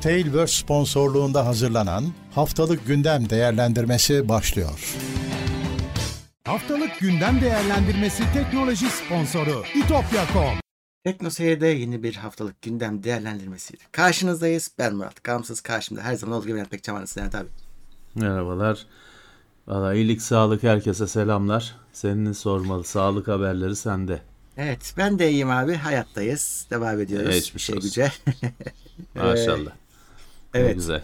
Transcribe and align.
Tailverse 0.00 0.54
sponsorluğunda 0.54 1.46
hazırlanan 1.46 2.04
Haftalık 2.34 2.86
Gündem 2.86 3.30
Değerlendirmesi 3.30 4.28
başlıyor. 4.28 4.96
Haftalık 6.44 6.98
Gündem 7.00 7.40
Değerlendirmesi 7.40 8.22
teknoloji 8.34 8.86
sponsoru 8.90 9.62
itopya.com 9.74 10.54
Tekno 11.04 11.30
Seyir'de 11.30 11.66
yeni 11.66 12.02
bir 12.02 12.14
haftalık 12.14 12.62
gündem 12.62 13.02
değerlendirmesiyle 13.02 13.82
karşınızdayız. 13.92 14.70
Ben 14.78 14.94
Murat. 14.94 15.24
Gamsız 15.24 15.60
karşımda 15.60 16.02
her 16.02 16.14
zaman 16.14 16.36
olduğu 16.36 16.46
gibi 16.46 16.56
Levent 16.56 16.70
Pekcan 16.70 16.96
var. 16.96 17.08
Abi. 17.34 17.48
Merhabalar. 18.14 18.86
Valla 19.66 19.94
iyilik 19.94 20.22
sağlık 20.22 20.62
herkese 20.62 21.06
selamlar. 21.06 21.76
Senin 21.92 22.32
sormalı 22.32 22.84
sağlık 22.84 23.28
haberleri 23.28 23.76
sende. 23.76 24.22
Evet 24.56 24.94
ben 24.96 25.18
de 25.18 25.30
iyiyim 25.30 25.50
abi. 25.50 25.74
Hayattayız. 25.74 26.66
Devam 26.70 27.00
ediyoruz. 27.00 27.34
Geçmiş 27.34 27.64
şey 27.64 27.76
olsun. 27.76 27.88
güce. 27.88 28.12
Maşallah. 29.14 29.70
Ne 30.54 30.60
evet 30.60 30.74
güzel. 30.74 31.02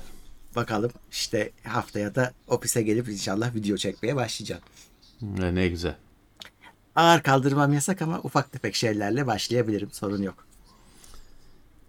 bakalım 0.57 0.91
işte 1.11 1.51
haftaya 1.65 2.15
da 2.15 2.33
ofise 2.49 2.83
gelip 2.83 3.09
inşallah 3.09 3.55
video 3.55 3.77
çekmeye 3.77 4.17
başlayacağım. 4.17 4.63
Ne, 5.23 5.55
ne 5.55 5.69
güzel. 5.69 5.97
Ağır 6.97 7.23
kaldırmam 7.23 7.73
yasak 7.73 8.03
ama 8.03 8.21
ufak 8.23 8.53
tefek 8.53 8.75
şeylerle 8.75 9.27
başlayabilirim. 9.27 9.91
Sorun 9.93 10.23
yok. 10.23 10.47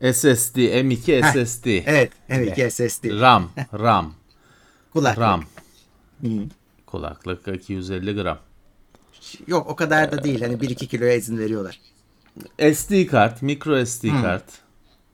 SSD, 0.01 0.55
M2 0.57 1.23
Heh, 1.23 1.45
SSD. 1.45 1.65
Evet. 1.65 2.11
Evet 2.29 2.73
SSD. 2.73 3.03
RAM, 3.21 3.51
RAM, 3.73 4.13
Kulaklık. 4.93 5.19
RAM. 5.21 5.43
Hı. 6.21 6.27
Kulaklık 6.85 7.47
250 7.47 8.13
gram. 8.21 8.39
Yok 9.47 9.67
o 9.69 9.75
kadar 9.75 10.11
da 10.11 10.23
değil. 10.23 10.41
Hani 10.41 10.53
1-2 10.53 10.87
kiloya 10.87 11.13
izin 11.15 11.37
veriyorlar. 11.37 11.79
SD 12.73 13.07
kart, 13.07 13.41
micro 13.41 13.85
SD 13.85 14.05
kart. 14.21 14.43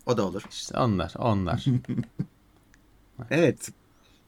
O 0.06 0.18
da 0.18 0.26
olur. 0.26 0.44
İşte 0.52 0.78
onlar, 0.78 1.14
onlar. 1.18 1.66
Evet. 3.32 3.70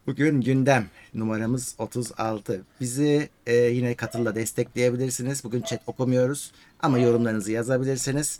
Bugün 0.07 0.41
gündem 0.41 0.87
numaramız 1.13 1.75
36. 1.77 2.61
Bizi 2.81 3.29
e, 3.45 3.55
yine 3.55 3.95
katılla 3.95 4.35
destekleyebilirsiniz. 4.35 5.43
Bugün 5.43 5.61
chat 5.61 5.81
okumuyoruz 5.87 6.51
ama 6.79 6.99
yorumlarınızı 6.99 7.51
yazabilirsiniz. 7.51 8.39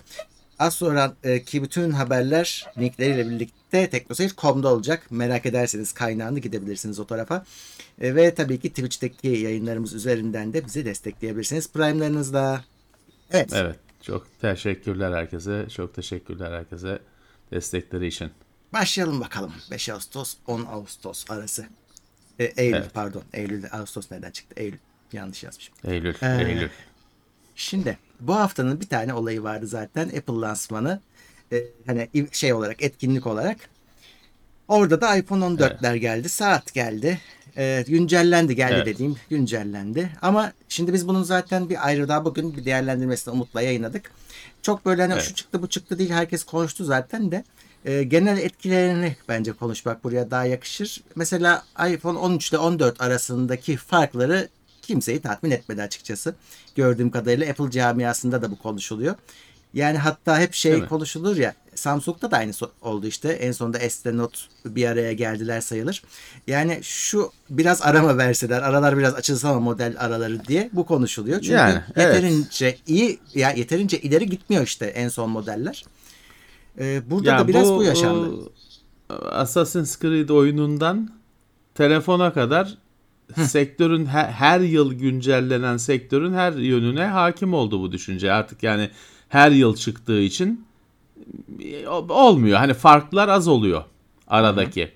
Az 0.60 0.74
sonra 0.74 1.14
e, 1.24 1.44
ki 1.44 1.64
bütün 1.64 1.92
haberler 1.92 2.66
linkleriyle 2.78 3.30
birlikte 3.30 3.90
teknoseyir.com'da 3.90 4.74
olacak. 4.74 5.12
Merak 5.12 5.46
ederseniz 5.46 5.94
kaynağını 5.94 6.40
gidebilirsiniz 6.40 7.00
o 7.00 7.08
tarafa. 7.08 7.46
E, 8.02 8.16
ve 8.16 8.36
tabii 8.36 8.59
ki 8.59 8.70
Twitch'teki 8.70 9.28
yayınlarımız 9.28 9.94
üzerinden 9.94 10.54
de 10.54 10.66
bizi 10.66 10.86
destekleyebilirsiniz. 10.86 11.72
Prime'larınızla. 11.72 12.64
Evet. 13.32 13.50
evet. 13.54 13.76
Çok 14.02 14.40
teşekkürler 14.42 15.12
herkese. 15.12 15.66
Çok 15.76 15.94
teşekkürler 15.94 16.52
herkese 16.52 17.00
destekleri 17.52 18.08
için. 18.08 18.32
Başlayalım 18.74 19.22
bakalım. 19.22 19.54
5 19.72 19.90
Ağustos 19.90 20.36
10 20.48 20.66
Ağustos 20.66 21.26
arası. 21.32 21.66
E, 22.40 22.44
Eylül 22.44 22.76
Evet. 22.78 22.94
pardon. 22.94 23.24
Eylül 23.34 23.64
Ağustos 23.72 24.12
nereden 24.12 24.32
çıktı? 24.32 24.56
Eylül. 24.58 24.78
Yanlış 25.14 25.44
yazmışım. 25.44 25.76
Eylül, 25.88 26.16
Ee, 26.22 26.50
Eylül. 26.50 26.70
Şimdi 27.56 27.98
bu 28.20 28.36
haftanın 28.36 28.82
bir 28.82 28.88
tane 28.90 29.14
olayı 29.14 29.44
vardı 29.44 29.68
zaten. 29.68 30.08
Apple 30.08 30.34
lansmanı. 30.34 31.00
E, 31.52 31.64
hani 31.86 32.10
şey 32.32 32.54
olarak 32.54 32.84
etkinlik 32.84 33.28
olarak. 33.28 33.58
Orada 34.68 35.02
da 35.02 35.16
iPhone 35.18 35.46
14'ler 35.46 35.96
geldi. 35.96 36.30
Saat 36.30 36.74
geldi. 36.74 37.20
E, 37.58 37.84
güncellendi 37.88 38.56
geldi 38.56 38.74
Evet. 38.76 38.86
dediğim 38.86 39.16
güncellendi. 39.30 40.10
Ama 40.22 40.54
şimdi 40.70 40.94
biz 40.94 41.08
bunun 41.08 41.24
zaten 41.24 41.70
bir 41.70 41.88
ayrı 41.88 42.08
daha 42.08 42.26
bugün 42.26 42.58
bir 42.58 42.66
değerlendirmesini 42.66 43.34
Umut'la 43.34 43.62
yayınladık. 43.62 44.12
Çok 44.62 44.86
böyle 44.86 45.02
hani 45.02 45.14
Evet. 45.14 45.24
şu 45.24 45.34
çıktı 45.36 45.62
bu 45.62 45.70
çıktı 45.70 46.00
değil 46.00 46.10
herkes 46.10 46.44
konuştu 46.44 46.86
zaten 46.86 47.32
de. 47.32 47.44
E, 47.86 48.03
genel 48.03 48.38
etkilerini 48.38 49.16
bence 49.30 49.53
konuşmak 49.53 50.03
buraya 50.03 50.31
daha 50.31 50.45
yakışır. 50.45 51.03
Mesela 51.16 51.64
iPhone 51.89 52.17
13 52.17 52.50
ile 52.50 52.58
14 52.58 53.02
arasındaki 53.02 53.78
farkları 53.78 54.50
kimseyi 54.81 55.19
tatmin 55.19 55.51
etmedi 55.51 55.81
açıkçası. 55.81 56.35
Gördüğüm 56.75 57.12
kadarıyla 57.12 57.50
Apple 57.50 57.72
camiasında 57.72 58.41
da 58.41 58.51
bu 58.51 58.59
konuşuluyor. 58.59 59.16
Yani 59.74 59.97
hatta 59.97 60.40
hep 60.40 60.53
şey 60.53 60.85
konuşulur 60.85 61.38
ya 61.38 61.53
Samsung'da 61.75 62.31
da 62.31 62.38
aynı 62.38 62.51
oldu 62.81 63.07
işte. 63.07 63.29
En 63.29 63.51
sonunda 63.51 63.90
S'le 63.90 64.18
Note 64.18 64.38
bir 64.66 64.85
araya 64.85 65.13
geldiler 65.13 65.62
sayılır. 65.62 66.03
Yani 66.47 66.79
şu 66.81 67.31
biraz 67.50 67.81
arama 67.81 68.18
verseler 68.18 68.62
aralar 68.62 68.97
biraz 68.97 69.13
açılsa 69.13 69.50
ama 69.50 69.59
model 69.59 69.95
araları 70.00 70.45
diye 70.45 70.69
bu 70.74 70.85
konuşuluyor. 70.85 71.41
Çünkü 71.41 71.53
Yani, 71.53 71.81
evet. 71.95 72.16
yeterince 72.16 72.78
iyi 72.88 73.19
ya 73.34 73.51
yeterince 73.51 74.00
ileri 74.00 74.29
gitmiyor 74.29 74.63
işte 74.63 74.85
en 74.85 75.09
son 75.09 75.29
modeller. 75.29 75.85
Ee, 76.80 77.02
burada 77.09 77.30
Ya 77.30 77.40
da 77.40 77.47
biraz 77.47 77.72
bu, 77.72 77.84
yaşandı. 77.84 78.30
o 79.09 79.13
Assassin's 79.13 80.00
Creed 80.00 80.30
oyunundan 80.30 81.09
telefona 81.75 82.34
kadar 82.34 82.78
sektörün 83.36 84.06
her, 84.06 84.25
her 84.25 84.59
yıl 84.59 84.94
güncellenen 84.94 85.78
sektörün 85.78 86.34
her 86.34 86.53
yönüne 86.53 87.06
hakim 87.06 87.53
oldu 87.53 87.81
bu 87.81 87.91
düşünce. 87.91 88.31
Artık 88.31 88.63
yani 88.63 88.90
her 89.30 89.52
yıl 89.52 89.75
çıktığı 89.75 90.19
için 90.19 90.66
e, 91.63 91.88
olmuyor. 91.88 92.58
Hani 92.58 92.74
farklar 92.74 93.30
az 93.30 93.47
oluyor 93.47 93.84
aradaki 94.28 94.92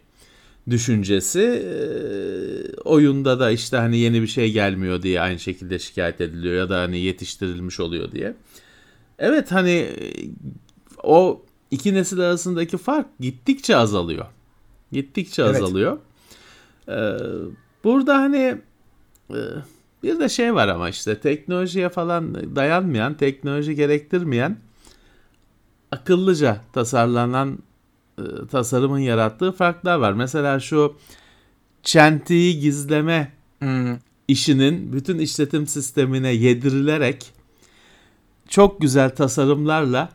düşüncesi. 0.69 1.41
Ee, 1.41 2.81
oyunda 2.83 3.39
da 3.39 3.51
işte 3.51 3.77
hani 3.77 3.97
yeni 3.97 4.21
bir 4.21 4.27
şey 4.27 4.51
gelmiyor 4.51 5.01
diye 5.01 5.21
aynı 5.21 5.39
şekilde 5.39 5.79
şikayet 5.79 6.21
ediliyor 6.21 6.55
ya 6.55 6.69
da 6.69 6.79
hani 6.81 6.99
yetiştirilmiş 6.99 7.79
oluyor 7.79 8.11
diye. 8.11 8.35
Evet 9.19 9.51
hani 9.51 9.71
e, 9.71 10.13
o 11.03 11.41
iki 11.71 11.93
nesil 11.93 12.19
arasındaki 12.19 12.77
fark 12.77 13.07
gittikçe 13.19 13.75
azalıyor. 13.75 14.25
Gittikçe 14.91 15.41
Evet. 15.43 15.55
azalıyor. 15.55 15.97
Ee, 16.89 17.17
burada 17.83 18.15
hani 18.17 18.61
e, 19.29 19.39
bir 20.03 20.19
de 20.19 20.29
şey 20.29 20.55
var 20.55 20.67
ama 20.67 20.89
işte 20.89 21.19
teknolojiye 21.19 21.89
falan 21.89 22.55
dayanmayan, 22.55 23.17
teknoloji 23.17 23.75
gerektirmeyen 23.75 24.57
akıllıca 25.91 26.61
tasarlanan 26.73 27.59
e, 28.17 28.23
tasarımın 28.51 28.99
yarattığı 28.99 29.51
farklar 29.51 29.97
var. 29.97 30.13
Mesela 30.13 30.59
şu 30.59 30.95
çentiyi 31.83 32.59
gizleme 32.59 33.39
Hmm, 33.59 33.97
işinin 34.27 34.93
bütün 34.93 35.19
işletim 35.19 35.67
sistemine 35.67 36.29
yedirilerek 36.29 37.33
çok 38.47 38.81
güzel 38.81 39.15
tasarımlarla 39.15 40.09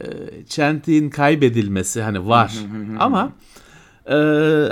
e, 0.00 1.10
kaybedilmesi 1.10 2.02
hani 2.02 2.28
var. 2.28 2.54
Ama 2.98 3.32
e, 4.06 4.14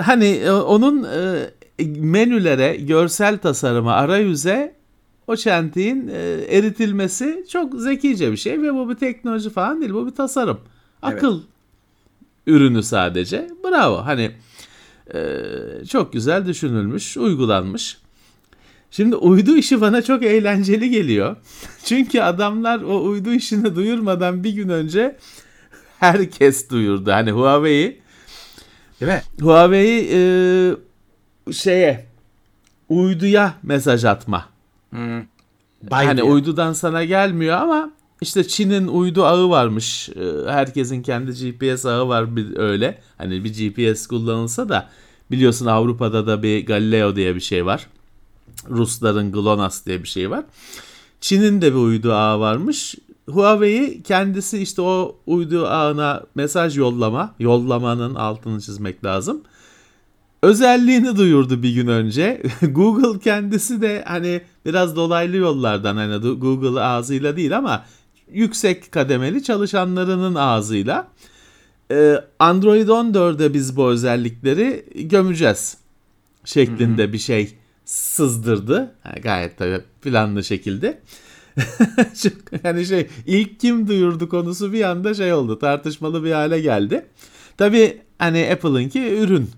hani 0.03 0.27
e, 0.27 0.51
onun 0.51 1.05
e, 1.05 1.47
menülere 1.99 2.77
görsel 2.77 3.39
tasarıma 3.39 3.93
arayüze 3.93 4.77
o 5.27 5.37
çentiğin 5.37 6.09
e, 6.09 6.19
eritilmesi 6.49 7.45
çok 7.53 7.75
zekice 7.75 8.33
bir 8.33 8.37
şey 8.37 8.63
ve 8.63 8.75
bu 8.75 8.89
bir 8.89 8.95
teknoloji 8.95 9.51
falan 9.51 9.81
değil 9.81 9.93
bu 9.93 10.07
bir 10.07 10.15
tasarım. 10.15 10.61
Evet. 11.03 11.15
akıl 11.15 11.43
ürünü 12.47 12.83
sadece. 12.83 13.51
Bravo. 13.65 13.97
Hani 13.97 14.31
e, 15.15 15.41
çok 15.89 16.13
güzel 16.13 16.47
düşünülmüş 16.47 17.17
uygulanmış 17.17 17.99
Şimdi 18.91 19.17
uydu 19.17 19.57
işi 19.57 19.81
bana 19.81 20.03
çok 20.03 20.23
eğlenceli 20.23 20.91
geliyor. 20.91 21.37
Çünkü 21.85 22.21
adamlar 22.21 22.81
o 22.83 23.05
uydu 23.05 23.33
işini 23.33 23.77
duyurmadan 23.77 24.45
bir 24.45 24.51
gün 24.51 24.69
önce 24.69 25.17
herkes 26.01 26.71
duyurdu. 26.71 27.13
Hani 27.13 27.31
Huawei 27.31 28.01
değil 29.01 29.13
mi? 29.13 29.23
Huawei 29.41 30.09
e, 30.13 30.21
şeye 31.53 32.07
uyduya 32.89 33.55
mesaj 33.63 34.05
atma. 34.05 34.49
Hmm. 34.91 35.23
hani 35.91 36.23
uydudan 36.23 36.73
sana 36.73 37.05
gelmiyor 37.05 37.57
ama 37.59 37.91
işte 38.21 38.49
Çin'in 38.49 38.87
uydu 38.87 39.25
ağı 39.25 39.51
varmış. 39.51 40.09
E, 40.09 40.51
Herkesin 40.51 41.03
kendi 41.03 41.33
GPS 41.33 41.87
ağı 41.87 42.09
var 42.09 42.37
bir 42.37 42.57
öyle. 42.57 42.99
Hani 43.19 43.45
bir 43.45 43.55
GPS 43.55 44.07
kullanılsa 44.07 44.69
da 44.69 44.89
biliyorsun 45.31 45.67
Avrupa'da 45.67 46.27
da 46.27 46.43
bir 46.43 46.67
Galileo 46.67 47.17
diye 47.17 47.35
bir 47.35 47.41
şey 47.41 47.67
var. 47.67 47.87
Rusların 48.71 49.33
GLONASS 49.33 49.87
diye 49.87 50.03
bir 50.03 50.09
şey 50.09 50.31
var. 50.31 50.45
Çin'in 51.21 51.63
de 51.63 51.73
bir 51.73 51.79
uydu 51.79 52.13
ağı 52.13 52.41
varmış. 52.41 52.95
Huawei 53.31 54.03
kendisi 54.03 54.59
işte 54.59 54.83
o 54.83 55.17
uydu 55.27 55.67
ağına 55.67 56.23
mesaj 56.35 56.79
yollama, 56.79 57.35
yollamanın 57.39 58.15
altını 58.15 58.61
çizmek 58.61 59.05
lazım. 59.05 59.43
Özelliğini 60.43 61.17
duyurdu 61.17 61.63
bir 61.63 61.75
gün 61.75 61.87
önce. 61.87 62.43
Google 62.63 63.19
kendisi 63.19 63.83
de 63.83 64.05
hani 64.07 64.41
biraz 64.67 64.97
dolaylı 64.97 65.37
yollardan 65.37 65.97
hani 65.97 66.39
Google 66.39 66.81
ağzıyla 66.81 67.37
değil 67.37 67.57
ama 67.57 67.85
yüksek 68.33 68.93
kademeli 68.93 69.43
çalışanlarının 69.43 70.35
ağzıyla 70.35 71.09
e, 71.91 72.25
Android 72.39 72.89
14'e 72.89 73.55
biz 73.55 73.77
bu 73.77 73.89
özellikleri 73.89 74.85
gömeceğiz 74.95 75.77
şeklinde 76.45 77.13
bir 77.13 77.19
şey 77.19 77.55
sızdırdı. 77.87 78.95
Ha, 79.03 79.15
gayet 79.23 79.59
tabii 79.59 79.81
planlı 80.03 80.45
şekilde. 80.45 81.01
Hani 82.63 82.87
şey 82.87 83.09
ilk 83.27 83.61
kim 83.61 83.89
duyurdu 83.89 84.29
konusu 84.29 84.73
bir 84.73 84.83
anda 84.83 85.15
şey 85.15 85.33
oldu 85.33 85.59
tartışmalı 85.59 86.25
bir 86.25 86.33
hale 86.33 86.61
geldi. 86.61 87.07
Tabii 87.57 88.01
hani 88.19 88.51
Apple'ınki 88.53 89.19
ürün. 89.19 89.51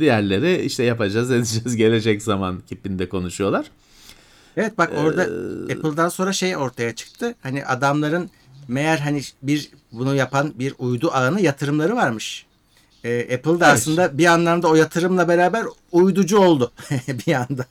Diğerleri 0.00 0.62
işte 0.62 0.82
yapacağız 0.84 1.30
edeceğiz 1.30 1.76
gelecek 1.76 2.22
zaman 2.22 2.60
kipinde 2.68 3.08
konuşuyorlar. 3.08 3.66
Evet 4.56 4.78
bak 4.78 4.92
orada 4.96 5.24
ee, 5.24 5.76
Apple'dan 5.76 6.08
sonra 6.08 6.32
şey 6.32 6.56
ortaya 6.56 6.94
çıktı. 6.94 7.34
Hani 7.42 7.64
adamların 7.66 8.30
meğer 8.68 8.98
hani 8.98 9.22
bir 9.42 9.70
bunu 9.92 10.14
yapan 10.14 10.52
bir 10.58 10.74
uydu 10.78 11.10
ağına 11.12 11.40
yatırımları 11.40 11.96
varmış. 11.96 12.46
Ee, 13.04 13.34
Apple 13.34 13.60
da 13.60 13.66
evet. 13.66 13.74
aslında 13.74 14.18
bir 14.18 14.26
anlamda 14.26 14.68
o 14.68 14.74
yatırımla 14.74 15.28
beraber 15.28 15.64
uyducu 15.92 16.38
oldu 16.38 16.72
bir 17.26 17.34
anda. 17.34 17.66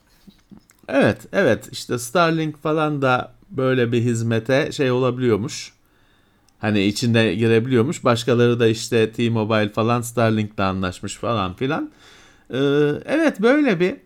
Evet, 0.88 1.18
evet. 1.32 1.68
işte 1.72 1.98
Starlink 1.98 2.62
falan 2.62 3.02
da 3.02 3.32
böyle 3.50 3.92
bir 3.92 4.02
hizmete 4.02 4.72
şey 4.72 4.90
olabiliyormuş. 4.90 5.72
Hani 6.58 6.84
içinde 6.84 7.34
girebiliyormuş. 7.34 8.04
Başkaları 8.04 8.60
da 8.60 8.66
işte 8.66 9.12
T-Mobile 9.12 9.68
falan 9.68 10.00
Starlink'le 10.00 10.60
anlaşmış 10.60 11.16
falan 11.16 11.54
filan. 11.54 11.90
Ee, 12.50 12.56
evet 13.06 13.40
böyle 13.40 13.80
bir 13.80 13.96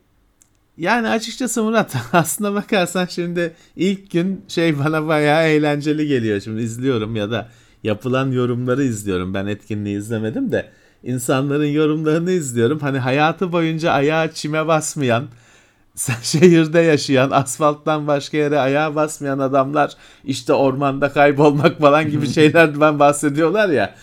yani 0.78 1.08
açıkçası 1.08 1.62
Murat 1.62 1.96
aslında 2.12 2.54
bakarsan 2.54 3.06
şimdi 3.06 3.54
ilk 3.76 4.10
gün 4.10 4.44
şey 4.48 4.78
bana 4.78 5.06
bayağı 5.06 5.48
eğlenceli 5.48 6.06
geliyor. 6.06 6.40
Şimdi 6.40 6.62
izliyorum 6.62 7.16
ya 7.16 7.30
da 7.30 7.48
yapılan 7.84 8.30
yorumları 8.32 8.84
izliyorum. 8.84 9.34
Ben 9.34 9.46
etkinliği 9.46 9.98
izlemedim 9.98 10.52
de 10.52 10.70
insanların 11.02 11.66
yorumlarını 11.66 12.30
izliyorum. 12.30 12.78
Hani 12.78 12.98
hayatı 12.98 13.52
boyunca 13.52 13.92
ayağı 13.92 14.32
çime 14.32 14.66
basmayan, 14.66 15.24
şehirde 16.22 16.80
yaşayan, 16.80 17.30
asfalttan 17.30 18.06
başka 18.06 18.36
yere 18.36 18.58
ayağa 18.58 18.94
basmayan 18.94 19.38
adamlar 19.38 19.92
işte 20.24 20.52
ormanda 20.52 21.12
kaybolmak 21.12 21.78
falan 21.78 22.10
gibi 22.10 22.28
şeylerden 22.32 22.98
bahsediyorlar 22.98 23.68
ya. 23.68 23.94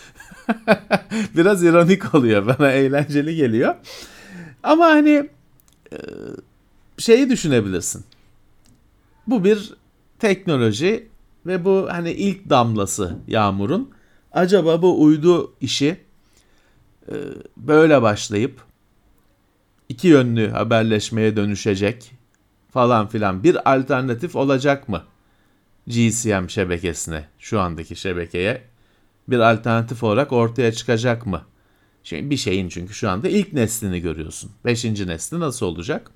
Biraz 1.38 1.64
ironik 1.64 2.16
oluyor 2.16 2.48
bana 2.48 2.72
eğlenceli 2.72 3.36
geliyor. 3.36 3.76
Ama 4.64 4.86
hani 4.86 5.30
e, 5.92 5.98
şeyi 6.98 7.30
düşünebilirsin. 7.30 8.06
Bu 9.28 9.44
bir 9.44 9.74
teknoloji 10.20 11.08
ve 11.46 11.66
bu 11.66 11.88
hani 11.92 12.12
ilk 12.12 12.50
damlası 12.50 13.16
yağmurun. 13.28 13.90
Acaba 14.32 14.82
bu 14.82 15.04
uydu 15.04 15.54
işi 15.62 16.05
böyle 17.58 18.02
başlayıp 18.02 18.62
iki 19.90 20.08
yönlü 20.08 20.50
haberleşmeye 20.50 21.36
dönüşecek 21.36 22.12
falan 22.72 23.08
filan 23.08 23.44
bir 23.44 23.74
alternatif 23.74 24.36
olacak 24.36 24.90
mı? 24.90 25.04
GSM 25.88 26.48
şebekesine, 26.48 27.28
şu 27.40 27.60
andaki 27.60 27.96
şebekeye 27.96 28.62
bir 29.28 29.40
alternatif 29.40 30.04
olarak 30.04 30.32
ortaya 30.32 30.72
çıkacak 30.72 31.26
mı? 31.26 31.42
Şimdi 32.04 32.30
bir 32.30 32.38
şeyin 32.38 32.70
çünkü 32.70 32.94
şu 32.94 33.10
anda 33.10 33.30
ilk 33.30 33.54
neslini 33.54 34.02
görüyorsun. 34.02 34.52
Beşinci 34.66 35.08
nesli 35.08 35.40
nasıl 35.40 35.66
olacak? 35.66 36.12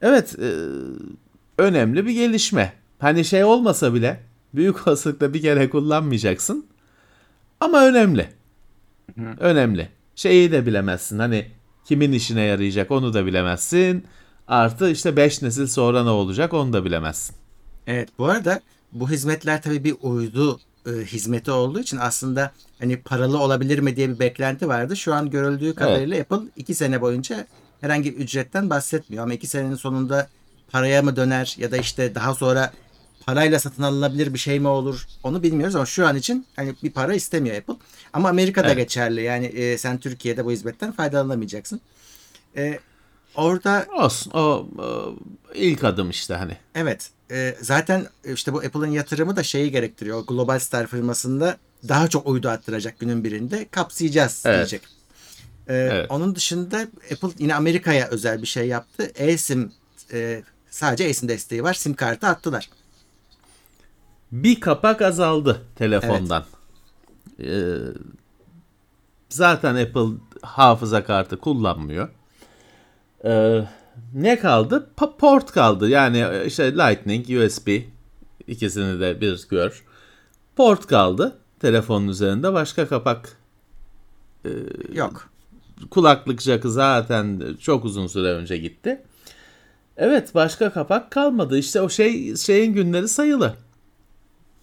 Evet, 0.00 0.38
e, 0.38 0.50
önemli 1.58 2.06
bir 2.06 2.12
gelişme. 2.12 2.72
Hani 2.98 3.24
şey 3.24 3.44
olmasa 3.44 3.94
bile 3.94 4.20
büyük 4.54 4.88
olasılıkla 4.88 5.34
bir 5.34 5.42
kere 5.42 5.70
kullanmayacaksın. 5.70 6.66
Ama 7.60 7.86
önemli. 7.86 8.28
Hı. 9.18 9.34
Önemli. 9.40 9.88
Şeyi 10.14 10.52
de 10.52 10.66
bilemezsin. 10.66 11.18
Hani 11.18 11.46
kimin 11.84 12.12
işine 12.12 12.42
yarayacak 12.42 12.90
onu 12.90 13.14
da 13.14 13.26
bilemezsin. 13.26 14.04
Artı 14.48 14.90
işte 14.90 15.16
5 15.16 15.42
nesil 15.42 15.66
sonra 15.66 16.04
ne 16.04 16.10
olacak 16.10 16.54
onu 16.54 16.72
da 16.72 16.84
bilemezsin. 16.84 17.36
Evet 17.86 18.08
bu 18.18 18.24
arada 18.24 18.60
bu 18.92 19.10
hizmetler 19.10 19.62
tabii 19.62 19.84
bir 19.84 19.96
uydu 20.02 20.60
e, 20.86 20.90
hizmeti 20.90 21.50
olduğu 21.50 21.80
için 21.80 21.96
aslında 21.96 22.52
hani 22.78 22.96
paralı 22.96 23.38
olabilir 23.38 23.78
mi 23.78 23.96
diye 23.96 24.08
bir 24.08 24.18
beklenti 24.18 24.68
vardı. 24.68 24.96
Şu 24.96 25.14
an 25.14 25.30
görüldüğü 25.30 25.74
kadarıyla 25.74 26.16
evet. 26.16 26.32
Apple 26.32 26.48
2 26.56 26.74
sene 26.74 27.00
boyunca 27.00 27.46
herhangi 27.80 28.14
bir 28.14 28.20
ücretten 28.20 28.70
bahsetmiyor. 28.70 29.24
Ama 29.24 29.34
2 29.34 29.46
senenin 29.46 29.74
sonunda 29.74 30.28
paraya 30.70 31.02
mı 31.02 31.16
döner 31.16 31.56
ya 31.58 31.70
da 31.70 31.76
işte 31.76 32.14
daha 32.14 32.34
sonra 32.34 32.72
parayla 33.26 33.58
satın 33.58 33.82
alınabilir 33.82 34.34
bir 34.34 34.38
şey 34.38 34.60
mi 34.60 34.68
olur 34.68 35.06
onu 35.22 35.42
bilmiyoruz 35.42 35.76
ama 35.76 35.86
şu 35.86 36.06
an 36.06 36.16
için 36.16 36.46
hani 36.56 36.74
bir 36.82 36.90
para 36.90 37.14
istemiyor 37.14 37.56
Apple. 37.56 37.74
Ama 38.12 38.28
Amerika'da 38.28 38.66
evet. 38.66 38.76
geçerli 38.76 39.22
yani 39.22 39.46
e, 39.46 39.78
sen 39.78 39.98
Türkiye'de 39.98 40.44
bu 40.44 40.50
hizmetten 40.50 40.92
faydalanamayacaksın. 40.92 41.80
E, 42.56 42.78
orada 43.34 43.86
olsun 43.92 44.30
o, 44.30 44.66
o 44.78 45.14
ilk 45.54 45.84
adım 45.84 46.10
işte 46.10 46.34
hani. 46.34 46.56
Evet 46.74 47.10
e, 47.30 47.56
zaten 47.60 48.06
işte 48.34 48.52
bu 48.52 48.58
Apple'ın 48.58 48.90
yatırımı 48.90 49.36
da 49.36 49.42
şeyi 49.42 49.70
gerektiriyor. 49.70 50.26
Global 50.26 50.58
Star 50.58 50.86
firmasında 50.86 51.56
daha 51.88 52.08
çok 52.08 52.26
uydu 52.26 52.48
attıracak 52.48 52.98
günün 52.98 53.24
birinde 53.24 53.68
kapsayacağız 53.70 54.42
evet. 54.46 54.56
diyecek. 54.56 54.82
E, 55.68 55.74
evet. 55.74 56.10
Onun 56.10 56.34
dışında 56.34 56.78
Apple 57.12 57.28
yine 57.38 57.54
Amerika'ya 57.54 58.08
özel 58.08 58.42
bir 58.42 58.46
şey 58.46 58.68
yaptı. 58.68 59.12
eSIM 59.14 59.72
e, 60.12 60.42
sadece 60.70 61.04
eSIM 61.04 61.28
desteği 61.28 61.62
var. 61.62 61.74
SIM 61.74 61.94
kartı 61.94 62.26
attılar 62.26 62.70
bir 64.34 64.60
kapak 64.60 65.02
azaldı 65.02 65.62
telefondan. 65.76 66.44
Evet. 67.38 67.50
Ee, 67.50 67.78
zaten 69.28 69.74
Apple 69.74 70.16
hafıza 70.42 71.04
kartı 71.04 71.36
kullanmıyor. 71.36 72.08
Ee, 73.24 73.64
ne 74.14 74.38
kaldı? 74.38 74.88
Pa- 74.96 75.16
port 75.16 75.52
kaldı. 75.52 75.88
Yani 75.88 76.18
e, 76.18 76.46
işte 76.46 76.72
Lightning, 76.72 77.26
USB 77.30 77.68
ikisini 78.46 79.00
de 79.00 79.20
bir 79.20 79.48
gör. 79.50 79.84
Port 80.56 80.86
kaldı 80.86 81.36
telefonun 81.60 82.08
üzerinde. 82.08 82.52
Başka 82.52 82.88
kapak 82.88 83.36
e, 84.44 84.50
yok. 84.92 85.30
Kulaklık 85.90 86.42
jackı 86.42 86.70
zaten 86.70 87.42
çok 87.60 87.84
uzun 87.84 88.06
süre 88.06 88.28
önce 88.28 88.56
gitti. 88.56 89.02
Evet 89.96 90.34
başka 90.34 90.72
kapak 90.72 91.10
kalmadı. 91.10 91.58
İşte 91.58 91.80
o 91.80 91.88
şey 91.88 92.36
şeyin 92.36 92.72
günleri 92.72 93.08
sayılı. 93.08 93.54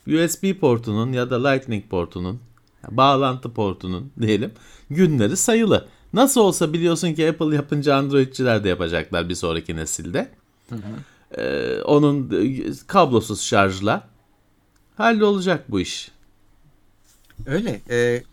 USB 0.08 0.60
portunun 0.60 1.14
ya 1.14 1.30
da 1.30 1.48
Lightning 1.48 1.90
portunun 1.90 2.40
bağlantı 2.92 3.54
portunun 3.54 4.12
diyelim 4.22 4.52
günleri 4.90 5.38
sayılı. 5.38 5.88
Nasıl 6.14 6.42
olsa 6.42 6.74
biliyorsun 6.74 7.14
ki 7.14 7.30
Apple 7.30 7.56
yapınca 7.56 7.96
Androidçiler 7.96 8.64
de 8.64 8.70
yapacaklar 8.70 9.30
bir 9.30 9.36
sonraki 9.36 9.76
nesilde. 9.76 10.32
Hı 10.70 10.76
hı. 10.76 11.42
Ee, 11.42 11.82
onun 11.82 12.32
kablosuz 12.88 13.42
şarjla 13.42 14.08
hallolacak 14.98 15.72
bu 15.72 15.80
iş. 15.80 16.12
Öyle. 17.46 17.82
Ee, 17.90 18.24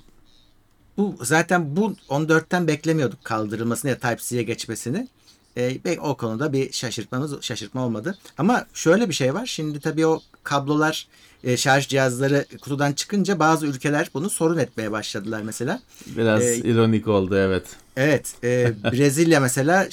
bu 0.96 1.16
zaten 1.22 1.76
bu 1.76 1.94
14'ten 2.08 2.66
beklemiyorduk 2.66 3.25
kaldırılmasını 3.25 3.90
ya 3.90 3.96
Type-C'ye 3.98 4.42
geçmesini. 4.42 5.08
Ee, 5.56 5.98
o 6.00 6.16
konuda 6.16 6.52
bir 6.52 6.72
şaşırtmamız 6.72 7.42
şaşırtma 7.42 7.84
olmadı. 7.84 8.18
Ama 8.38 8.66
şöyle 8.75 9.08
bir 9.08 9.14
şey 9.14 9.34
var. 9.34 9.46
Şimdi 9.46 9.80
tabii 9.80 10.06
o 10.06 10.20
kablolar 10.49 11.07
e, 11.45 11.57
şarj 11.57 11.88
cihazları 11.88 12.45
kutudan 12.61 12.93
çıkınca 12.93 13.38
bazı 13.38 13.67
ülkeler 13.67 14.11
bunu 14.14 14.31
sorun 14.31 14.59
etmeye 14.59 14.93
başladılar 14.93 15.43
mesela. 15.43 15.81
Biraz 16.07 16.43
ee, 16.43 16.57
ironik 16.57 17.09
oldu 17.09 17.37
evet. 17.37 17.67
Evet. 17.97 18.35
E, 18.45 18.73
Brezilya 18.93 19.40
mesela 19.40 19.88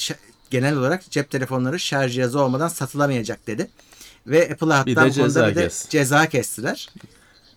genel 0.49 0.77
olarak 0.77 1.11
cep 1.11 1.29
telefonları 1.29 1.79
şarj 1.79 2.13
cihazı 2.13 2.41
olmadan 2.41 2.67
satılamayacak 2.67 3.47
dedi. 3.47 3.67
Ve 4.27 4.51
Apple'a 4.51 4.77
hatta 4.77 4.85
bir 4.85 4.95
de 4.95 5.11
ceza, 5.11 5.47
bir 5.47 5.55
de 5.55 5.69
ceza 5.89 6.29
kestiler. 6.29 6.89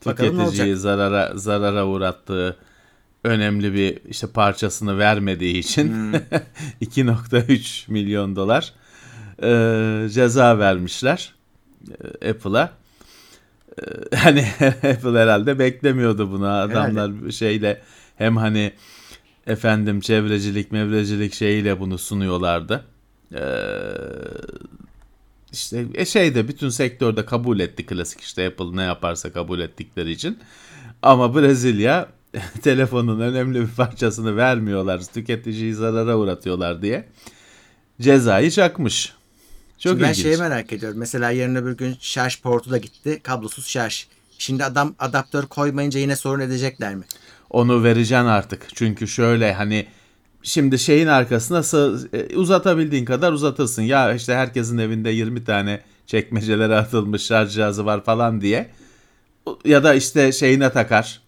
Tüketiciyi 0.01 0.77
zarara, 0.77 1.33
zarara 1.35 1.87
uğrattığı 1.87 2.57
önemli 3.25 3.75
bir 3.75 3.99
işte 4.09 4.27
parçasını 4.27 4.99
vermediği 4.99 5.59
için 5.59 5.89
hmm. 5.89 6.15
2.3 6.83 7.93
milyon 7.93 8.37
dolar 8.37 8.73
e, 9.43 10.09
ceza 10.09 10.59
vermişler 10.59 11.35
e, 12.23 12.31
Apple'a. 12.31 12.78
Hani 14.15 14.47
Apple 14.61 15.19
herhalde 15.19 15.59
beklemiyordu 15.59 16.33
bunu. 16.33 16.47
Adamlar 16.47 17.11
herhalde. 17.13 17.33
şeyle 17.33 17.83
hem 18.17 18.37
hani 18.37 18.73
efendim 19.47 20.01
çevrecilik 20.01 20.73
mevrecilik 20.73 21.35
şeyiyle 21.35 21.81
bunu 21.81 21.99
sunuyorlardı. 21.99 22.85
Ee, 23.35 23.41
işte 25.53 25.87
e 25.95 26.05
şey 26.05 26.35
de 26.35 26.49
bütün 26.49 26.69
sektörde 26.69 27.25
kabul 27.25 27.61
etti 27.61 27.87
klasik 27.87 28.21
işte 28.21 28.47
Apple 28.47 28.77
ne 28.77 28.83
yaparsa 28.83 29.33
kabul 29.33 29.61
ettikleri 29.61 30.11
için. 30.11 30.39
Ama 31.03 31.35
Brezilya 31.35 32.09
telefonun 32.63 33.21
önemli 33.21 33.61
bir 33.61 33.75
parçasını 33.77 34.37
vermiyorlar, 34.37 35.01
tüketiciyi 35.15 35.75
zarara 35.75 36.19
uğratıyorlar 36.19 36.83
diye 36.83 37.09
cezayı 38.01 38.51
çakmış. 38.51 39.18
Çok 39.79 39.91
Şimdi 39.91 40.03
ben 40.03 40.13
şeyi 40.13 40.37
merak 40.37 40.73
ediyorum. 40.73 40.99
Mesela 40.99 41.31
yarın 41.31 41.55
öbür 41.55 41.77
gün 41.77 41.97
şarj 42.01 42.41
portu 42.41 42.71
da 42.71 42.79
gitti. 42.79 43.21
Kablosuz 43.23 43.69
şarj. 43.69 44.07
Şimdi 44.39 44.65
adam 44.65 44.95
adaptör 44.99 45.47
koymayınca 45.47 46.01
yine 46.01 46.17
sorun 46.17 46.41
edecekler 46.41 46.95
mi? 46.95 47.05
Onu 47.51 47.85
vereceksin 47.85 48.27
artık. 48.27 48.67
Çünkü 48.75 49.09
şöyle 49.09 49.53
hani 49.53 49.87
şimdi 50.43 50.79
şeyin 50.79 51.07
arkasına 51.07 51.63
e, 52.13 52.37
uzatabildiğin 52.37 53.05
kadar 53.05 53.33
uzatırsın. 53.33 53.83
Ya 53.83 54.15
işte 54.15 54.35
herkesin 54.35 54.79
evinde 54.79 55.11
20 55.11 55.45
tane 55.45 55.81
çekmecelere 56.07 56.77
atılmış 56.77 57.23
şarj 57.23 57.55
cihazı 57.55 57.87
var 57.87 58.05
falan 58.05 58.41
diye. 58.41 58.71
Ya 59.65 59.85
da 59.85 59.95
işte 59.95 60.33
şeyine 60.33 60.73
takar 60.73 61.21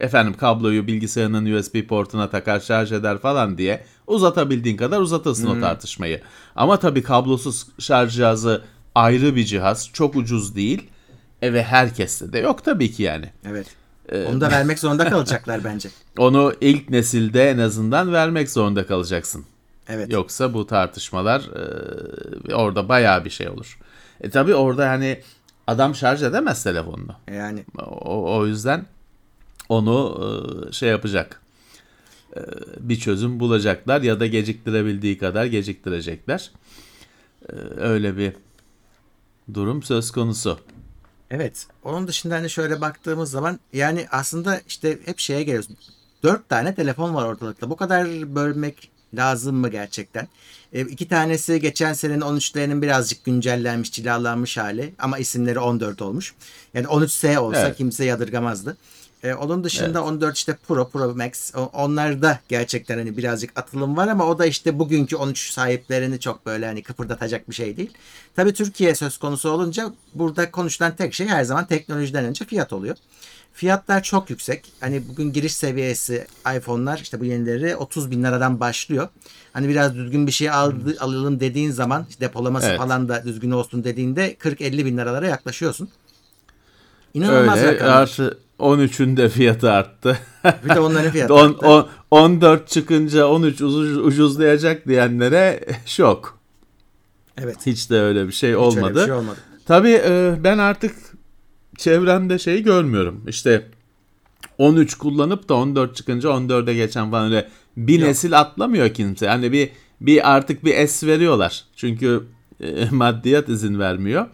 efendim 0.00 0.34
kabloyu 0.34 0.86
bilgisayarının 0.86 1.52
USB 1.52 1.86
portuna 1.88 2.30
takar 2.30 2.60
şarj 2.60 2.92
eder 2.92 3.18
falan 3.18 3.58
diye 3.58 3.84
uzatabildiğin 4.06 4.76
kadar 4.76 5.00
uzatırsın 5.00 5.46
o 5.46 5.60
tartışmayı. 5.60 6.20
Ama 6.56 6.78
tabii 6.78 7.02
kablosuz 7.02 7.66
şarj 7.78 8.14
cihazı 8.14 8.64
ayrı 8.94 9.36
bir 9.36 9.44
cihaz. 9.44 9.90
Çok 9.92 10.16
ucuz 10.16 10.56
değil. 10.56 10.90
E 11.42 11.52
ve 11.52 11.62
herkeste 11.62 12.32
de 12.32 12.38
yok 12.38 12.64
tabii 12.64 12.92
ki 12.92 13.02
yani. 13.02 13.30
Evet. 13.46 13.66
Onu 14.30 14.40
da 14.40 14.50
vermek 14.50 14.78
zorunda 14.78 15.10
kalacaklar 15.10 15.64
bence. 15.64 15.88
Onu 16.18 16.52
ilk 16.60 16.90
nesilde 16.90 17.50
en 17.50 17.58
azından 17.58 18.12
vermek 18.12 18.50
zorunda 18.50 18.86
kalacaksın. 18.86 19.44
Evet. 19.88 20.12
Yoksa 20.12 20.54
bu 20.54 20.66
tartışmalar 20.66 21.40
e, 22.48 22.54
orada 22.54 22.88
bayağı 22.88 23.24
bir 23.24 23.30
şey 23.30 23.48
olur. 23.48 23.78
E 24.20 24.30
tabii 24.30 24.54
orada 24.54 24.88
hani 24.88 25.20
adam 25.66 25.94
şarj 25.94 26.22
edemez 26.22 26.62
telefonunu. 26.62 27.12
Yani 27.32 27.64
O, 27.86 28.36
o 28.36 28.46
yüzden 28.46 28.86
onu 29.68 30.20
e, 30.68 30.72
şey 30.72 30.88
yapacak. 30.88 31.40
E, 32.36 32.40
bir 32.80 33.00
çözüm 33.00 33.40
bulacaklar 33.40 34.02
ya 34.02 34.20
da 34.20 34.26
geciktirebildiği 34.26 35.18
kadar 35.18 35.44
geciktirecekler. 35.44 36.50
E, 37.48 37.52
öyle 37.78 38.16
bir 38.16 38.32
durum 39.54 39.82
söz 39.82 40.10
konusu. 40.10 40.58
Evet. 41.30 41.66
Onun 41.84 42.08
dışında 42.08 42.34
hani 42.34 42.50
şöyle 42.50 42.80
baktığımız 42.80 43.30
zaman 43.30 43.60
yani 43.72 44.06
aslında 44.10 44.60
işte 44.68 44.98
hep 45.04 45.18
şeye 45.18 45.42
geliyoruz. 45.42 45.68
Dört 46.22 46.48
tane 46.48 46.74
telefon 46.74 47.14
var 47.14 47.24
ortalıkta. 47.24 47.70
Bu 47.70 47.76
kadar 47.76 48.34
bölmek 48.34 48.90
lazım 49.14 49.56
mı 49.56 49.68
gerçekten? 49.68 50.28
E, 50.72 50.80
iki 50.80 51.08
tanesi 51.08 51.60
geçen 51.60 51.92
senenin 51.92 52.20
13'lerinin 52.20 52.82
birazcık 52.82 53.24
güncellenmiş, 53.24 53.92
cilalanmış 53.92 54.56
hali 54.56 54.94
ama 54.98 55.18
isimleri 55.18 55.58
14 55.58 56.02
olmuş. 56.02 56.34
Yani 56.74 56.86
13S 56.86 57.38
olsa 57.38 57.60
Evet. 57.66 57.76
kimse 57.76 58.04
yadırgamazdı. 58.04 58.76
E, 59.22 59.34
onun 59.34 59.64
dışında 59.64 60.04
14 60.04 60.36
işte 60.36 60.56
Pro, 60.68 60.88
Pro 60.88 61.14
Max 61.14 61.54
onlarda 61.72 62.40
gerçekten 62.48 62.98
hani 62.98 63.16
birazcık 63.16 63.58
atılım 63.58 63.96
var 63.96 64.08
ama 64.08 64.26
o 64.26 64.38
da 64.38 64.46
işte 64.46 64.78
bugünkü 64.78 65.16
13 65.16 65.50
sahiplerini 65.50 66.20
çok 66.20 66.46
böyle 66.46 66.66
hani 66.66 66.82
kıpırdatacak 66.82 67.50
bir 67.50 67.54
şey 67.54 67.76
değil. 67.76 67.90
Tabii 68.36 68.52
Türkiye 68.52 68.94
söz 68.94 69.18
konusu 69.18 69.50
olunca 69.50 69.92
burada 70.14 70.50
konuşulan 70.50 70.96
tek 70.96 71.14
şey 71.14 71.26
her 71.26 71.44
zaman 71.44 71.66
teknolojiden 71.66 72.24
önce 72.24 72.44
fiyat 72.44 72.72
oluyor. 72.72 72.96
Fiyatlar 73.52 74.02
çok 74.02 74.30
yüksek. 74.30 74.72
Hani 74.80 75.08
bugün 75.08 75.32
giriş 75.32 75.54
seviyesi 75.56 76.26
iPhone'lar 76.56 76.98
işte 76.98 77.20
bu 77.20 77.24
yenileri 77.24 77.76
30 77.76 78.10
bin 78.10 78.24
liradan 78.24 78.60
başlıyor. 78.60 79.08
Hani 79.52 79.68
biraz 79.68 79.94
düzgün 79.94 80.26
bir 80.26 80.32
şey 80.32 80.50
aldı, 80.50 80.96
alalım 81.00 81.40
dediğin 81.40 81.70
zaman 81.70 82.06
işte 82.08 82.20
depolaması 82.20 82.66
Evet. 82.66 82.78
falan 82.78 83.08
da 83.08 83.24
düzgün 83.24 83.50
olsun 83.50 83.84
dediğinde 83.84 84.34
40-50 84.34 84.84
bin 84.84 84.98
liralara 84.98 85.26
yaklaşıyorsun. 85.26 85.88
İnanılmaz 87.14 87.58
Öyle 87.58 87.74
rakamlar. 87.74 87.94
artı 88.02 88.38
13'ün 88.58 89.16
de 89.16 89.28
fiyatı 89.28 89.70
arttı. 89.72 90.18
Bir 90.64 90.68
de 90.74 90.80
onların 90.80 91.10
fiyatı 91.10 91.34
On- 91.34 91.48
arttı. 91.48 91.66
on- 91.66 91.88
14 92.10 92.68
çıkınca 92.68 93.26
13 93.26 93.54
ucuz, 93.62 93.96
ucuzlayacak 93.98 94.88
diyenlere 94.88 95.60
şok. 95.86 96.38
Evet. 97.38 97.56
Hiç 97.66 97.90
de 97.90 98.00
öyle 98.00 98.26
bir 98.26 98.32
şey 98.32 98.50
Hiç 98.50 98.56
olmadı. 98.56 98.86
öyle 98.88 98.94
bir 99.00 99.04
şey 99.04 99.12
olmadı. 99.12 99.36
Tabii 99.66 100.00
e, 100.04 100.34
ben 100.44 100.58
artık 100.58 100.94
çevremde 101.78 102.38
şey 102.38 102.62
görmüyorum. 102.62 103.24
İşte 103.28 103.66
13 104.58 104.94
kullanıp 104.94 105.48
da 105.48 105.54
14 105.54 105.96
çıkınca 105.96 106.28
14'e 106.28 106.74
geçen 106.74 107.10
falan 107.10 107.24
öyle 107.26 107.48
bir 107.76 107.98
Yok. 107.98 108.08
nesil 108.08 108.38
atlamıyor 108.38 108.88
kimse. 108.94 109.28
Hani 109.28 109.52
bir 109.52 109.70
bir 110.00 110.34
artık 110.34 110.64
bir 110.64 110.74
es 110.74 111.04
veriyorlar. 111.04 111.64
Çünkü 111.76 112.22
e, 112.60 112.88
maddiyat 112.90 113.48
izin 113.48 113.78
vermiyor. 113.78 114.26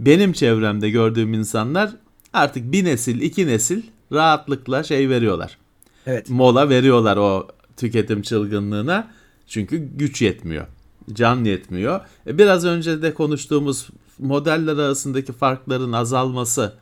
Benim 0.00 0.32
çevremde 0.32 0.90
gördüğüm 0.90 1.34
insanlar 1.34 1.90
artık 2.32 2.72
bir 2.72 2.84
nesil, 2.84 3.20
iki 3.20 3.46
nesil 3.46 3.82
rahatlıkla 4.12 4.82
şey 4.82 5.08
veriyorlar. 5.08 5.58
Evet. 6.06 6.30
Mola 6.30 6.68
veriyorlar 6.68 7.16
o 7.16 7.48
tüketim 7.76 8.22
çılgınlığına. 8.22 9.10
Çünkü 9.46 9.76
güç 9.76 10.22
yetmiyor. 10.22 10.66
Can 11.12 11.44
yetmiyor. 11.44 12.00
E, 12.26 12.38
Biraz 12.38 12.64
önce 12.64 13.02
de 13.02 13.14
konuştuğumuz 13.14 13.88
modeller 14.18 14.72
arasındaki 14.76 15.32
farkların 15.32 15.92
azalması 15.92 16.74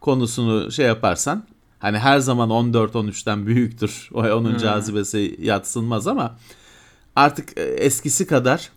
konusunu 0.00 0.72
şey 0.72 0.86
yaparsan 0.86 1.46
hani 1.78 1.98
her 1.98 2.18
zaman 2.18 2.50
14-13'ten 2.50 3.46
büyüktür. 3.46 4.08
Onun 4.14 4.58
cazibesi 4.58 5.36
yatsınmaz 5.42 6.06
ama 6.06 6.38
artık 7.16 7.58
e, 7.58 7.62
eskisi 7.62 8.26
kadar 8.26 8.70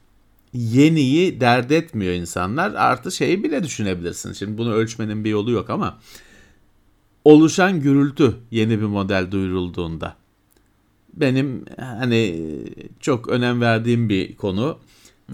yeniyi 0.53 1.39
dert 1.41 1.71
etmiyor 1.71 2.13
insanlar. 2.13 2.73
Artı 2.73 3.11
şeyi 3.11 3.43
bile 3.43 3.63
düşünebilirsin. 3.63 4.33
Şimdi 4.33 4.57
bunu 4.57 4.73
ölçmenin 4.73 5.23
bir 5.23 5.29
yolu 5.29 5.51
yok 5.51 5.69
ama 5.69 5.99
oluşan 7.25 7.81
gürültü 7.81 8.35
yeni 8.51 8.79
bir 8.79 8.85
model 8.85 9.31
duyurulduğunda 9.31 10.15
benim 11.13 11.65
hani 11.77 12.49
çok 12.99 13.29
önem 13.29 13.61
verdiğim 13.61 14.09
bir 14.09 14.35
konu. 14.35 14.79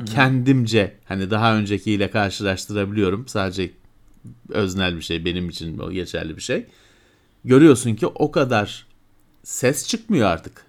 Kendimce 0.05 0.95
hani 1.05 1.31
daha 1.31 1.55
öncekiyle 1.55 2.09
karşılaştırabiliyorum. 2.12 3.27
Sadece 3.27 3.71
öznel 4.50 4.95
bir 4.95 5.01
şey 5.01 5.25
benim 5.25 5.50
için 5.50 5.79
o 5.79 5.91
geçerli 5.91 6.36
bir 6.36 6.41
şey. 6.41 6.65
Görüyorsun 7.45 7.95
ki 7.95 8.07
o 8.07 8.31
kadar 8.31 8.86
ses 9.43 9.88
çıkmıyor 9.88 10.27
artık. 10.27 10.65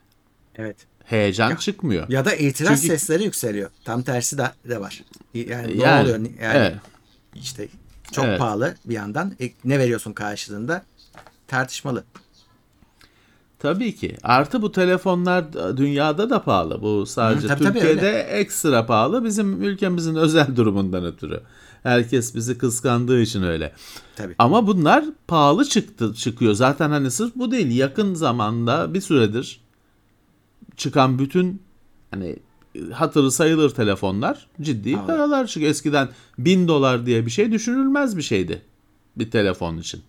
Evet. 0.57 0.77
Heyecan 1.09 1.57
çıkmıyor. 1.57 2.09
Ya 2.09 2.25
da 2.25 2.35
itiraz 2.35 2.83
Çünkü- 2.83 2.99
sesleri 2.99 3.25
yükseliyor. 3.25 3.71
Tam 3.85 4.03
tersi 4.03 4.39
de, 4.39 4.51
de 4.69 4.81
var. 4.81 5.05
Yani, 5.35 5.79
ne 5.79 5.83
Yani, 5.83 6.03
oluyor? 6.03 6.17
Yani 6.19 6.33
evet. 6.41 6.75
işte 7.35 7.69
çok 8.13 8.25
Evet. 8.25 8.39
pahalı 8.39 8.75
bir 8.85 8.95
yandan. 8.95 9.33
E, 9.41 9.51
ne 9.65 9.79
veriyorsun 9.79 10.13
karşılığında? 10.13 10.83
Tartışmalı. 11.49 12.05
Tabii 13.59 13.97
ki. 13.97 14.17
Artı 14.23 14.63
bu 14.63 14.73
telefonlar 14.73 15.53
da- 15.53 15.77
dünyada 15.77 16.31
da 16.31 16.43
pahalı. 16.43 16.83
Bu 16.83 17.07
sadece 17.07 17.45
Hı, 17.45 17.49
tabii, 17.49 17.65
tabii, 17.65 17.79
Türkiye'de 17.81 18.21
ekstra 18.21 18.87
pahalı. 18.87 19.25
Bizim 19.25 19.63
ülkemizin 19.63 20.15
özel 20.25 20.57
durumundan 20.57 21.05
ötürü. 21.05 21.41
Herkes 21.83 22.35
bizi 22.35 22.59
kıskandığı 22.59 23.21
için 23.21 23.43
öyle. 23.43 23.73
Tabii. 24.17 24.35
Ama 24.39 24.67
bunlar 24.67 25.05
pahalı 25.29 25.65
çıktı 25.65 26.15
çıkıyor. 26.15 26.53
Zaten 26.55 26.91
hani 26.91 27.11
sırf 27.11 27.35
bu 27.37 27.51
değil. 27.51 27.77
Yakın 27.77 28.15
zamanda 28.15 28.95
bir 28.95 29.01
süredir 29.01 29.61
çıkan 30.79 31.19
bütün 31.19 31.63
hani 32.11 32.37
hatırı 32.93 33.31
sayılır 33.31 33.71
telefonlar 33.71 34.47
ciddi 34.61 34.93
Pahalı. 34.93 35.07
paralar 35.07 35.47
çıkıyor. 35.47 35.71
Eskiden 35.71 36.09
bin 36.39 36.69
dolar 36.69 37.07
diye 37.07 37.27
bir 37.27 37.31
şey 37.31 37.53
düşünülmez 37.53 38.17
bir 38.17 38.23
şeydi 38.23 38.63
bir 39.17 39.31
telefon 39.31 39.79
için. 39.79 40.03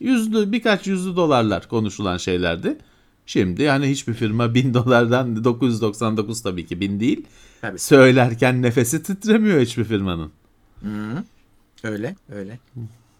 Yüzlü 0.00 0.52
birkaç 0.52 0.86
yüzlü 0.86 1.16
dolarlar 1.16 1.68
konuşulan 1.68 2.16
şeylerdi. 2.16 2.78
Şimdi 3.26 3.62
yani 3.62 3.90
hiçbir 3.90 4.14
firma 4.14 4.54
bin 4.54 4.74
dolardan 4.74 5.44
999 5.44 6.42
tabii 6.42 6.66
ki 6.66 6.80
bin 6.80 7.00
değil. 7.00 7.26
Tabii. 7.60 7.78
Söylerken 7.78 8.62
nefesi 8.62 9.02
titremiyor 9.02 9.60
hiçbir 9.60 9.84
firmanın. 9.84 10.30
Öyle, 11.84 12.16
öyle. 12.32 12.58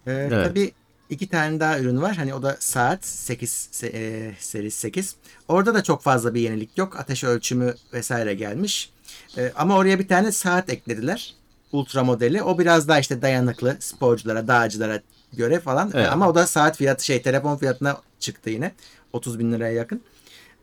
Ee, 0.07 0.11
Evet. 0.11 0.47
Tabii 0.47 0.71
iki 1.09 1.27
tane 1.29 1.59
daha 1.59 1.79
ürün 1.79 2.01
var. 2.01 2.15
Hani 2.15 2.33
o 2.33 2.43
da 2.43 2.57
saat 2.59 3.05
8 3.05 3.69
se- 3.71 3.91
e, 3.93 4.33
seri 4.39 4.71
8. 4.71 5.15
Orada 5.47 5.73
da 5.73 5.83
çok 5.83 6.01
fazla 6.03 6.33
bir 6.33 6.41
yenilik 6.41 6.77
yok. 6.77 6.99
Ateş 6.99 7.23
ölçümü 7.23 7.73
vesaire 7.93 8.33
gelmiş. 8.33 8.89
Ee, 9.37 9.51
ama 9.55 9.77
oraya 9.77 9.99
bir 9.99 10.07
tane 10.07 10.31
saat 10.31 10.69
eklediler. 10.69 11.33
Ultra 11.71 12.03
modeli. 12.03 12.43
O 12.43 12.59
biraz 12.59 12.87
daha 12.87 12.99
işte 12.99 13.21
dayanıklı 13.21 13.77
sporculara, 13.79 14.47
dağcılara 14.47 15.01
göre 15.33 15.59
falan. 15.59 15.91
Evet. 15.93 16.09
Ama 16.11 16.29
o 16.29 16.35
da 16.35 16.47
saat 16.47 16.77
fiyatı 16.77 17.05
şey 17.05 17.21
telefon 17.21 17.57
fiyatına 17.57 17.97
çıktı 18.19 18.49
yine. 18.49 18.71
30 19.13 19.39
bin 19.39 19.51
liraya 19.53 19.73
yakın. 19.73 20.01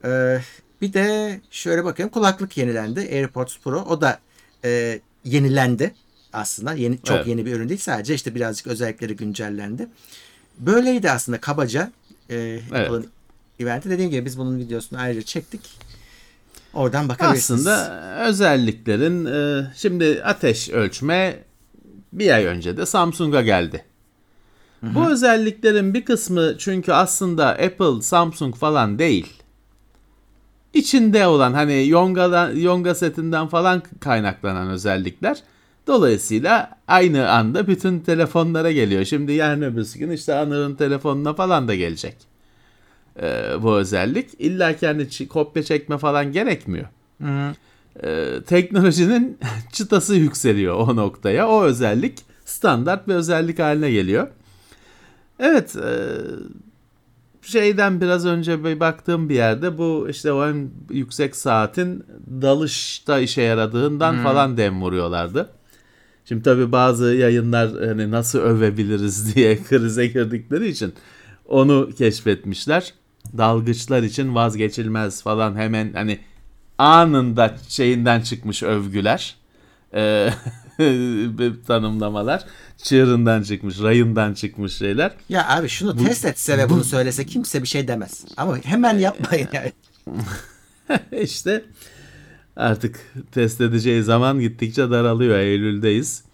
Ee, 0.05 0.41
bir 0.81 0.93
de 0.93 1.41
şöyle 1.51 1.85
bakıyorum 1.85 2.13
kulaklık 2.13 2.57
yenilendi. 2.57 3.01
AirPods 3.01 3.59
Pro. 3.59 3.81
O 3.81 4.01
da 4.01 4.19
e, 4.65 5.01
yenilendi 5.25 5.95
aslında. 6.33 6.73
Yeni 6.75 7.03
çok 7.03 7.17
Evet. 7.17 7.27
yeni 7.27 7.47
bir 7.47 7.53
ürün 7.53 7.69
değil. 7.69 7.81
Sadece 7.81 8.15
işte 8.15 8.35
birazcık 8.35 8.67
özellikleri 8.67 9.17
güncellendi. 9.17 9.89
Böyleydi 10.67 11.11
aslında 11.11 11.41
kabaca 11.41 11.93
e, 12.31 12.61
Apple'ın 12.65 13.07
eventi. 13.61 13.91
Dediğim 13.91 14.11
gibi 14.11 14.25
biz 14.25 14.39
bunun 14.39 14.59
videosunu 14.59 14.99
ayrıca 15.01 15.23
çektik. 15.23 15.61
Oradan 16.75 17.09
bakabilirsiniz. 17.09 17.67
Aslında 17.67 18.27
özelliklerin 18.27 19.27
e, 19.27 19.71
şimdi 19.77 20.23
ateş 20.25 20.71
ölçme 20.71 21.39
bir 22.13 22.31
ay 22.31 22.45
önce 22.45 22.77
de 22.77 22.87
Samsung'a 22.87 23.43
geldi. 23.43 23.85
Bu 24.83 25.11
özelliklerin 25.11 25.95
bir 25.95 26.05
kısmı 26.05 26.55
çünkü 26.59 26.93
aslında 26.93 27.49
Apple, 27.49 28.03
Samsung 28.03 28.57
falan 28.57 28.99
değil. 28.99 29.43
İçinde 30.75 31.27
olan 31.27 31.53
hani 31.53 31.89
Yonga'dan, 31.89 32.57
Yonga 32.57 32.95
setinden 32.95 33.47
falan 33.49 33.83
kaynaklanan 34.01 34.69
özellikler. 34.71 35.43
Dolayısıyla 35.87 36.79
aynı 36.89 37.31
anda 37.31 37.67
bütün 37.67 38.01
telefonlara 38.01 38.73
geliyor. 38.73 39.05
Şimdi 39.05 39.33
yarın 39.33 39.63
öbürsü 39.63 39.99
gün 39.99 40.11
işte 40.11 40.35
Anır'ın 40.35 40.75
telefonuna 40.75 41.35
falan 41.35 41.69
da 41.69 41.75
gelecek 41.75 42.17
e, 43.23 43.45
bu 43.63 43.77
özellik. 43.77 44.31
İlla 44.39 44.77
kendi 44.77 45.03
çi- 45.03 45.29
kopya 45.29 45.63
çekme 45.63 45.99
falan 45.99 46.33
gerekmiyor. 46.33 46.87
E, 48.03 48.41
teknolojinin 48.47 49.39
çıtası 49.73 50.15
yükseliyor 50.15 50.75
o 50.75 50.97
noktaya. 50.97 51.49
O 51.49 51.63
özellik 51.63 52.19
standart 52.45 53.09
bir 53.09 53.15
özellik 53.15 53.59
haline 53.59 53.91
geliyor. 53.91 54.29
Evet, 55.39 55.77
e, 55.77 55.89
şeyden 57.43 58.01
biraz 58.01 58.27
önce 58.27 58.65
bir 58.65 58.81
baktığım 58.81 59.29
bir 59.29 59.35
yerde 59.35 59.79
bu 59.79 60.07
işte 60.11 60.33
o 60.33 60.47
en 60.49 60.71
yüksek 60.91 61.37
saatin 61.37 62.05
dalışta 62.43 63.19
işe 63.19 63.43
yaradığından 63.43 64.15
falan 64.23 64.57
dem 64.57 64.83
vuruyorlardı. 64.83 65.51
Şimdi 66.33 66.45
tabii 66.45 66.73
bazı 66.73 67.15
yayınlar 67.15 67.71
hani 67.89 68.11
nasıl 68.11 68.39
övebiliriz 68.39 69.35
diye 69.35 69.63
krize 69.63 70.07
girdikleri 70.07 70.69
için 70.69 70.95
onu 71.49 71.91
keşfetmişler. 71.99 72.95
Dalgıçlar 73.39 74.03
için 74.03 74.35
vazgeçilmez 74.35 75.23
falan 75.23 75.57
hemen 75.57 75.93
hani 75.93 76.19
anında 76.79 77.55
şeyinden 77.69 78.21
çıkmış 78.21 78.63
övgüler. 78.63 79.37
Ee, 79.95 80.31
tanımlamalar. 81.67 82.45
Çığırından 82.83 83.43
çıkmış, 83.43 83.81
rayından 83.81 84.35
çıkmış 84.35 84.73
şeyler. 84.73 85.13
Ya 85.29 85.49
abi 85.49 85.69
şunu 85.69 85.97
test 86.05 86.25
etse 86.25 86.59
ve 86.59 86.71
bunu 86.71 86.85
söylese 86.85 87.27
kimse 87.27 87.63
bir 87.63 87.69
şey 87.69 87.89
demez. 87.89 88.25
Ama 88.37 88.59
hemen 88.65 88.99
yapmayın 88.99 89.49
yani. 89.53 89.73
işte 91.23 91.65
artık 92.57 93.01
test 93.33 93.61
edeceği 93.61 94.03
zaman 94.03 94.41
gittikçe 94.41 94.91
daralıyor. 94.91 95.39
Eylül'deyiz. 95.39 96.25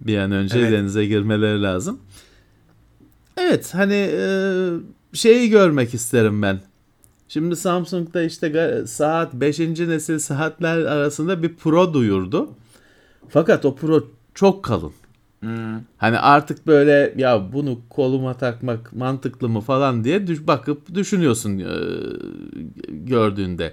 Bir 0.00 0.18
an 0.18 0.32
önce 0.32 0.58
Evet. 0.58 0.72
denize 0.72 1.06
girmeleri 1.06 1.62
lazım. 1.62 1.98
Evet 3.36 3.74
hani 3.74 4.10
e, 4.12 4.24
şeyi 5.12 5.50
görmek 5.50 5.94
isterim 5.94 6.42
ben. 6.42 6.60
Şimdi 7.28 7.56
Samsung'da 7.56 8.22
işte 8.22 8.82
saat 8.86 9.34
5. 9.34 9.58
nesil 9.58 10.18
saatler 10.18 10.76
arasında 10.78 11.42
bir 11.42 11.54
Pro 11.54 11.94
duyurdu. 11.94 12.50
Fakat 13.28 13.64
o 13.64 13.74
Pro 13.74 14.04
çok 14.34 14.64
kalın. 14.64 14.92
Hani 15.96 16.18
artık 16.18 16.66
böyle 16.66 17.14
ya 17.16 17.52
bunu 17.52 17.80
koluma 17.90 18.34
takmak 18.34 18.92
mantıklı 18.92 19.48
mı 19.48 19.60
falan 19.60 20.04
diye 20.04 20.26
düş, 20.26 20.46
bakıp 20.46 20.94
düşünüyorsun 20.94 21.58
e, 21.58 21.64
gördüğünde. 22.88 23.72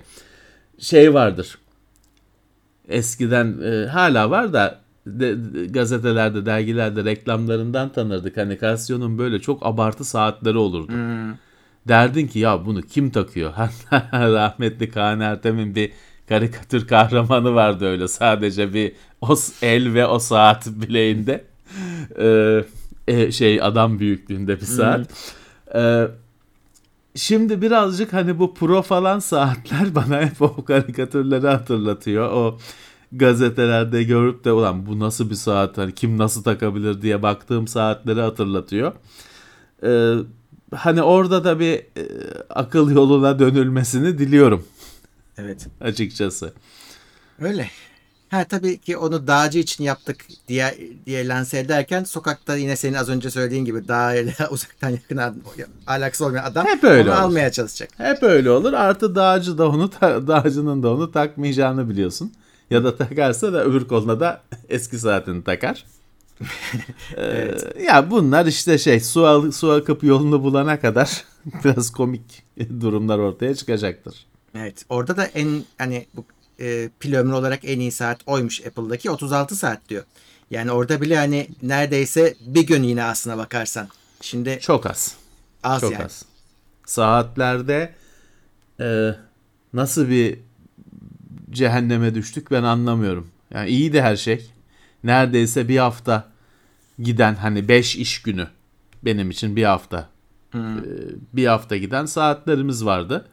Şey 0.79 1.13
vardır. 1.13 1.57
Eskiden 2.89 3.57
e, 3.63 3.86
hala 3.88 4.29
var 4.29 4.53
da 4.53 4.79
de- 5.07 5.53
de- 5.53 5.65
gazetelerde, 5.65 6.45
dergilerde 6.45 7.05
reklamlarından 7.05 7.89
tanırdık. 7.91 8.38
Hani 8.38 8.57
Casio'nun 8.62 9.17
böyle 9.17 9.39
çok 9.39 9.65
abartı 9.65 10.03
saatleri 10.03 10.57
olurdu. 10.57 10.91
Derdin 11.88 12.27
ki 12.27 12.39
ya 12.39 12.65
bunu 12.65 12.81
kim 12.81 13.09
takıyor? 13.09 13.53
Rahmetli 14.13 14.91
Kaan 14.91 15.19
Ertem'in 15.19 15.75
bir 15.75 15.91
karikatür 16.29 16.88
kahramanı 16.88 17.53
vardı 17.55 17.86
öyle 17.86 18.07
sadece 18.07 18.74
bir 18.74 18.91
o 19.21 19.36
el 19.62 19.93
ve 19.93 20.05
o 20.05 20.19
saat 20.19 20.67
bileğinde. 20.67 21.45
Ee, 22.19 23.31
şey 23.31 23.62
adam 23.62 24.00
büyüklüğünde 24.00 24.55
bir 24.62 24.65
saat. 24.65 25.09
Ee, 25.75 26.07
şimdi 27.19 27.61
birazcık 27.61 28.13
hani 28.13 28.39
bu 28.39 28.53
pro 28.53 28.81
falan 28.81 29.19
saatler 29.19 29.95
bana 29.95 30.21
hep 30.21 30.41
o 30.41 30.65
karikatürleri 30.65 31.47
hatırlatıyor. 31.47 32.31
O 32.31 32.57
gazetelerde 33.11 34.03
görüp 34.03 34.45
de 34.45 34.51
ulan 34.51 34.85
bu 34.85 34.99
nasıl 34.99 35.29
bir 35.29 35.35
saat 35.35 35.77
hani 35.77 35.93
kim 35.95 36.17
nasıl 36.17 36.43
takabilir 36.43 37.01
diye 37.01 37.21
baktığım 37.21 37.67
saatleri 37.67 38.21
hatırlatıyor. 38.21 38.91
Ee, 39.83 40.13
hani 40.75 41.01
orada 41.01 41.43
da 41.43 41.59
bir 41.59 41.73
e, 41.73 41.83
akıl 42.49 42.91
yoluna 42.91 43.39
dönülmesini 43.39 44.17
diliyorum 44.17 44.63
Evet. 45.38 45.67
açıkçası. 45.81 46.53
Öyle. 47.39 47.69
Ha 48.29 48.43
tabii 48.43 48.77
ki 48.77 48.98
onu 48.98 49.27
dağcı 49.27 49.59
için 49.59 49.83
yaptık 49.83 50.25
diye 50.48 50.77
diye 51.05 51.27
lanse 51.27 51.59
ederken 51.59 52.03
sokakta 52.03 52.55
yine 52.55 52.75
senin 52.75 52.93
az 52.93 53.09
önce 53.09 53.29
söylediğin 53.31 53.65
gibi 53.65 53.88
dağ 53.88 54.15
ile 54.15 54.33
uzaktan 54.51 54.89
yakın 54.89 55.19
alakası 55.88 56.25
olmayan 56.25 56.43
adam 56.43 56.65
Hep 56.65 56.83
öyle 56.83 57.09
onu 57.12 57.17
olur. 57.17 57.24
almaya 57.24 57.51
çalışacak. 57.51 57.89
Hep 57.98 58.24
öyle 58.24 58.51
olur. 58.51 58.74
Artı 58.74 59.15
dağcı 59.15 59.57
da 59.57 59.69
onu 59.69 59.91
dağcının 60.01 60.83
da 60.83 60.93
onu 60.93 61.12
takmayacağını 61.12 61.89
biliyorsun. 61.89 62.33
Ya 62.70 62.83
da 62.83 62.98
takarsa 62.98 63.53
da 63.53 63.63
öbür 63.65 63.87
koluna 63.87 64.20
da 64.20 64.42
eski 64.70 64.98
saatini 65.00 65.44
takar. 65.44 65.85
Ee, 67.18 67.51
Ya 67.85 68.11
bunlar 68.11 68.46
işte 68.46 68.77
şey 68.77 69.00
su, 69.00 69.25
al- 69.27 69.51
su 69.51 69.72
akıp 69.72 70.03
yolunu 70.03 70.44
bulana 70.44 70.79
kadar 70.79 71.24
biraz 71.63 71.92
komik 71.92 72.44
durumlar 72.81 73.18
ortaya 73.20 73.55
çıkacaktır. 73.55 74.25
Evet. 74.55 74.85
Orada 74.89 75.18
da 75.18 75.25
en 75.25 75.63
hani 75.77 76.05
bu 76.15 76.25
e, 76.59 76.89
pil 77.00 77.13
ömrü 77.13 77.33
olarak 77.33 77.59
en 77.63 77.79
iyi 77.79 77.91
saat 77.91 78.19
oymuş 78.25 78.65
Apple'daki 78.65 79.11
36 79.11 79.55
saat 79.55 79.89
diyor. 79.89 80.03
Yani 80.51 80.72
orada 80.72 81.01
bile 81.01 81.17
hani 81.17 81.48
neredeyse 81.61 82.35
bir 82.41 82.67
gün 82.67 82.83
yine 82.83 83.03
aslına 83.03 83.37
bakarsan. 83.37 83.87
Şimdi 84.22 84.59
Çok 84.61 84.85
az. 84.85 85.15
az 85.63 85.81
Çok 85.81 85.91
yani. 85.91 86.05
az. 86.05 86.25
Saatlerde 86.85 87.93
e, 88.79 89.15
nasıl 89.74 90.09
bir 90.09 90.39
cehenneme 91.51 92.15
düştük 92.15 92.51
ben 92.51 92.63
anlamıyorum. 92.63 93.27
Yani 93.53 93.69
iyi 93.69 93.93
de 93.93 94.01
her 94.01 94.15
şey. 94.15 94.51
Neredeyse 95.03 95.67
bir 95.67 95.77
hafta 95.77 96.27
giden 97.00 97.35
hani 97.35 97.67
5 97.67 97.95
iş 97.95 98.22
günü 98.22 98.48
benim 99.03 99.29
için 99.29 99.55
bir 99.55 99.63
hafta. 99.63 100.09
E, 100.55 100.59
bir 101.33 101.48
hafta 101.48 101.77
giden 101.77 102.05
saatlerimiz 102.05 102.85
vardı. 102.85 103.27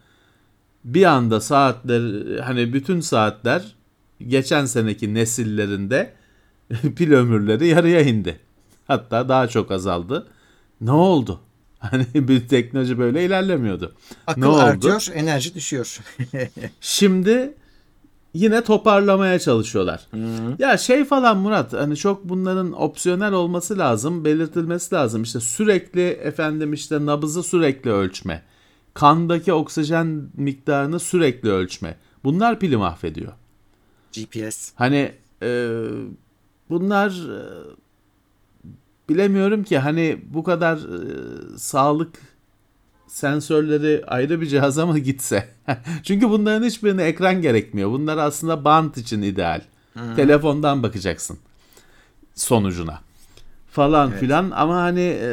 Bir 0.87 1.05
anda 1.05 1.41
saatler 1.41 2.27
hani 2.41 2.73
bütün 2.73 3.01
saatler 3.01 3.75
geçen 4.27 4.67
seneki 4.67 5.15
nesillerinde 5.15 6.13
pil 6.97 7.13
ömürleri 7.13 7.67
yarıya 7.67 8.01
indi. 8.01 8.41
Hatta 8.87 9.29
daha 9.29 9.49
çok 9.49 9.71
azaldı. 9.71 10.27
Ne 10.81 10.93
oldu? 10.93 11.41
Hani 11.79 12.07
bir 12.15 12.49
teknoloji 12.49 12.99
böyle 12.99 13.25
ilerlemiyordu. 13.25 13.95
Akıl 14.27 14.41
ne 14.41 14.47
oldu? 14.47 14.59
artıyor, 14.59 15.09
enerji 15.15 15.55
düşüyor. 15.55 16.01
Şimdi 16.81 17.55
yine 18.35 18.65
toparlamaya 18.65 19.39
çalışıyorlar. 19.39 20.07
Ya 20.59 20.79
şey 20.79 21.05
falan 21.05 21.37
Murat 21.37 21.73
hani 21.73 21.97
çok 21.97 22.25
bunların 22.25 22.73
opsiyonel 22.83 23.33
olması 23.33 23.79
lazım, 23.79 24.25
belirtilmesi 24.25 24.95
lazım. 24.95 25.23
İşte 25.23 25.41
sürekli 25.41 26.09
efendim 26.09 26.73
işte 26.73 27.07
nabızı 27.07 27.43
sürekli 27.43 27.91
ölçme. 27.91 28.43
Kandaki 28.97 29.53
oksijen 29.53 30.29
miktarını 30.35 31.01
sürekli 31.01 31.51
ölçme. 31.51 31.97
Bunlar 32.25 32.59
pili 32.59 32.77
mahvediyor. 32.77 33.33
GPS. 34.13 34.73
Hani 34.75 35.13
e, 35.43 35.79
bunlar 36.71 37.11
e, 37.11 37.41
bilemiyorum 39.09 39.65
ki 39.65 39.79
hani 39.79 40.21
bu 40.29 40.45
kadar 40.45 40.77
e, 40.77 41.59
sağlık 41.59 42.15
sensörleri 43.07 44.05
ayrı 44.07 44.41
bir 44.41 44.47
cihaza 44.47 44.87
mı 44.87 44.99
gitse? 44.99 45.49
Çünkü 46.03 46.31
bunların 46.31 46.67
hiçbirine 46.67 47.05
ekran 47.05 47.43
gerekmiyor. 47.43 47.91
Bunlar 47.91 48.19
aslında 48.19 48.65
bant 48.65 48.97
için 48.97 49.23
ideal. 49.23 49.61
Telefondan 50.17 50.83
bakacaksın 50.83 51.39
sonucuna 52.35 53.06
falan 53.77 54.13
filan 54.13 54.51
ama 54.51 54.77
hani 54.77 55.01
e, 55.01 55.29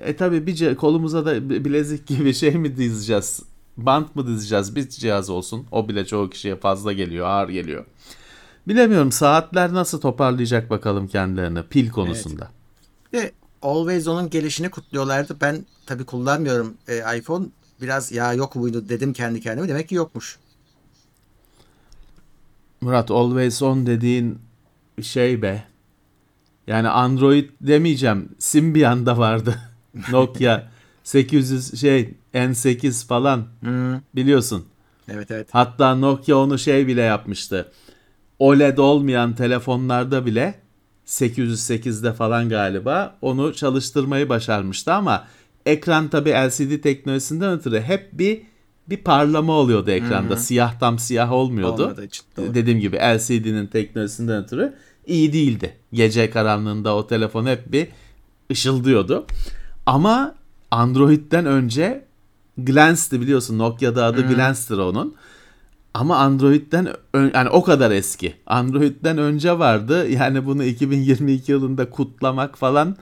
e 0.00 0.16
tabi 0.16 0.46
bir 0.46 0.74
kolumuza 0.74 1.26
da 1.26 1.50
bi- 1.50 1.64
bilezik 1.64 2.06
gibi 2.06 2.34
şey 2.42 2.54
mi 2.54 2.76
dizeceğiz? 2.76 3.42
Bant 3.76 4.16
mı 4.16 4.26
dizeceğiz? 4.26 4.76
Bir 4.76 4.88
cihaz 4.88 5.30
olsun. 5.30 5.66
O 5.72 5.88
bile 5.88 6.06
çoğu 6.06 6.30
kişiye 6.30 6.56
fazla 6.56 6.92
geliyor, 6.92 7.26
ağır 7.26 7.48
geliyor. 7.48 7.84
Bilemiyorum 8.68 9.12
saatler 9.12 9.72
nasıl 9.72 10.00
toparlayacak 10.00 10.70
bakalım 10.70 11.08
kendilerini 11.08 11.62
pil 11.62 11.90
konusunda. 11.90 12.48
Ve 13.12 13.32
Always 13.62 14.08
On'un 14.08 14.30
gelişini 14.30 14.70
kutluyorlardı. 14.70 15.36
Ben 15.40 15.64
tabii 15.86 16.04
kullanmıyorum 16.04 16.74
e, 16.88 17.18
iPhone. 17.18 17.46
Biraz 17.82 18.12
ya 18.12 18.32
yok 18.32 18.56
muydu 18.56 18.88
dedim 18.88 19.12
kendi 19.12 19.40
kendime. 19.40 19.68
Demek 19.68 19.88
ki 19.88 19.94
yokmuş. 19.94 20.38
Murat 22.80 23.10
Always 23.10 23.62
On 23.62 23.86
dediğin 23.86 24.38
şey 25.02 25.42
be. 25.42 25.69
Yani 26.70 26.88
Android 26.88 27.48
demeyeceğim. 27.60 28.28
Symbian'da 28.38 29.18
vardı. 29.18 29.54
Nokia 30.10 30.62
800 31.04 31.80
şey 31.80 32.14
N8 32.34 33.06
falan 33.06 33.46
biliyorsun. 34.14 34.64
Evet 35.08 35.30
evet. 35.30 35.48
Hatta 35.50 35.94
Nokia 35.94 36.36
onu 36.36 36.58
şey 36.58 36.86
bile 36.86 37.00
yapmıştı. 37.00 37.72
OLED 38.38 38.78
olmayan 38.78 39.34
telefonlarda 39.34 40.26
bile 40.26 40.54
808'de 41.06 42.12
falan 42.12 42.48
galiba 42.48 43.16
onu 43.22 43.54
çalıştırmayı 43.54 44.28
başarmıştı 44.28 44.92
ama 44.92 45.26
ekran 45.66 46.08
tabi 46.08 46.30
LCD 46.30 46.82
teknolojisinden 46.82 47.52
ötürü 47.52 47.80
hep 47.80 48.08
bir 48.12 48.42
bir 48.90 48.96
parlama 48.96 49.52
oluyordu 49.52 49.90
ekranda. 49.90 50.36
Siyah 50.36 50.78
tam 50.80 50.98
siyah 50.98 51.32
olmuyordu. 51.32 51.96
İçin, 52.04 52.24
doğru. 52.36 52.54
Dediğim 52.54 52.80
gibi 52.80 52.96
LCD'nin 52.96 53.66
teknolojisinden 53.66 54.44
ötürü 54.44 54.74
iyi 55.06 55.32
değildi. 55.32 55.76
Gece 55.92 56.30
karanlığında 56.30 56.96
o 56.96 57.06
telefon 57.06 57.46
hep 57.46 57.72
bir 57.72 57.88
ışıldıyordu. 58.50 59.26
Ama 59.86 60.34
Android'den 60.70 61.46
önce 61.46 62.04
Glance'di 62.58 63.20
biliyorsun. 63.20 63.58
Nokia'da 63.58 64.04
adı 64.04 64.34
Glance'tir 64.34 64.78
onun. 64.78 65.16
Ama 65.94 66.16
Android'den 66.16 66.88
yani 67.14 67.48
o 67.48 67.62
kadar 67.62 67.90
eski. 67.90 68.36
Android'den 68.46 69.18
önce 69.18 69.58
vardı. 69.58 70.08
Yani 70.08 70.46
bunu 70.46 70.64
2022 70.64 71.52
yılında 71.52 71.90
kutlamak 71.90 72.58
falan 72.58 72.96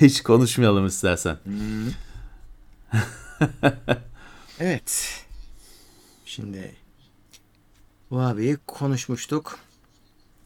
hiç 0.00 0.22
konuşmayalım 0.22 0.86
istersen. 0.86 1.36
evet. 4.60 5.20
Şimdi 6.24 6.74
bu 8.10 8.20
abiyi 8.20 8.56
konuşmuştuk. 8.66 9.58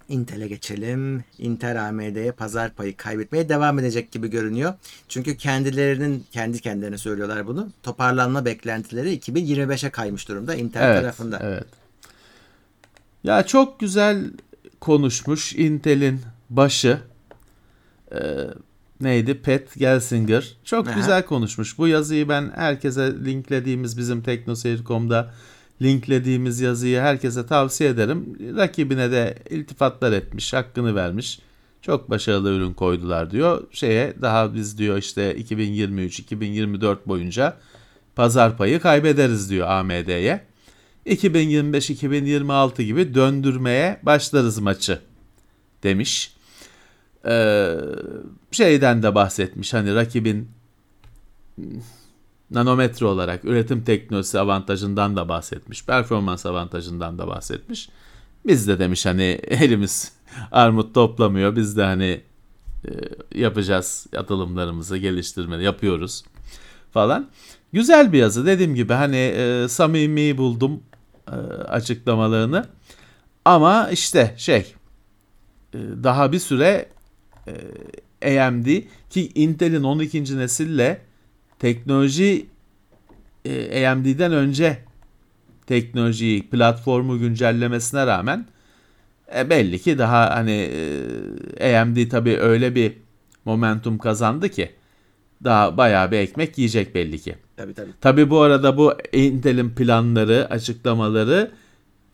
Intel'e 0.09 0.49
geçelim. 0.49 1.25
Intel 1.38 1.88
AMD'ye 1.88 2.33
pazar 2.33 2.75
payı 2.75 2.97
kaybetmeye 2.97 3.49
devam 3.49 3.79
edecek 3.79 4.12
gibi 4.12 4.31
görünüyor. 4.31 4.75
Çünkü 5.09 5.37
kendilerinin 5.37 6.27
kendi 6.33 6.61
kendilerine 6.61 6.99
söylüyorlar 6.99 7.47
bunu. 7.47 7.68
Toparlanma 7.83 8.44
beklentileri 8.44 9.16
2025'e 9.16 9.90
kaymış 9.90 10.29
durumda 10.29 10.55
Intel 10.55 10.83
evet, 10.83 11.01
tarafında. 11.01 11.38
Evet. 11.42 11.66
Ya 13.25 13.47
çok 13.47 13.81
güzel 13.81 14.25
konuşmuş 14.81 15.53
Intel'in 15.53 16.21
başı. 16.51 16.99
Ee, 18.12 18.18
neydi? 19.01 19.42
Pat 19.42 19.75
Gelsinger. 19.77 20.57
Çok 20.64 20.88
Aha. 20.88 20.94
güzel 20.94 21.23
konuşmuş. 21.23 21.79
Bu 21.79 21.88
yazıyı 21.88 22.29
ben 22.29 22.53
herkese 22.55 23.25
linklediğimiz 23.25 23.99
bizim 23.99 24.23
teknoseyir.com'da 24.23 25.35
linklediğimiz 25.82 26.60
yazıyı 26.60 27.00
herkese 27.00 27.46
tavsiye 27.46 27.90
ederim. 27.90 28.38
Rakibine 28.56 29.10
de 29.10 29.38
iltifatlar 29.50 30.12
etmiş, 30.12 30.52
hakkını 30.52 30.94
vermiş. 30.94 31.40
Çok 31.82 32.10
başarılı 32.10 32.50
ürün 32.50 32.72
koydular 32.72 33.30
diyor. 33.30 33.62
Şeye 33.72 34.14
daha 34.22 34.54
biz 34.54 34.78
diyor 34.78 34.98
işte 34.98 35.36
2023-2024 35.36 36.96
boyunca 37.06 37.56
pazar 38.16 38.56
payı 38.56 38.80
kaybederiz 38.80 39.50
diyor 39.50 39.68
AMD'ye. 39.68 40.40
2025-2026 41.06 42.82
gibi 42.82 43.14
döndürmeye 43.14 44.00
başlarız 44.02 44.58
maçı 44.58 45.00
demiş. 45.82 46.34
Ee, 47.26 47.74
şeyden 48.50 49.02
de 49.02 49.14
bahsetmiş 49.14 49.74
hani 49.74 49.94
rakibin 49.94 50.48
nanometre 52.50 53.06
olarak 53.06 53.44
üretim 53.44 53.84
teknolojisi 53.84 54.40
avantajından 54.40 55.16
da 55.16 55.28
bahsetmiş. 55.28 55.84
Performans 55.84 56.46
avantajından 56.46 57.18
da 57.18 57.26
bahsetmiş. 57.26 57.88
Biz 58.46 58.68
de 58.68 58.78
demiş 58.78 59.06
hani 59.06 59.22
elimiz 59.48 60.12
armut 60.52 60.94
toplamıyor. 60.94 61.56
Biz 61.56 61.76
de 61.76 61.84
hani 61.84 62.20
e, 62.84 62.90
yapacağız 63.34 64.06
atılımlarımızı 64.16 64.96
geliştirme 64.96 65.62
yapıyoruz 65.62 66.24
falan. 66.92 67.28
Güzel 67.72 68.12
bir 68.12 68.18
yazı 68.18 68.46
dediğim 68.46 68.74
gibi 68.74 68.92
hani 68.92 69.16
e, 69.16 69.68
samimi 69.68 70.38
buldum 70.38 70.82
e, 71.28 71.37
açıklamalarını. 71.62 72.66
Ama 73.44 73.90
işte 73.90 74.34
şey 74.37 74.74
e, 75.74 75.78
daha 76.02 76.32
bir 76.32 76.38
süre 76.38 76.88
e, 78.22 78.40
AMD 78.40 78.66
ki 79.11 79.32
Intel'in 79.34 79.82
12. 79.82 80.38
nesille 80.38 81.08
teknoloji 81.59 82.47
e, 83.44 83.87
AMD'den 83.87 84.33
önce 84.33 84.79
teknolojiyi 85.66 86.49
platformu 86.49 87.18
güncellemesine 87.18 88.07
rağmen 88.07 88.47
e, 89.37 89.51
belli 89.51 89.79
ki 89.79 89.99
daha 89.99 90.37
hani 90.37 90.71
e, 91.61 91.77
AMD 91.77 92.09
tabii 92.11 92.37
öyle 92.37 92.75
bir 92.75 92.92
momentum 93.44 93.99
kazandı 93.99 94.49
ki 94.49 94.71
daha 95.44 95.77
bayağı 95.77 96.11
bir 96.11 96.16
ekmek 96.16 96.59
yiyecek 96.59 96.94
belli 96.94 97.18
ki. 97.18 97.37
Tabii 97.57 97.75
tabii. 97.75 97.90
Tabii 98.01 98.31
bu 98.31 98.40
arada 98.40 98.77
bu 98.77 98.92
Intel'in 99.12 99.71
planları, 99.71 100.47
açıklamaları 100.51 101.51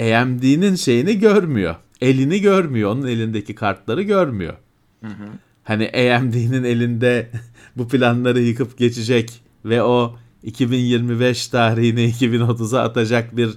AMD'nin 0.00 0.74
şeyini 0.74 1.18
görmüyor. 1.18 1.76
Elini 2.00 2.40
görmüyor. 2.40 2.90
Onun 2.90 3.06
elindeki 3.06 3.54
kartları 3.54 4.02
görmüyor. 4.02 4.54
Hı 5.00 5.06
hı. 5.10 5.26
Hani 5.64 5.88
AMD'nin 5.88 6.64
elinde 6.64 7.30
bu 7.76 7.88
planları 7.88 8.40
yıkıp 8.40 8.78
geçecek 8.78 9.40
ve 9.64 9.82
o 9.82 10.16
2025 10.42 11.48
tarihini 11.48 12.00
2030'a 12.10 12.82
atacak 12.82 13.36
bir 13.36 13.50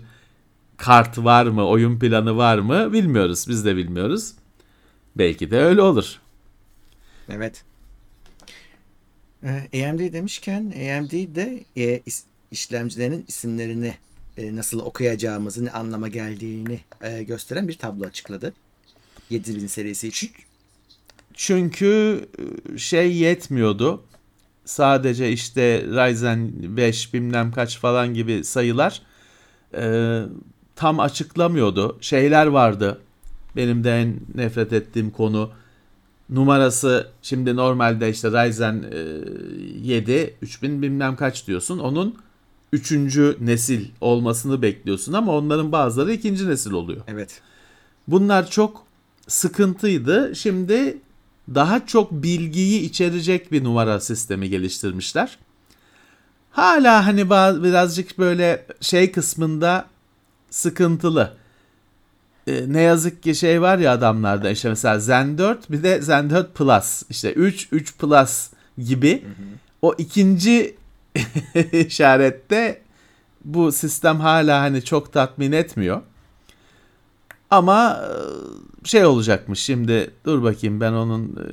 kart 0.77 1.17
var 1.17 1.45
mı, 1.45 1.67
oyun 1.67 1.99
planı 1.99 2.37
var 2.37 2.57
mı 2.57 2.93
bilmiyoruz. 2.93 3.45
Biz 3.49 3.65
de 3.65 3.75
bilmiyoruz. 3.75 4.33
Belki 5.15 5.51
de 5.51 5.57
öyle 5.59 5.81
olur. 5.81 6.19
Evet. 7.29 7.63
Ee, 9.43 9.85
AMD 9.89 10.13
demişken 10.13 10.63
AMD 10.65 11.35
de 11.35 11.63
e, 11.75 11.97
is- 11.99 12.23
işlemcilerin 12.51 13.25
isimlerini 13.27 13.93
e, 14.37 14.55
nasıl 14.55 14.79
okuyacağımızı, 14.79 15.65
ne 15.65 15.71
anlama 15.71 16.07
geldiğini 16.07 16.79
e, 17.01 17.23
gösteren 17.23 17.67
bir 17.67 17.77
tablo 17.77 18.05
açıkladı. 18.05 18.53
7000 19.29 19.67
serisi 19.67 20.07
için. 20.07 20.31
Çünkü 21.37 22.21
şey 22.77 23.15
yetmiyordu. 23.15 24.03
Sadece 24.65 25.31
işte 25.31 25.81
Ryzen 25.81 26.51
5 26.77 27.13
bilmem 27.13 27.51
kaç 27.51 27.79
falan 27.79 28.13
gibi 28.13 28.43
sayılar 28.43 29.01
e, 29.73 30.21
tam 30.75 30.99
açıklamıyordu. 30.99 31.97
Şeyler 32.01 32.45
vardı. 32.45 33.01
Benim 33.55 33.83
de 33.83 34.01
en 34.01 34.19
nefret 34.35 34.73
ettiğim 34.73 35.11
konu 35.11 35.49
numarası 36.29 37.07
şimdi 37.21 37.55
normalde 37.55 38.09
işte 38.09 38.29
Ryzen 38.31 38.85
e, 38.91 38.97
7 39.87 40.35
3000 40.41 40.81
bilmem 40.81 41.15
kaç 41.15 41.47
diyorsun. 41.47 41.79
Onun 41.79 42.15
3. 42.73 42.91
nesil 43.39 43.85
olmasını 44.01 44.61
bekliyorsun 44.61 45.13
ama 45.13 45.35
onların 45.35 45.71
bazıları 45.71 46.13
ikinci 46.13 46.49
nesil 46.49 46.71
oluyor. 46.71 47.01
Evet. 47.07 47.41
Bunlar 48.07 48.49
çok 48.49 48.83
sıkıntıydı. 49.27 50.35
Şimdi 50.35 50.97
daha 51.55 51.85
çok 51.85 52.11
bilgiyi 52.11 52.81
içerecek 52.81 53.51
bir 53.51 53.63
numara 53.63 53.99
sistemi 53.99 54.49
geliştirmişler. 54.49 55.37
Hala 56.51 57.05
hani 57.05 57.29
birazcık 57.63 58.19
böyle 58.19 58.65
şey 58.81 59.11
kısmında 59.11 59.85
sıkıntılı. 60.49 61.33
Ee, 62.47 62.65
ne 62.67 62.81
yazık 62.81 63.23
ki 63.23 63.35
şey 63.35 63.61
var 63.61 63.77
ya 63.77 63.91
adamlarda 63.91 64.49
işte 64.49 64.69
mesela 64.69 64.99
Zen 64.99 65.37
4 65.37 65.71
bir 65.71 65.83
de 65.83 66.01
Zen 66.01 66.29
4 66.29 66.55
Plus 66.55 67.03
işte 67.09 67.33
3 67.33 67.67
3 67.71 67.97
Plus 67.97 68.49
gibi 68.77 69.25
o 69.81 69.95
ikinci 69.97 70.75
işarette 71.71 72.81
bu 73.45 73.71
sistem 73.71 74.19
hala 74.19 74.61
hani 74.61 74.83
çok 74.83 75.13
tatmin 75.13 75.51
etmiyor. 75.51 76.01
Ama 77.49 78.01
e, 78.03 78.11
şey 78.83 79.05
olacakmış 79.05 79.59
şimdi 79.59 80.11
dur 80.25 80.43
bakayım 80.43 80.81
ben 80.81 80.93
onun 80.93 81.25
e, 81.25 81.45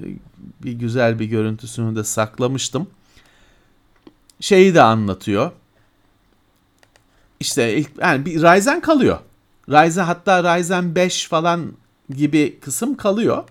bir 0.65 0.73
güzel 0.73 1.19
bir 1.19 1.25
görüntüsünü 1.25 1.97
de 1.97 2.05
saklamıştım. 2.05 2.87
Şeyi 4.41 4.75
de 4.75 4.83
anlatıyor. 4.83 5.51
İşte 7.41 7.77
ilk 7.77 7.91
yani 8.01 8.27
bir 8.27 8.43
Ryzen 8.43 8.81
kalıyor. 8.81 9.19
Ryzen 9.69 10.05
hatta 10.05 10.59
Ryzen 10.59 10.95
5 10.95 11.29
falan 11.29 11.73
gibi 12.11 12.59
kısım 12.61 12.97
kalıyor. 12.97 13.45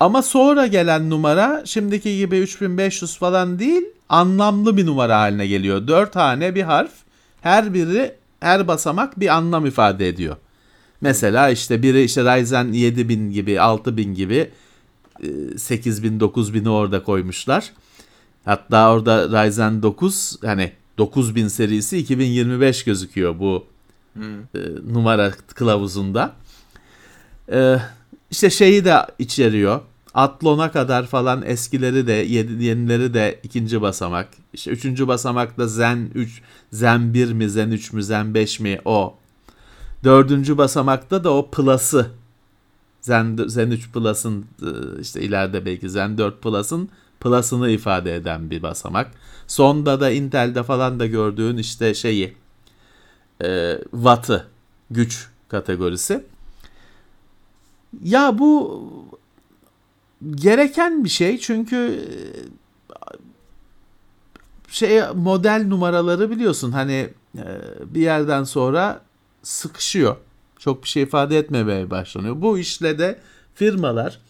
Ama 0.00 0.22
sonra 0.22 0.66
gelen 0.66 1.10
numara 1.10 1.62
şimdiki 1.66 2.16
gibi 2.18 2.38
3500 2.38 3.18
falan 3.18 3.58
değil 3.58 3.82
anlamlı 4.08 4.76
bir 4.76 4.86
numara 4.86 5.18
haline 5.18 5.46
geliyor. 5.46 5.88
4 5.88 6.16
hane 6.16 6.54
bir 6.54 6.62
harf 6.62 6.92
her 7.40 7.74
biri 7.74 8.14
her 8.40 8.68
basamak 8.68 9.20
bir 9.20 9.28
anlam 9.28 9.66
ifade 9.66 10.08
ediyor. 10.08 10.36
Mesela 11.00 11.50
işte 11.50 11.82
biri 11.82 12.02
işte 12.02 12.22
Ryzen 12.36 12.72
7000 12.72 13.30
gibi 13.30 13.60
6000 13.60 14.14
gibi 14.14 14.50
8000 15.56 16.18
9000'i 16.20 16.68
orada 16.68 17.02
koymuşlar. 17.02 17.72
Hatta 18.44 18.92
orada 18.92 19.44
Ryzen 19.44 19.82
9 19.82 20.36
hani 20.44 20.72
9000 20.98 21.48
serisi 21.48 21.98
2025 21.98 22.84
gözüküyor 22.84 23.38
bu 23.38 23.66
e, 24.54 24.58
numara 24.92 25.30
kılavuzunda. 25.54 26.32
E, 27.52 27.76
işte 28.30 28.50
şeyi 28.50 28.84
de 28.84 28.94
içeriyor. 29.18 29.80
Athlon'a 30.14 30.72
kadar 30.72 31.06
falan 31.06 31.42
eskileri 31.46 32.06
de 32.06 32.12
yeni- 32.12 32.64
yenileri 32.64 33.14
de 33.14 33.40
ikinci 33.42 33.82
basamak. 33.82 34.28
İşte 34.52 34.70
üçüncü 34.70 35.08
basamakta 35.08 35.66
Zen 35.66 36.10
3, 36.14 36.42
Zen 36.72 37.14
1 37.14 37.32
mi, 37.32 37.50
Zen 37.50 37.70
3 37.70 37.92
mü, 37.92 38.02
Zen 38.02 38.34
5 38.34 38.60
mi 38.60 38.80
o. 38.84 39.16
Dördüncü 40.04 40.58
basamakta 40.58 41.24
da 41.24 41.32
o 41.32 41.50
Plus'ı 41.50 42.10
Zen, 43.00 43.38
Zen 43.46 43.70
3 43.70 43.92
Plus'ın 43.92 44.46
e, 44.62 45.00
işte 45.00 45.20
ileride 45.20 45.66
belki 45.66 45.90
Zen 45.90 46.18
4 46.18 46.42
Plus'ın 46.42 46.88
Plus'ını 47.20 47.70
ifade 47.70 48.16
eden 48.16 48.50
bir 48.50 48.62
basamak. 48.62 49.10
Sonda 49.46 50.00
da 50.00 50.10
Intel'de 50.10 50.62
falan 50.62 51.00
da 51.00 51.06
gördüğün 51.06 51.56
işte 51.56 51.94
şeyi 51.94 52.34
e, 53.44 53.78
Watt'ı 53.90 54.46
güç 54.90 55.28
kategorisi. 55.48 56.24
Ya 58.02 58.38
bu 58.38 58.82
gereken 60.34 61.04
bir 61.04 61.08
şey 61.08 61.38
çünkü 61.38 61.76
e, 61.76 62.14
şey 64.68 65.00
model 65.14 65.64
numaraları 65.66 66.30
biliyorsun 66.30 66.72
hani 66.72 67.10
e, 67.38 67.44
bir 67.94 68.00
yerden 68.00 68.44
sonra 68.44 69.07
sıkışıyor. 69.48 70.16
Çok 70.58 70.82
bir 70.82 70.88
şey 70.88 71.02
ifade 71.02 71.38
etmemeye 71.38 71.90
başlanıyor. 71.90 72.40
Bu 72.40 72.58
işle 72.58 72.98
de 72.98 73.18
firmalar 73.54 74.20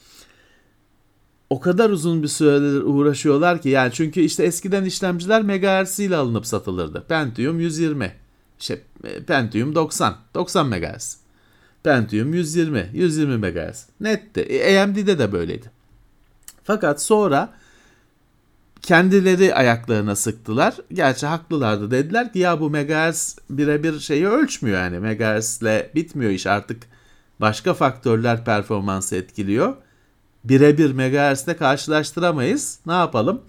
o 1.50 1.61
kadar 1.61 1.90
uzun 1.90 2.22
bir 2.22 2.28
süredir 2.28 2.83
uğraşıyorlar 2.83 3.62
ki 3.62 3.68
yani 3.68 3.92
çünkü 3.92 4.20
işte 4.20 4.44
eskiden 4.44 4.85
işlemciler 4.85 5.42
megahertz 5.42 6.00
ile 6.00 6.16
alınıp 6.16 6.46
satılırdı. 6.46 7.04
Pentium 7.09 7.61
120, 7.61 8.12
işte 8.61 8.83
Pentium 9.26 9.74
90, 9.74 10.16
90 10.35 10.66
megahertz. 10.66 11.18
Pentium 11.83 12.35
120, 12.35 12.90
120 12.92 13.37
MHz. 13.37 13.87
Netti. 14.00 14.40
E, 14.40 14.78
AMD'de 14.78 15.18
de 15.18 15.33
böyleydi. 15.33 15.70
Fakat 16.64 17.02
sonra 17.02 17.54
kendileri 18.83 19.55
ayaklarına 19.55 20.17
sıktılar. 20.17 20.75
Gerçi 20.93 21.27
haklılardı. 21.27 21.91
Dediler 21.91 22.33
ki 22.33 22.38
ya 22.38 22.61
bu 22.61 22.71
megahertz 22.71 23.37
birebir 23.51 24.01
şeyi 24.01 24.29
ölçmüyor 24.29 24.79
yani. 24.79 24.99
Megahertz'le 24.99 25.95
bitmiyor 25.95 26.31
iş 26.31 26.47
artık 26.47 26.83
başka 27.41 27.75
faktörler 27.75 28.45
performansı 28.45 29.17
etkiliyor. 29.17 29.77
Birebir 30.45 30.93
megahertz'le 30.93 31.59
karşılaştıramayız. 31.59 32.79
Ne 32.87 32.93
yapalım? 32.93 33.43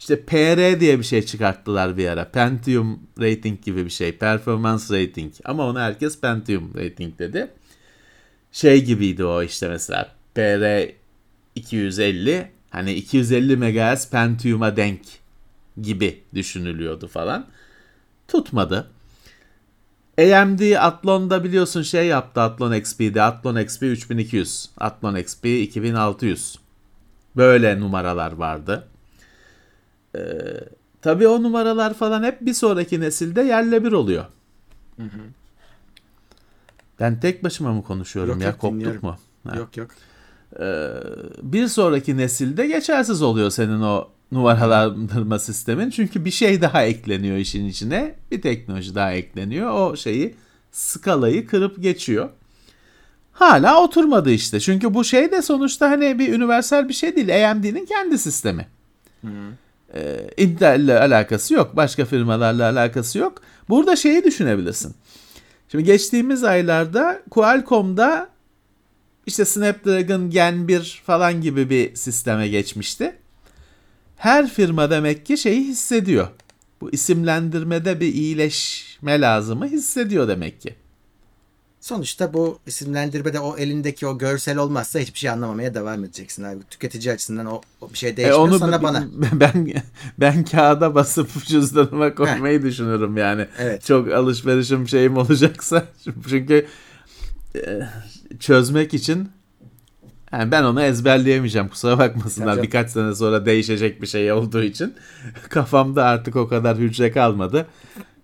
İşte 0.00 0.20
PR 0.20 0.80
diye 0.80 0.98
bir 0.98 1.04
şey 1.04 1.22
çıkarttılar 1.22 1.96
bir 1.96 2.08
ara. 2.08 2.30
Pentium 2.30 3.00
rating 3.20 3.62
gibi 3.62 3.84
bir 3.84 3.90
şey. 3.90 4.12
Performance 4.18 4.84
rating. 5.02 5.32
Ama 5.44 5.66
ona 5.66 5.82
herkes 5.82 6.20
Pentium 6.20 6.74
rating 6.74 7.18
dedi. 7.18 7.50
Şey 8.52 8.84
gibiydi 8.84 9.24
o 9.24 9.42
işte 9.42 9.68
mesela. 9.68 10.12
PR 10.34 10.90
250 11.54 12.55
hani 12.70 12.92
250 12.92 13.56
MHz 13.56 14.10
Pentium'a 14.10 14.76
denk 14.76 15.00
gibi 15.82 16.22
düşünülüyordu 16.34 17.08
falan. 17.08 17.46
Tutmadı. 18.28 18.90
AMD 20.18 20.76
Athlon'da 20.76 21.44
biliyorsun 21.44 21.82
şey 21.82 22.06
yaptı 22.06 22.40
Athlon 22.40 22.72
XP'de. 22.74 23.22
Athlon 23.22 23.56
XP 23.56 23.82
3200. 23.82 24.70
Athlon 24.78 25.16
XP 25.16 25.46
2600. 25.46 26.58
Böyle 27.36 27.80
numaralar 27.80 28.32
vardı. 28.32 28.88
Ee, 30.16 30.20
tabii 31.02 31.28
o 31.28 31.42
numaralar 31.42 31.94
falan 31.94 32.22
hep 32.22 32.40
bir 32.40 32.54
sonraki 32.54 33.00
nesilde 33.00 33.42
yerle 33.42 33.84
bir 33.84 33.92
oluyor. 33.92 34.24
Hı 34.96 35.02
hı. 35.02 35.20
Ben 37.00 37.20
tek 37.20 37.44
başıma 37.44 37.72
mı 37.72 37.82
konuşuyorum 37.84 38.30
yok, 38.30 38.42
ya? 38.42 38.48
Yok, 38.48 38.58
Koptuk 38.58 38.80
dinliyorum. 38.80 39.00
mu? 39.02 39.16
Ha. 39.48 39.56
Yok 39.56 39.76
yok. 39.76 39.90
Ee, 40.60 40.88
bir 41.42 41.68
sonraki 41.68 42.16
nesilde 42.16 42.66
geçersiz 42.66 43.22
oluyor 43.22 43.50
senin 43.50 43.80
o 43.80 44.08
numaralandırma 44.32 45.38
sistemin. 45.38 45.90
Çünkü 45.90 46.24
bir 46.24 46.30
şey 46.30 46.60
daha 46.60 46.84
ekleniyor 46.84 47.36
işin 47.36 47.66
içine. 47.66 48.14
Bir 48.30 48.42
teknoloji 48.42 48.94
daha 48.94 49.12
ekleniyor. 49.12 49.70
O 49.70 49.96
şeyi 49.96 50.34
skalayı 50.72 51.46
kırıp 51.46 51.82
geçiyor. 51.82 52.28
Hala 53.32 53.82
oturmadı 53.82 54.30
işte. 54.30 54.60
Çünkü 54.60 54.94
bu 54.94 55.04
şey 55.04 55.32
de 55.32 55.42
sonuçta 55.42 55.90
hani 55.90 56.18
bir 56.18 56.38
universal 56.38 56.88
bir 56.88 56.94
şey 56.94 57.16
değil. 57.16 57.50
AMD'nin 57.50 57.86
kendi 57.86 58.18
sistemi. 58.18 58.66
Hı. 59.24 59.28
Ee, 59.94 60.30
Intel'le 60.36 61.00
alakası 61.00 61.54
yok. 61.54 61.76
Başka 61.76 62.04
firmalarla 62.04 62.70
alakası 62.70 63.18
yok. 63.18 63.42
Burada 63.68 63.96
şeyi 63.96 64.24
düşünebilirsin. 64.24 64.94
Şimdi 65.68 65.84
geçtiğimiz 65.84 66.44
aylarda 66.44 67.22
Qualcomm'da 67.30 68.28
işte 69.26 69.44
Snapdragon 69.44 70.30
Gen 70.30 70.68
1 70.68 71.02
falan 71.06 71.40
gibi 71.40 71.70
bir 71.70 71.96
sisteme 71.96 72.48
geçmişti. 72.48 73.16
Her 74.16 74.48
firma 74.48 74.90
demek 74.90 75.26
ki 75.26 75.38
şeyi 75.38 75.64
hissediyor. 75.64 76.28
Bu 76.80 76.90
isimlendirmede 76.90 78.00
bir 78.00 78.14
iyileşme 78.14 79.20
lazımı 79.20 79.66
hissediyor 79.66 80.28
demek 80.28 80.60
ki. 80.60 80.74
Sonuçta 81.80 82.32
bu 82.32 82.58
isimlendirmede 82.66 83.40
o 83.40 83.56
elindeki 83.56 84.06
o 84.06 84.18
görsel 84.18 84.56
olmazsa 84.58 84.98
hiçbir 84.98 85.18
şey 85.18 85.30
anlamamaya 85.30 85.74
devam 85.74 86.04
edeceksin 86.04 86.44
abi. 86.44 86.58
Tüketici 86.70 87.14
açısından 87.14 87.46
o, 87.46 87.60
o 87.80 87.92
bir 87.92 87.98
şey 87.98 88.16
değişmiyor 88.16 88.38
e 88.38 88.42
onu 88.42 88.58
sana 88.58 88.82
bana. 88.82 89.04
Ben 89.32 89.82
ben 90.18 90.44
kağıda 90.44 90.94
basıp 90.94 91.44
cüzdanıma 91.44 92.14
koymayı 92.14 92.62
düşünürüm 92.62 93.16
yani. 93.16 93.46
Evet. 93.58 93.84
Çok 93.84 94.12
alışverişim 94.12 94.88
şeyim 94.88 95.16
olacaksa. 95.16 95.84
Çünkü 96.28 96.66
çözmek 98.40 98.94
için 98.94 99.28
yani 100.32 100.50
ben 100.50 100.62
onu 100.62 100.82
ezberleyemeyeceğim 100.82 101.68
kusura 101.68 101.98
bakmasınlar 101.98 102.54
Tabii. 102.54 102.66
birkaç 102.66 102.90
sene 102.90 103.14
sonra 103.14 103.46
değişecek 103.46 104.02
bir 104.02 104.06
şey 104.06 104.32
olduğu 104.32 104.62
için 104.62 104.94
kafamda 105.48 106.04
artık 106.04 106.36
o 106.36 106.48
kadar 106.48 106.76
hücre 106.76 107.12
kalmadı. 107.12 107.66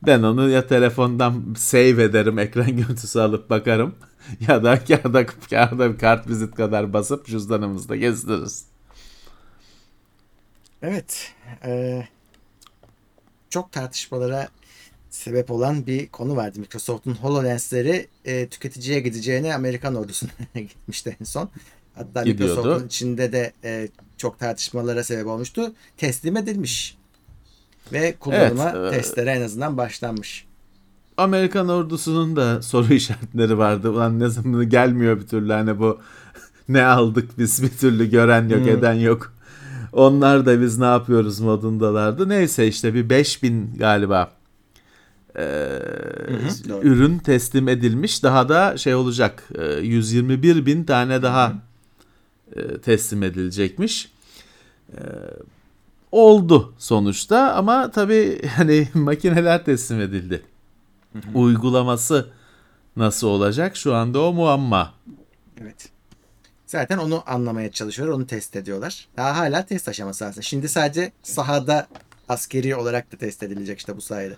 Ben 0.06 0.22
onu 0.22 0.48
ya 0.48 0.66
telefondan 0.66 1.54
save 1.56 2.02
ederim 2.02 2.38
ekran 2.38 2.76
görüntüsü 2.76 3.20
alıp 3.20 3.50
bakarım 3.50 3.94
ya 4.48 4.64
da 4.64 4.84
kağıda, 4.84 5.26
kağıda 5.26 5.96
kart 5.96 6.28
vizit 6.28 6.54
kadar 6.54 6.92
basıp 6.92 7.26
cüzdanımızda 7.26 7.96
gezdiririz. 7.96 8.64
Evet. 10.82 11.32
E, 11.64 12.02
çok 13.50 13.72
tartışmalara 13.72 14.48
sebep 15.12 15.50
olan 15.50 15.86
bir 15.86 16.08
konu 16.08 16.36
vardı. 16.36 16.60
Microsoft'un 16.60 17.14
HoloLens'leri 17.14 18.06
e, 18.24 18.48
tüketiciye 18.48 19.00
gideceğine 19.00 19.54
Amerikan 19.54 19.94
ordusuna 19.94 20.30
gitmişti 20.54 21.16
en 21.20 21.24
son. 21.24 21.50
Hatta 21.94 22.22
Gidiyordu. 22.22 22.56
Microsoft'un 22.56 22.86
içinde 22.86 23.32
de 23.32 23.52
e, 23.64 23.88
çok 24.16 24.38
tartışmalara 24.38 25.04
sebep 25.04 25.26
olmuştu. 25.26 25.72
Teslim 25.96 26.36
edilmiş. 26.36 26.96
Ve 27.92 28.14
kullanıma 28.20 28.72
evet, 28.76 28.94
testlere 28.94 29.30
en 29.30 29.42
azından 29.42 29.76
başlanmış. 29.76 30.46
Amerikan 31.16 31.68
ordusunun 31.68 32.36
da 32.36 32.62
soru 32.62 32.94
işaretleri 32.94 33.58
vardı. 33.58 33.90
Ulan 33.90 34.20
ne 34.20 34.28
zaman 34.28 34.68
gelmiyor 34.68 35.20
bir 35.20 35.26
türlü 35.26 35.52
hani 35.52 35.78
bu 35.78 36.00
ne 36.68 36.84
aldık 36.84 37.38
biz 37.38 37.62
bir 37.62 37.68
türlü 37.68 38.10
gören 38.10 38.48
yok 38.48 38.60
hmm. 38.60 38.68
eden 38.68 38.94
yok. 38.94 39.32
Onlar 39.92 40.46
da 40.46 40.60
biz 40.60 40.78
ne 40.78 40.84
yapıyoruz 40.84 41.40
modundalardı. 41.40 42.28
Neyse 42.28 42.66
işte 42.66 42.94
bir 42.94 43.10
5000 43.10 43.74
galiba 43.78 44.41
e, 45.36 45.42
hı 45.42 46.74
hı, 46.74 46.80
ürün 46.82 47.18
teslim 47.18 47.68
edilmiş. 47.68 48.22
Daha 48.22 48.48
da 48.48 48.76
şey 48.76 48.94
olacak 48.94 49.48
e, 49.58 49.64
121 49.64 50.66
bin 50.66 50.84
tane 50.84 51.22
daha 51.22 51.52
e, 52.56 52.78
teslim 52.78 53.22
edilecekmiş. 53.22 54.12
E, 54.92 55.00
oldu 56.12 56.74
sonuçta 56.78 57.52
ama 57.52 57.90
tabii 57.90 58.42
hani 58.56 58.88
makineler 58.94 59.64
teslim 59.64 60.00
edildi. 60.00 60.42
Hı 61.12 61.18
hı. 61.18 61.38
Uygulaması 61.38 62.30
nasıl 62.96 63.26
olacak 63.26 63.76
şu 63.76 63.94
anda 63.94 64.20
o 64.20 64.32
muamma. 64.32 64.94
Evet. 65.60 65.88
Zaten 66.66 66.98
onu 66.98 67.22
anlamaya 67.26 67.72
çalışıyorlar, 67.72 68.16
onu 68.16 68.26
test 68.26 68.56
ediyorlar. 68.56 69.08
Daha 69.16 69.36
hala 69.36 69.66
test 69.66 69.88
aşaması 69.88 70.26
aslında. 70.26 70.42
Şimdi 70.42 70.68
sadece 70.68 71.12
sahada 71.22 71.86
askeri 72.28 72.76
olarak 72.76 73.12
da 73.12 73.16
test 73.16 73.42
edilecek 73.42 73.78
işte 73.78 73.96
bu 73.96 74.00
sayede. 74.00 74.36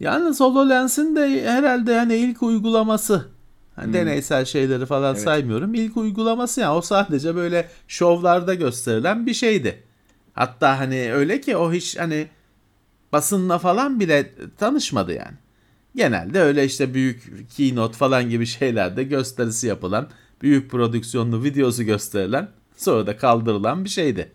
Yalnız 0.00 0.40
HoloLens'in 0.40 1.16
de 1.16 1.50
herhalde 1.50 1.98
hani 1.98 2.14
ilk 2.14 2.42
uygulaması. 2.42 3.34
Hani 3.76 3.86
hmm. 3.86 3.94
Deneysel 3.94 4.44
şeyleri 4.44 4.86
falan 4.86 5.14
evet. 5.14 5.24
saymıyorum. 5.24 5.74
İlk 5.74 5.96
uygulaması 5.96 6.60
yani 6.60 6.76
o 6.76 6.80
sadece 6.80 7.34
böyle 7.34 7.68
şovlarda 7.88 8.54
gösterilen 8.54 9.26
bir 9.26 9.34
şeydi. 9.34 9.82
Hatta 10.32 10.78
hani 10.78 11.12
öyle 11.12 11.40
ki 11.40 11.56
o 11.56 11.72
hiç 11.72 11.98
hani 11.98 12.28
basınla 13.12 13.58
falan 13.58 14.00
bile 14.00 14.30
tanışmadı 14.58 15.12
yani. 15.12 15.36
Genelde 15.96 16.40
öyle 16.40 16.64
işte 16.64 16.94
büyük 16.94 17.50
keynote 17.56 17.96
falan 17.96 18.30
gibi 18.30 18.46
şeylerde 18.46 19.02
gösterisi 19.02 19.66
yapılan, 19.66 20.08
büyük 20.42 20.70
prodüksiyonlu 20.70 21.44
videosu 21.44 21.82
gösterilen, 21.82 22.48
sonra 22.76 23.06
da 23.06 23.16
kaldırılan 23.16 23.84
bir 23.84 23.90
şeydi. 23.90 24.32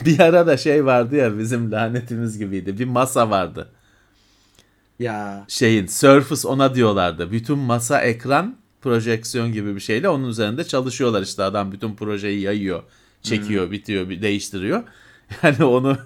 Bir 0.04 0.20
ara 0.20 0.46
da 0.46 0.56
şey 0.56 0.84
vardı 0.84 1.16
ya 1.16 1.38
bizim 1.38 1.72
lanetimiz 1.72 2.38
gibiydi. 2.38 2.78
Bir 2.78 2.84
masa 2.84 3.30
vardı. 3.30 3.68
Ya. 4.98 5.44
Şeyin 5.48 5.86
Surface 5.86 6.48
ona 6.48 6.74
diyorlardı. 6.74 7.32
Bütün 7.32 7.58
masa 7.58 8.00
ekran 8.00 8.56
projeksiyon 8.80 9.52
gibi 9.52 9.74
bir 9.74 9.80
şeyle 9.80 10.08
onun 10.08 10.28
üzerinde 10.28 10.64
çalışıyorlar 10.64 11.22
işte 11.22 11.42
adam 11.42 11.72
bütün 11.72 11.94
projeyi 11.94 12.40
yayıyor, 12.40 12.82
çekiyor, 13.22 13.64
hmm. 13.64 13.72
bitiyor, 13.72 14.10
değiştiriyor. 14.10 14.82
Yani 15.42 15.64
onu 15.64 15.98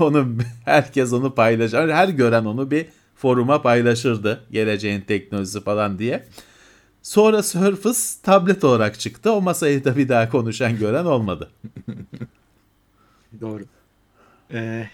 onu 0.00 0.28
herkes 0.64 1.12
onu 1.12 1.34
paylaşır. 1.34 1.88
Her 1.88 2.08
gören 2.08 2.44
onu 2.44 2.70
bir 2.70 2.86
foruma 3.16 3.62
paylaşırdı. 3.62 4.44
Geleceğin 4.50 5.00
teknolojisi 5.00 5.60
falan 5.60 5.98
diye. 5.98 6.26
Sonra 7.02 7.42
Surface 7.42 7.98
tablet 8.22 8.64
olarak 8.64 9.00
çıktı. 9.00 9.32
O 9.32 9.40
masayı 9.40 9.84
da 9.84 9.96
bir 9.96 10.08
daha 10.08 10.30
konuşan 10.30 10.78
gören 10.78 11.04
olmadı. 11.04 11.50
Doğru. 13.40 13.62
Ee, 14.52 14.88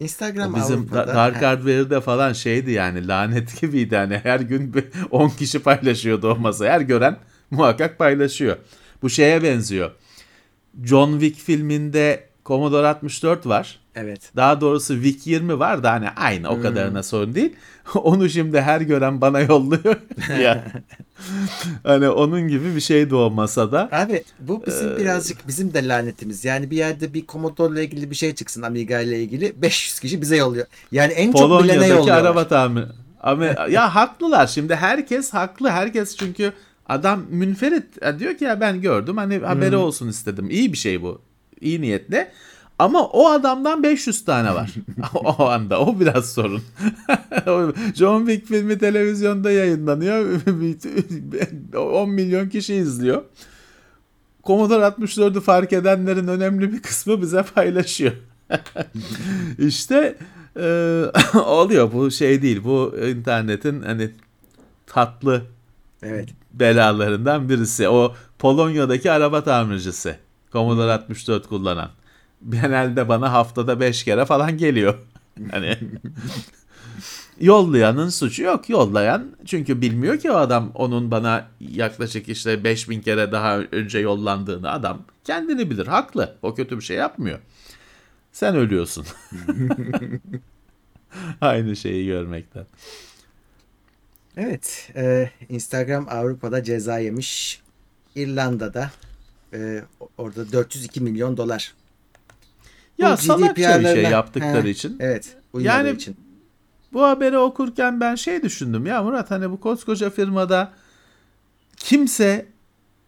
Instagram 0.00 0.54
bizim 0.54 0.78
Avrupa'da... 0.78 1.14
Dark 1.14 1.42
Hardware'de 1.42 2.00
falan 2.00 2.32
şeydi 2.32 2.70
yani 2.70 3.08
lanet 3.08 3.60
gibiydi. 3.60 3.94
Yani 3.94 4.20
her 4.22 4.40
gün 4.40 4.74
10 5.10 5.28
kişi 5.38 5.58
paylaşıyordu 5.58 6.32
o 6.32 6.36
masayı. 6.36 6.70
Her 6.70 6.80
gören 6.80 7.16
muhakkak 7.50 7.98
paylaşıyor. 7.98 8.56
Bu 9.02 9.10
şeye 9.10 9.42
benziyor. 9.42 9.90
John 10.84 11.12
Wick 11.12 11.40
filminde 11.40 12.29
Commodore 12.50 12.86
64 12.86 13.46
var. 13.46 13.78
Evet. 13.94 14.32
Daha 14.36 14.60
doğrusu 14.60 14.94
VIC 14.94 15.30
20 15.30 15.58
var 15.58 15.82
da 15.82 15.92
hani 15.92 16.10
aynı 16.10 16.48
o 16.48 16.60
kadarına 16.60 17.02
sorun 17.02 17.34
değil. 17.34 17.52
Onu 17.94 18.30
şimdi 18.30 18.60
her 18.60 18.80
gören 18.80 19.20
bana 19.20 19.40
yolluyor. 19.40 19.96
ya. 20.42 20.64
hani 21.82 22.08
onun 22.08 22.48
gibi 22.48 22.74
bir 22.76 22.80
şeydi 22.80 23.14
o 23.14 23.30
masada. 23.30 23.88
Abi 23.92 24.24
bu 24.40 24.62
bizim 24.66 24.96
birazcık 24.96 25.48
bizim 25.48 25.74
de 25.74 25.88
lanetimiz. 25.88 26.44
Yani 26.44 26.70
bir 26.70 26.76
yerde 26.76 27.14
bir 27.14 27.26
Commodore'la 27.26 27.82
ilgili 27.82 28.10
bir 28.10 28.16
şey 28.16 28.34
çıksın 28.34 28.62
Amiga 28.62 29.00
ile 29.00 29.22
ilgili 29.22 29.62
500 29.62 30.00
kişi 30.00 30.20
bize 30.20 30.36
yolluyor. 30.36 30.66
Yani 30.92 31.12
en 31.12 31.32
çok 31.32 31.64
bilene 31.64 31.86
yolluyorlar. 31.86 32.22
araba 32.22 32.48
tamiri. 32.48 32.86
Ama 33.20 33.44
ya 33.70 33.94
haklılar 33.94 34.46
şimdi 34.46 34.74
herkes 34.74 35.34
haklı. 35.34 35.70
Herkes 35.70 36.16
çünkü 36.16 36.52
adam 36.86 37.24
münferit 37.28 38.18
diyor 38.18 38.34
ki 38.34 38.44
ya 38.44 38.60
ben 38.60 38.80
gördüm 38.80 39.16
hani 39.16 39.38
haberi 39.38 39.76
olsun 39.76 40.08
istedim. 40.08 40.50
İyi 40.50 40.72
bir 40.72 40.78
şey 40.78 41.02
bu. 41.02 41.29
İyi 41.60 41.80
niyetle. 41.80 42.32
Ama 42.78 43.06
o 43.08 43.28
adamdan 43.28 43.82
500 43.82 44.24
tane 44.24 44.54
var. 44.54 44.74
o 45.14 45.44
anda. 45.44 45.80
O 45.80 46.00
biraz 46.00 46.32
sorun. 46.32 46.62
John 47.94 48.26
Wick 48.26 48.46
filmi 48.48 48.78
televizyonda 48.78 49.50
yayınlanıyor. 49.50 50.40
10 51.76 52.10
milyon 52.10 52.48
kişi 52.48 52.74
izliyor. 52.74 53.22
Commodore 54.44 54.84
64'ü 54.84 55.40
fark 55.40 55.72
edenlerin 55.72 56.28
önemli 56.28 56.72
bir 56.72 56.82
kısmı 56.82 57.22
bize 57.22 57.42
paylaşıyor. 57.54 58.12
işte 59.58 60.16
e, 60.56 61.04
oluyor 61.44 61.92
bu 61.92 62.10
şey 62.10 62.42
değil. 62.42 62.64
Bu 62.64 62.94
internetin 63.08 63.82
hani 63.82 64.10
tatlı 64.86 65.42
Evet. 66.02 66.28
belalarından 66.52 67.48
birisi. 67.48 67.88
O 67.88 68.14
Polonya'daki 68.38 69.10
araba 69.10 69.44
tamircisi. 69.44 70.16
Commodore 70.52 70.92
64 70.92 71.48
kullanan. 71.48 71.90
Genelde 72.50 73.08
bana 73.08 73.32
haftada 73.32 73.80
5 73.80 74.04
kere 74.04 74.24
falan 74.24 74.58
geliyor. 74.58 74.94
Hani 75.50 75.78
yollayanın 77.40 78.08
suçu 78.08 78.42
yok. 78.42 78.70
Yollayan 78.70 79.36
çünkü 79.46 79.80
bilmiyor 79.80 80.18
ki 80.18 80.30
o 80.30 80.34
adam 80.34 80.72
onun 80.74 81.10
bana 81.10 81.48
yaklaşık 81.60 82.28
işte 82.28 82.64
5000 82.64 83.00
kere 83.00 83.32
daha 83.32 83.58
önce 83.58 83.98
yollandığını 83.98 84.70
adam 84.70 85.02
kendini 85.24 85.70
bilir. 85.70 85.86
Haklı. 85.86 86.36
O 86.42 86.54
kötü 86.54 86.76
bir 86.76 86.82
şey 86.82 86.96
yapmıyor. 86.96 87.38
Sen 88.32 88.56
ölüyorsun. 88.56 89.06
Aynı 91.40 91.76
şeyi 91.76 92.06
görmekten. 92.06 92.66
Evet. 94.36 94.90
e, 94.96 95.30
Instagram 95.48 96.06
Avrupa'da 96.10 96.62
ceza 96.62 96.98
yemiş. 96.98 97.62
İrlanda'da 98.14 98.90
e, 99.54 99.82
orada 100.18 100.52
402 100.52 101.00
milyon 101.00 101.36
dolar. 101.36 101.74
Ya 102.98 103.12
Bu 103.12 103.16
salakça 103.22 103.80
bir 103.80 103.84
şey 103.84 104.02
yaptıkları 104.02 104.66
He, 104.66 104.70
için. 104.70 104.96
Evet. 105.00 105.36
Yani- 105.58 105.90
için. 105.90 106.16
Bu 106.92 107.02
haberi 107.04 107.38
okurken 107.38 108.00
ben 108.00 108.14
şey 108.14 108.42
düşündüm 108.42 108.86
ya 108.86 109.02
Murat 109.02 109.30
hani 109.30 109.50
bu 109.50 109.60
koskoca 109.60 110.10
firmada 110.10 110.72
kimse 111.76 112.46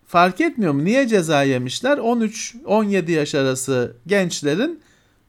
fark 0.07 0.41
etmiyor 0.41 0.73
mu? 0.73 0.85
Niye 0.85 1.09
ceza 1.09 1.43
yemişler? 1.43 1.99
13-17 1.99 3.11
yaş 3.13 3.35
arası 3.35 3.97
gençlerin 4.07 4.81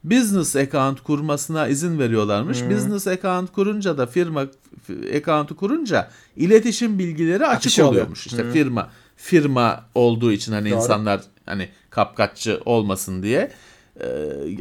business 0.04 0.56
account 0.56 1.02
kurmasına 1.04 1.68
izin 1.68 2.00
veriyorlarmış. 2.00 2.62
Business 2.70 3.08
account 3.08 3.52
kurunca 3.52 3.98
da 3.98 4.06
firma 4.08 4.46
f- 4.88 5.18
account'u 5.18 5.56
kurunca 5.56 6.10
iletişim 6.36 7.00
bilgileri 7.00 7.46
açık 7.48 7.58
Akışı 7.58 7.82
oluyor. 7.82 7.92
oluyormuş. 7.94 8.28
İşte 8.28 8.52
firma 8.52 8.90
firma 9.24 9.86
olduğu 9.96 10.32
için 10.32 10.52
hani 10.52 10.70
Doğru. 10.70 10.80
insanlar 10.80 11.22
hani 11.46 11.70
kapkaççı 11.90 12.62
olmasın 12.66 13.24
diye 13.24 13.52
e, 14.00 14.06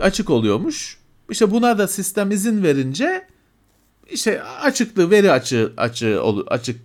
açık 0.02 0.30
oluyormuş. 0.30 0.98
İşte 1.30 1.50
buna 1.50 1.78
da 1.78 1.88
sistem 1.88 2.30
izin 2.30 2.62
verince 2.62 3.26
işte 4.10 4.42
açıklığı 4.42 5.10
veri 5.10 5.32
açığı 5.32 5.72
açığı 5.76 6.22
olu- 6.22 6.46
açık 6.48 6.80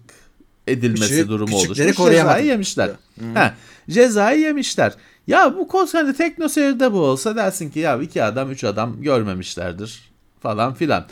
edilmesi 0.67 1.09
Küçük- 1.09 1.27
durumu 1.29 1.55
oluşmuş. 1.55 1.77
Cezayı 1.77 2.45
yemişler. 2.45 2.91
Ha, 3.33 3.53
cezayı 3.89 4.39
yemişler. 4.39 4.93
Ya 5.27 5.55
bu 5.57 5.67
kos 5.67 5.93
hani 5.93 6.13
teknoseyirde 6.13 6.93
bu 6.93 6.99
olsa 6.99 7.35
dersin 7.35 7.69
ki 7.69 7.79
ya 7.79 8.01
iki 8.01 8.23
adam 8.23 8.51
üç 8.51 8.63
adam 8.63 9.01
görmemişlerdir 9.01 10.11
falan 10.39 10.73
filan. 10.73 11.05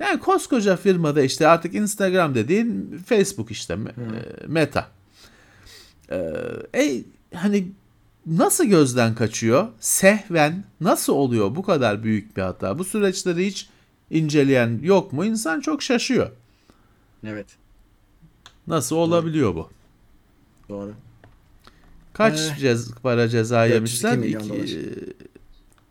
Yani 0.00 0.20
koskoca 0.20 0.76
firmada 0.76 1.22
işte 1.22 1.46
artık 1.48 1.74
Instagram 1.74 2.34
dediğin 2.34 2.98
Facebook 3.06 3.50
işte 3.50 3.74
e, 3.74 4.46
Meta. 4.46 4.95
Ee, 6.10 6.32
e, 6.74 7.02
hani 7.34 7.68
nasıl 8.26 8.64
gözden 8.64 9.14
kaçıyor? 9.14 9.68
Sehven 9.80 10.64
nasıl 10.80 11.12
oluyor 11.12 11.56
bu 11.56 11.62
kadar 11.62 12.02
büyük 12.02 12.36
bir 12.36 12.42
hata? 12.42 12.78
Bu 12.78 12.84
süreçleri 12.84 13.46
hiç 13.46 13.68
inceleyen 14.10 14.80
yok 14.82 15.12
mu? 15.12 15.24
İnsan 15.24 15.60
çok 15.60 15.82
şaşıyor. 15.82 16.30
Evet. 17.24 17.46
Nasıl 18.66 18.96
olabiliyor 18.96 19.54
bu? 19.54 19.70
Doğru. 20.68 20.94
Kaç 22.12 22.40
Ee, 22.40 22.56
cez 22.60 22.92
para 22.94 23.28
ceza 23.28 23.68
402 23.68 24.06
yemişler? 24.28 24.64
İki- 24.64 24.78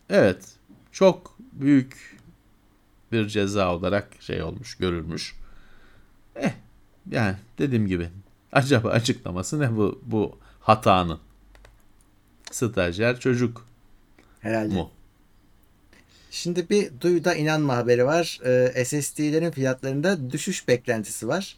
e, 0.09 0.15
evet. 0.17 0.45
Çok 0.91 1.37
büyük 1.53 2.17
bir 3.11 3.27
ceza 3.27 3.75
olarak 3.75 4.09
şey 4.19 4.43
olmuş, 4.43 4.75
görülmüş. 4.75 5.35
Eh, 6.35 6.53
yani 7.11 7.35
dediğim 7.59 7.87
gibi 7.87 8.09
acaba 8.55 8.89
açıklaması 8.89 9.59
ne 9.59 9.75
bu 9.77 10.01
bu 10.05 10.37
hatanın? 10.59 11.19
Stajyer 12.51 13.19
çocuk 13.19 13.65
Herhalde. 14.39 14.73
mu? 14.73 14.91
Şimdi 16.31 16.69
bir 16.69 16.91
duyuda 17.01 17.35
inanma 17.35 17.77
haberi 17.77 18.05
var. 18.05 18.39
Ee, 18.45 18.85
SSD'lerin 18.85 19.51
fiyatlarında 19.51 20.31
düşüş 20.31 20.67
beklentisi 20.67 21.27
var. 21.27 21.57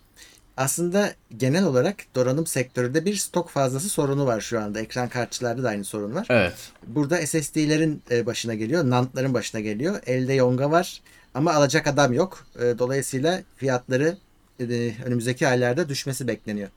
Aslında 0.57 1.13
genel 1.37 1.63
olarak 1.65 1.95
donanım 2.15 2.47
sektöründe 2.47 3.05
bir 3.05 3.15
stok 3.15 3.49
fazlası 3.49 3.89
sorunu 3.89 4.25
var 4.25 4.41
şu 4.41 4.59
anda. 4.61 4.79
Ekran 4.79 5.09
kartçılarda 5.09 5.63
da 5.63 5.69
aynı 5.69 5.83
sorun 5.83 6.15
var. 6.15 6.27
Evet. 6.29 6.53
Burada 6.87 7.27
SSD'lerin 7.27 8.01
e, 8.11 8.25
başına 8.25 8.53
geliyor, 8.55 8.89
NAND'ların 8.89 9.33
başına 9.33 9.61
geliyor. 9.61 9.99
Elde 10.05 10.33
yonga 10.33 10.71
var 10.71 11.01
ama 11.33 11.53
alacak 11.53 11.87
adam 11.87 12.13
yok. 12.13 12.45
E, 12.59 12.79
Dolayısıyla 12.79 13.43
fiyatları 13.55 14.17
e, 14.59 14.93
önümüzdeki 15.05 15.47
aylarda 15.47 15.89
düşmesi 15.89 16.27
bekleniyor. 16.27 16.69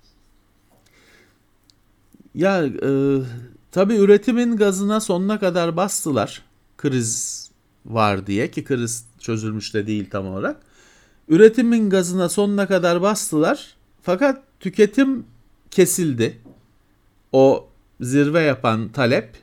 Ya 2.35 2.65
e, 2.65 2.91
tabii 3.73 3.97
üretimin 3.97 4.57
gazına 4.57 5.01
sonuna 5.01 5.39
kadar 5.39 5.77
bastılar. 5.77 6.43
Kriz 6.79 7.51
var 7.87 8.27
diye 8.27 8.51
ki 8.51 8.65
kriz 8.65 9.05
çözülmüş 9.19 9.75
de 9.75 9.87
değil 9.87 10.11
tam 10.11 10.27
olarak. 10.27 10.57
Üretimin 11.29 11.91
gazına 11.91 12.29
sonuna 12.29 12.67
kadar 12.69 13.03
bastılar. 13.03 13.75
Fakat 14.03 14.43
tüketim 14.61 15.25
kesildi. 15.71 16.39
O 17.33 17.69
zirve 18.01 18.41
yapan 18.41 18.89
talep 18.89 19.37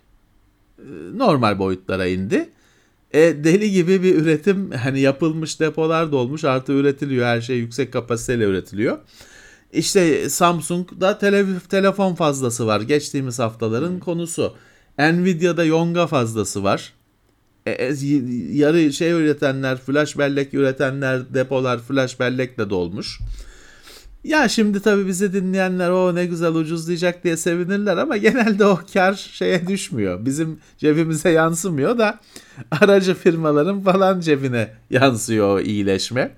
e, 0.80 0.84
normal 1.14 1.60
boyutlara 1.60 2.06
indi. 2.06 2.50
E, 3.12 3.20
deli 3.44 3.72
gibi 3.72 4.04
bir 4.04 4.16
üretim 4.16 4.72
hani 4.72 5.00
yapılmış 5.00 5.60
depolar 5.60 6.12
dolmuş 6.12 6.44
artı 6.44 6.74
üretiliyor 6.74 7.26
her 7.26 7.42
şey 7.42 7.58
yüksek 7.58 7.94
kapasiteyle 7.94 8.44
üretiliyor. 8.44 8.98
İşte 9.74 10.30
Samsung'da 10.30 11.18
tele, 11.18 11.46
telefon 11.70 12.16
fazlası 12.16 12.68
var. 12.68 12.82
Geçtiğimiz 12.82 13.40
haftaların 13.40 14.00
konusu. 14.00 14.56
Nvidia'da 15.00 15.64
yonga 15.64 16.08
fazlası 16.08 16.64
var. 16.64 16.94
E, 17.66 17.72
e, 17.72 17.94
yarı 18.52 18.94
şey 18.94 19.12
üretenler, 19.12 19.78
flash 19.78 20.18
bellek 20.18 20.54
üretenler 20.54 21.34
depolar 21.34 21.80
flash 21.80 22.20
bellekle 22.20 22.70
dolmuş. 22.70 23.20
Ya 24.24 24.50
şimdi 24.50 24.82
tabii 24.82 25.08
bizi 25.08 25.34
dinleyenler 25.34 25.90
o 25.90 26.16
ne 26.16 26.26
güzel 26.26 26.56
ucuzlayacak 26.56 27.24
diye 27.24 27.38
sevinirler 27.38 27.98
ama 27.98 28.18
genelde 28.28 28.66
o 28.66 28.80
kar 28.94 29.14
şeye 29.14 29.68
düşmüyor. 29.68 30.26
Bizim 30.26 30.60
cebimize 30.78 31.30
yansımıyor 31.30 31.98
da 31.98 32.20
aracı 32.82 33.16
firmaların 33.16 33.82
falan 33.82 34.20
cebine 34.20 34.74
yansıyor 34.90 35.58
o 35.58 35.62
iyileşme. 35.62 36.32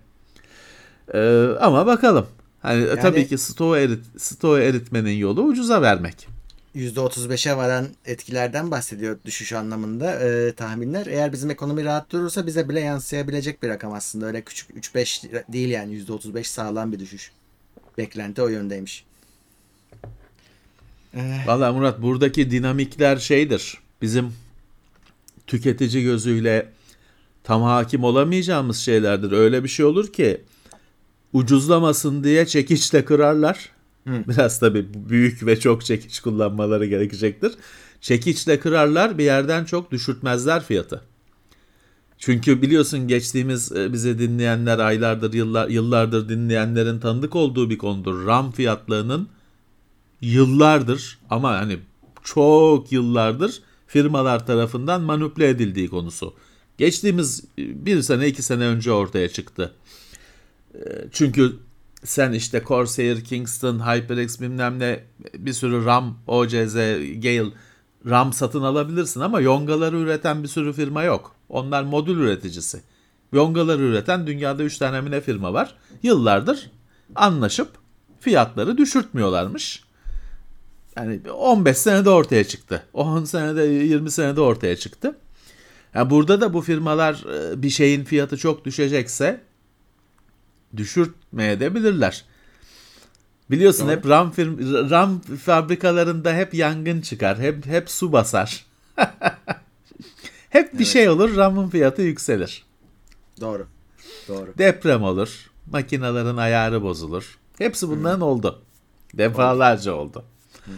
Ee, 1.13 1.47
ama 1.59 1.85
bakalım. 1.85 2.27
Hani 2.61 2.95
tabii 3.01 3.27
ki 3.27 3.37
stoğu, 3.37 3.77
erit, 3.77 4.03
stoğu 4.17 4.57
eritmenin 4.59 5.17
yolu 5.17 5.41
ucuza 5.41 5.81
vermek. 5.81 6.27
%35'e 6.75 7.57
varan 7.57 7.87
etkilerden 8.05 8.71
bahsediyor 8.71 9.17
düşüş 9.25 9.53
anlamında 9.53 10.19
e, 10.19 10.51
tahminler. 10.51 11.05
Eğer 11.05 11.33
bizim 11.33 11.49
ekonomi 11.49 11.85
rahat 11.85 12.11
durursa 12.11 12.47
bize 12.47 12.69
bile 12.69 12.79
yansıyabilecek 12.79 13.63
bir 13.63 13.69
rakam 13.69 13.93
aslında. 13.93 14.25
Öyle 14.25 14.41
küçük 14.41 14.69
3-5 14.69 15.43
değil 15.53 15.69
yani 15.69 16.03
%35 16.03 16.43
sağlam 16.43 16.91
bir 16.91 16.99
düşüş. 16.99 17.31
Beklenti 17.97 18.41
o 18.41 18.47
yöndeymiş. 18.47 19.05
Valla 21.45 21.73
Murat 21.73 22.01
buradaki 22.01 22.51
dinamikler 22.51 23.17
şeydir. 23.17 23.77
Bizim 24.01 24.33
tüketici 25.47 26.03
gözüyle 26.03 26.69
tam 27.43 27.61
hakim 27.61 28.03
olamayacağımız 28.03 28.77
şeylerdir. 28.77 29.31
Öyle 29.31 29.63
bir 29.63 29.69
şey 29.69 29.85
olur 29.85 30.13
ki 30.13 30.41
ucuzlamasın 31.33 32.23
diye 32.23 32.45
çekiçle 32.45 33.05
kırarlar. 33.05 33.69
Biraz 34.05 34.59
tabii 34.59 34.87
büyük 35.09 35.45
ve 35.45 35.59
çok 35.59 35.85
çekiç 35.85 36.19
kullanmaları 36.19 36.85
gerekecektir. 36.85 37.51
Çekiçle 38.01 38.59
kırarlar 38.59 39.17
bir 39.17 39.23
yerden 39.23 39.65
çok 39.65 39.91
düşürtmezler 39.91 40.63
fiyatı. 40.63 41.01
Çünkü 42.17 42.61
biliyorsun 42.61 43.07
geçtiğimiz 43.07 43.71
e, 43.71 43.93
bizi 43.93 44.19
dinleyenler 44.19 44.79
aylardır 44.79 45.33
yıllar, 45.33 45.69
yıllardır 45.69 46.29
dinleyenlerin 46.29 46.99
tanıdık 46.99 47.35
olduğu 47.35 47.69
bir 47.69 47.77
konudur. 47.77 48.25
RAM 48.25 48.51
fiyatlarının 48.51 49.29
yıllardır 50.21 51.19
ama 51.29 51.51
hani 51.51 51.77
çok 52.23 52.91
yıllardır 52.91 53.61
firmalar 53.87 54.45
tarafından 54.45 55.01
manipüle 55.01 55.49
edildiği 55.49 55.89
konusu. 55.89 56.33
Geçtiğimiz 56.77 57.43
e, 57.57 57.85
bir 57.85 58.01
sene 58.01 58.27
iki 58.27 58.43
sene 58.43 58.63
önce 58.65 58.91
ortaya 58.91 59.29
çıktı. 59.29 59.73
E, 60.79 60.83
çünkü 61.11 61.55
sen 62.03 62.31
işte 62.31 62.63
Corsair, 62.67 63.23
Kingston, 63.23 63.79
HyperX 63.79 64.41
bilmem 64.41 64.79
ne 64.79 65.03
bir 65.33 65.53
sürü 65.53 65.85
RAM, 65.85 66.17
OCZ, 66.27 66.73
Gale 67.23 67.51
RAM 68.05 68.33
satın 68.33 68.61
alabilirsin 68.61 69.19
ama 69.19 69.41
yongaları 69.41 69.97
üreten 69.97 70.43
bir 70.43 70.47
sürü 70.47 70.73
firma 70.73 71.03
yok. 71.03 71.35
Onlar 71.49 71.83
modül 71.83 72.17
üreticisi. 72.17 72.81
Yongaları 73.33 73.81
üreten 73.81 74.27
dünyada 74.27 74.63
3 74.63 74.77
tane 74.77 75.01
mine 75.01 75.21
firma 75.21 75.53
var. 75.53 75.75
Yıllardır 76.03 76.71
anlaşıp 77.15 77.69
fiyatları 78.19 78.77
düşürtmüyorlarmış. 78.77 79.83
Yani 80.97 81.19
15 81.31 81.77
senede 81.77 82.09
ortaya 82.09 82.43
çıktı. 82.43 82.83
10 82.93 83.23
senede 83.23 83.63
20 83.63 84.11
senede 84.11 84.41
ortaya 84.41 84.75
çıktı. 84.75 85.17
Yani 85.93 86.09
burada 86.09 86.41
da 86.41 86.53
bu 86.53 86.61
firmalar 86.61 87.25
e, 87.33 87.61
bir 87.61 87.69
şeyin 87.69 88.03
fiyatı 88.03 88.37
çok 88.37 88.65
düşecekse 88.65 89.41
düşürtmeye 90.77 91.59
de 91.59 91.75
bilirler. 91.75 92.25
Biliyorsun 93.51 93.87
Doğru. 93.87 93.95
hep 93.95 94.09
RAM 94.09 94.31
firm, 94.31 94.57
RAM 94.89 95.19
fabrikalarında 95.19 96.33
hep 96.33 96.53
yangın 96.53 97.01
çıkar. 97.01 97.39
Hep 97.39 97.65
hep 97.65 97.89
su 97.89 98.11
basar. 98.11 98.65
hep 100.49 100.73
bir 100.73 100.77
evet. 100.77 100.87
şey 100.87 101.09
olur, 101.09 101.35
RAM'ın 101.35 101.69
fiyatı 101.69 102.01
yükselir. 102.01 102.63
Doğru. 103.41 103.67
Doğru. 104.27 104.53
Deprem 104.57 105.03
olur. 105.03 105.51
Makinelerin 105.71 106.37
ayarı 106.37 106.83
bozulur. 106.83 107.39
Hepsi 107.57 107.89
bunların 107.89 108.17
hmm. 108.17 108.23
oldu. 108.23 108.61
Defalarca 109.13 109.93
oldu. 109.93 110.23
Hmm. 110.65 110.73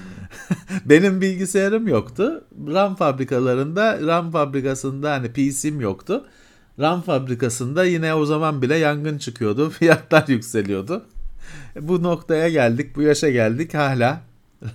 Benim 0.85 1.21
bilgisayarım 1.21 1.87
yoktu. 1.87 2.43
RAM 2.67 2.95
fabrikalarında, 2.95 3.99
RAM 4.07 4.31
fabrikasında 4.31 5.11
hani 5.11 5.33
PC'm 5.33 5.81
yoktu. 5.81 6.25
RAM 6.81 7.01
fabrikasında 7.01 7.85
yine 7.85 8.13
o 8.13 8.25
zaman 8.25 8.61
bile 8.61 8.75
yangın 8.75 9.17
çıkıyordu. 9.17 9.69
Fiyatlar 9.79 10.27
yükseliyordu. 10.27 11.05
Bu 11.81 12.03
noktaya 12.03 12.49
geldik, 12.49 12.95
bu 12.95 13.01
yaşa 13.01 13.29
geldik 13.29 13.73
hala 13.73 14.21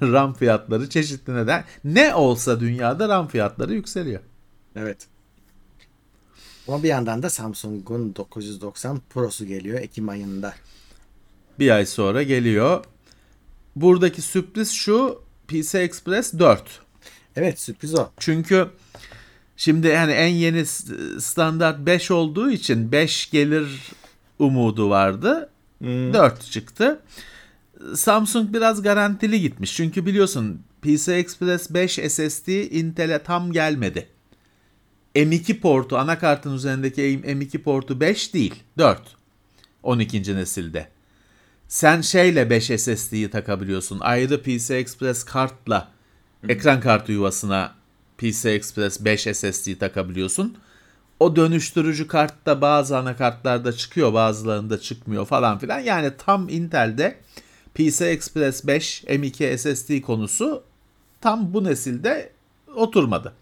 RAM 0.02 0.34
fiyatları 0.34 0.90
çeşitli 0.90 1.34
neden. 1.34 1.64
Ne 1.84 2.14
olsa 2.14 2.61
dünyada 2.61 3.09
RAM 3.09 3.28
fiyatları 3.28 3.74
yükseliyor. 3.74 4.20
Evet. 4.76 5.07
Ama 6.68 6.82
bir 6.82 6.88
yandan 6.88 7.22
da 7.22 7.30
Samsung'un 7.30 8.14
990 8.16 9.00
Pro'su 9.11 9.46
geliyor 9.46 9.80
Ekim 9.80 10.09
ayında. 10.09 10.54
Bir 11.59 11.70
ay 11.70 11.86
sonra 11.86 12.22
geliyor. 12.22 12.84
Buradaki 13.76 14.22
sürpriz 14.22 14.70
şu 14.72 15.22
PC 15.48 15.78
Express 15.78 16.32
4. 16.38 16.80
Evet 17.36 17.61
sürpriz 17.61 17.94
o. 17.94 18.09
Çünkü 18.18 18.68
şimdi 19.57 19.86
yani 19.86 20.12
en 20.12 20.28
yeni 20.28 20.66
standart 21.20 21.78
5 21.78 22.11
olduğu 22.11 22.50
için 22.50 22.92
5 22.92 23.30
gelir 23.30 23.68
umudu 24.38 24.90
vardı. 24.90 25.50
Hmm. 25.78 26.14
4 26.14 26.50
çıktı. 26.50 27.00
Samsung 27.94 28.54
biraz 28.54 28.82
garantili 28.82 29.40
gitmiş. 29.40 29.76
Çünkü 29.76 30.07
biliyorsun 30.07 30.62
PC 30.82 31.14
Express 31.14 31.70
5 31.70 31.92
SSD 31.92 32.48
Intel'e 32.48 33.22
tam 33.22 33.52
gelmedi. 33.52 34.07
M2 35.14 35.61
portu 35.61 35.96
anakartın 35.96 36.54
üzerindeki 36.54 37.02
M2 37.02 37.59
portu 37.59 38.00
5 38.00 38.34
değil 38.34 38.54
4. 38.78 39.02
12. 39.82 40.36
nesilde. 40.36 40.88
Sen 41.68 42.00
şeyle 42.00 42.50
5 42.50 42.64
SSD'yi 42.64 43.30
takabiliyorsun. 43.30 44.00
Ayrı 44.00 44.42
PC 44.42 44.74
Express 44.74 45.24
kartla 45.24 45.92
ekran 46.48 46.80
kartı 46.80 47.12
yuvasına 47.12 47.74
PC 48.18 48.50
Express 48.50 49.04
5 49.04 49.20
SSD 49.20 49.78
takabiliyorsun. 49.78 50.56
O 51.20 51.36
dönüştürücü 51.36 52.08
kartta 52.08 52.60
bazı 52.60 52.98
anakartlarda 52.98 53.72
çıkıyor 53.72 54.14
bazılarında 54.14 54.80
çıkmıyor 54.80 55.26
falan 55.26 55.58
filan. 55.58 55.80
Yani 55.80 56.10
tam 56.18 56.48
Intel'de 56.48 57.18
PC 57.74 58.06
Express 58.06 58.66
5 58.66 59.04
M2 59.04 59.58
SSD 59.58 60.00
konusu 60.00 60.62
tam 61.20 61.54
bu 61.54 61.64
nesilde 61.64 62.32
oturmadı. 62.76 63.32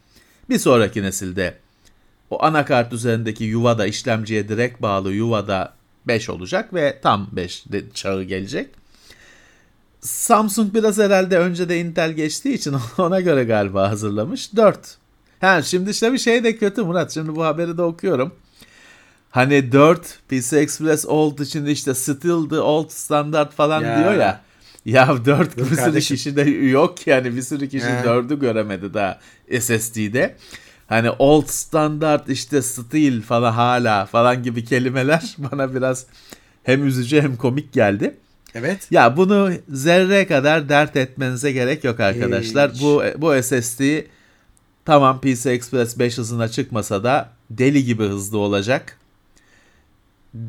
Bir 0.50 0.58
sonraki 0.58 1.02
nesilde 1.02 1.58
o 2.30 2.44
anakart 2.44 2.92
üzerindeki 2.92 3.44
yuvada 3.44 3.86
işlemciye 3.86 4.48
direkt 4.48 4.82
bağlı 4.82 5.12
yuvada 5.12 5.74
5 6.06 6.30
olacak 6.30 6.74
ve 6.74 6.98
tam 7.02 7.28
5 7.32 7.64
çağı 7.94 8.22
gelecek. 8.22 8.70
Samsung 10.04 10.74
biraz 10.74 10.98
herhalde 10.98 11.38
önce 11.38 11.68
de 11.68 11.80
Intel 11.80 12.12
geçtiği 12.12 12.54
için 12.54 12.76
ona 12.98 13.20
göre 13.20 13.44
galiba 13.44 13.90
hazırlamış. 13.90 14.56
4 14.56 14.96
Ha 15.40 15.62
şimdi 15.62 15.90
işte 15.90 16.12
bir 16.12 16.18
şey 16.18 16.44
de 16.44 16.56
kötü 16.56 16.82
Murat. 16.82 17.14
Şimdi 17.14 17.36
bu 17.36 17.44
haberi 17.44 17.78
de 17.78 17.82
okuyorum. 17.82 18.34
Hani 19.30 19.72
4 19.72 20.18
PC 20.28 20.58
Express 20.58 21.06
Old 21.06 21.38
için 21.38 21.66
işte 21.66 21.94
still 21.94 22.48
the 22.50 22.60
old 22.60 22.90
standard 22.90 23.52
falan 23.52 23.82
ya. 23.82 23.98
diyor 23.98 24.14
ya. 24.14 24.40
Ya 24.84 25.24
4 25.24 25.56
bir 25.56 25.76
sürü 25.76 26.00
kişi 26.00 26.36
de 26.36 26.42
yok 26.50 27.06
yani 27.06 27.36
bir 27.36 27.42
sürü 27.42 27.68
kişi 27.68 27.86
4'ü 27.86 28.40
göremedi 28.40 28.94
daha 28.94 29.18
SSD'de. 29.60 30.36
Hani 30.86 31.10
old 31.10 31.46
standard 31.46 32.28
işte 32.28 32.62
still 32.62 33.22
falan 33.22 33.52
hala 33.52 34.06
falan 34.06 34.42
gibi 34.42 34.64
kelimeler 34.64 35.36
bana 35.38 35.74
biraz 35.74 36.06
hem 36.62 36.86
üzücü 36.86 37.22
hem 37.22 37.36
komik 37.36 37.72
geldi. 37.72 38.14
Evet. 38.54 38.88
Ya 38.90 39.16
bunu 39.16 39.52
zerre 39.68 40.26
kadar 40.26 40.68
dert 40.68 40.96
etmenize 40.96 41.52
gerek 41.52 41.84
yok 41.84 42.00
arkadaşlar. 42.00 42.72
Hiç. 42.72 42.82
Bu 42.82 43.02
bu 43.18 43.42
SSD 43.42 43.82
Tamam 44.84 45.20
PC 45.20 45.50
Express 45.50 45.98
5 45.98 46.18
hızına 46.18 46.48
çıkmasa 46.48 47.04
da 47.04 47.30
deli 47.50 47.84
gibi 47.84 48.04
hızlı 48.04 48.38
olacak. 48.38 48.98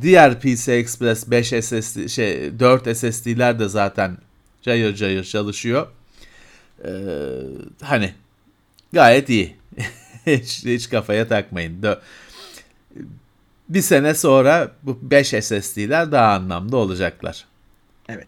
Diğer 0.01 0.39
PC 0.39 0.74
Express 0.74 1.32
5 1.32 1.47
SSD 1.47 2.08
şey 2.08 2.60
4 2.60 2.97
SSD'ler 2.97 3.60
de 3.60 3.68
zaten 3.68 4.18
cayır 4.62 4.95
cayır 4.95 5.24
çalışıyor. 5.24 5.88
Ee, 6.86 6.89
hani 7.82 8.14
gayet 8.93 9.30
iyi. 9.30 9.56
hiç, 10.26 10.66
hiç 10.66 10.89
kafaya 10.89 11.28
takmayın. 11.28 11.86
Bir 13.70 13.82
sene 13.82 14.14
sonra 14.14 14.72
bu 14.84 14.99
5 15.01 15.28
SSD'ler 15.28 16.12
daha 16.12 16.34
anlamlı 16.34 16.78
olacaklar. 16.78 17.45
Evet. 18.10 18.28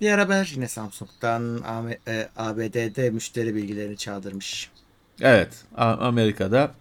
Diğer 0.00 0.18
haber 0.18 0.52
yine 0.54 0.68
Samsung'dan 0.68 1.60
ABD'de 2.36 3.06
e, 3.06 3.10
müşteri 3.10 3.54
bilgilerini 3.54 3.96
çaldırmış. 3.96 4.70
Evet 5.20 5.64
Amerika'da. 5.76 6.74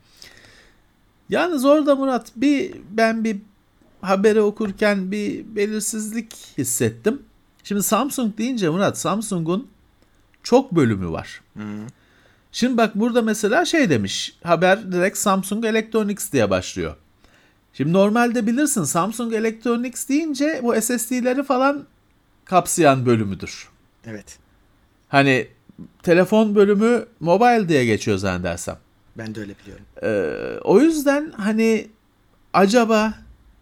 Yalnız 1.29 1.65
orada 1.65 1.95
Murat 1.95 2.31
bir 2.35 2.73
ben 2.89 3.23
bir 3.23 3.37
haberi 4.01 4.41
okurken 4.41 5.11
bir 5.11 5.55
belirsizlik 5.55 6.33
hissettim. 6.57 7.21
Şimdi 7.63 7.83
Samsung 7.83 8.37
deyince 8.37 8.69
Murat 8.69 8.97
Samsung'un 8.97 9.67
çok 10.43 10.71
bölümü 10.71 11.11
var. 11.11 11.41
Hı. 11.57 11.63
Şimdi 12.51 12.77
bak 12.77 12.95
burada 12.95 13.21
mesela 13.21 13.65
şey 13.65 13.89
demiş 13.89 14.35
haber 14.43 14.91
direkt 14.91 15.17
Samsung 15.17 15.65
Electronics 15.65 16.31
diye 16.31 16.49
başlıyor. 16.49 16.95
Şimdi 17.73 17.93
normalde 17.93 18.47
bilirsin 18.47 18.83
Samsung 18.83 19.33
Electronics 19.33 20.09
deyince 20.09 20.59
bu 20.63 20.81
SSD'leri 20.81 21.43
falan 21.43 21.85
kapsayan 22.45 23.05
bölümüdür. 23.05 23.69
Evet. 24.05 24.37
Hani 25.07 25.47
telefon 26.03 26.55
bölümü 26.55 27.05
mobile 27.19 27.69
diye 27.69 27.85
geçiyor 27.85 28.17
zannedersem. 28.17 28.77
Ben 29.17 29.35
de 29.35 29.39
öyle 29.39 29.53
biliyorum. 29.63 29.85
Ee, 30.03 30.59
o 30.63 30.79
yüzden 30.79 31.31
hani 31.31 31.87
acaba 32.53 33.13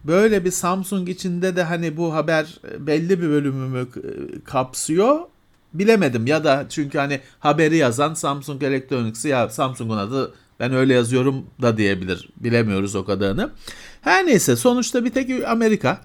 böyle 0.04 0.46
bir 0.46 0.52
Samsung 0.52 1.10
içinde 1.10 1.56
de 1.56 1.64
hani 1.64 1.98
bu 1.98 2.14
haber 2.14 2.60
belli 2.80 3.22
bir 3.22 3.30
bölümümü 3.30 3.88
kapsıyor 4.46 5.20
bilemedim 5.74 6.28
ya 6.28 6.44
da 6.44 6.66
çünkü 6.70 6.98
hani 6.98 7.20
haberi 7.40 7.78
yazan 7.78 8.14
Samsung 8.14 8.64
Electronics'i 8.64 9.28
ya 9.28 9.50
Samsung'un 9.50 9.98
adı 9.98 10.34
ben 10.60 10.74
öyle 10.74 10.94
yazıyorum 10.94 11.46
da 11.62 11.78
diyebilir. 11.78 12.30
Bilemiyoruz 12.38 12.96
o 12.96 13.06
kadarını. 13.06 13.52
Her 14.02 14.26
neyse 14.26 14.56
sonuçta 14.56 15.06
bir 15.06 15.10
tek 15.10 15.48
Amerika 15.48 16.02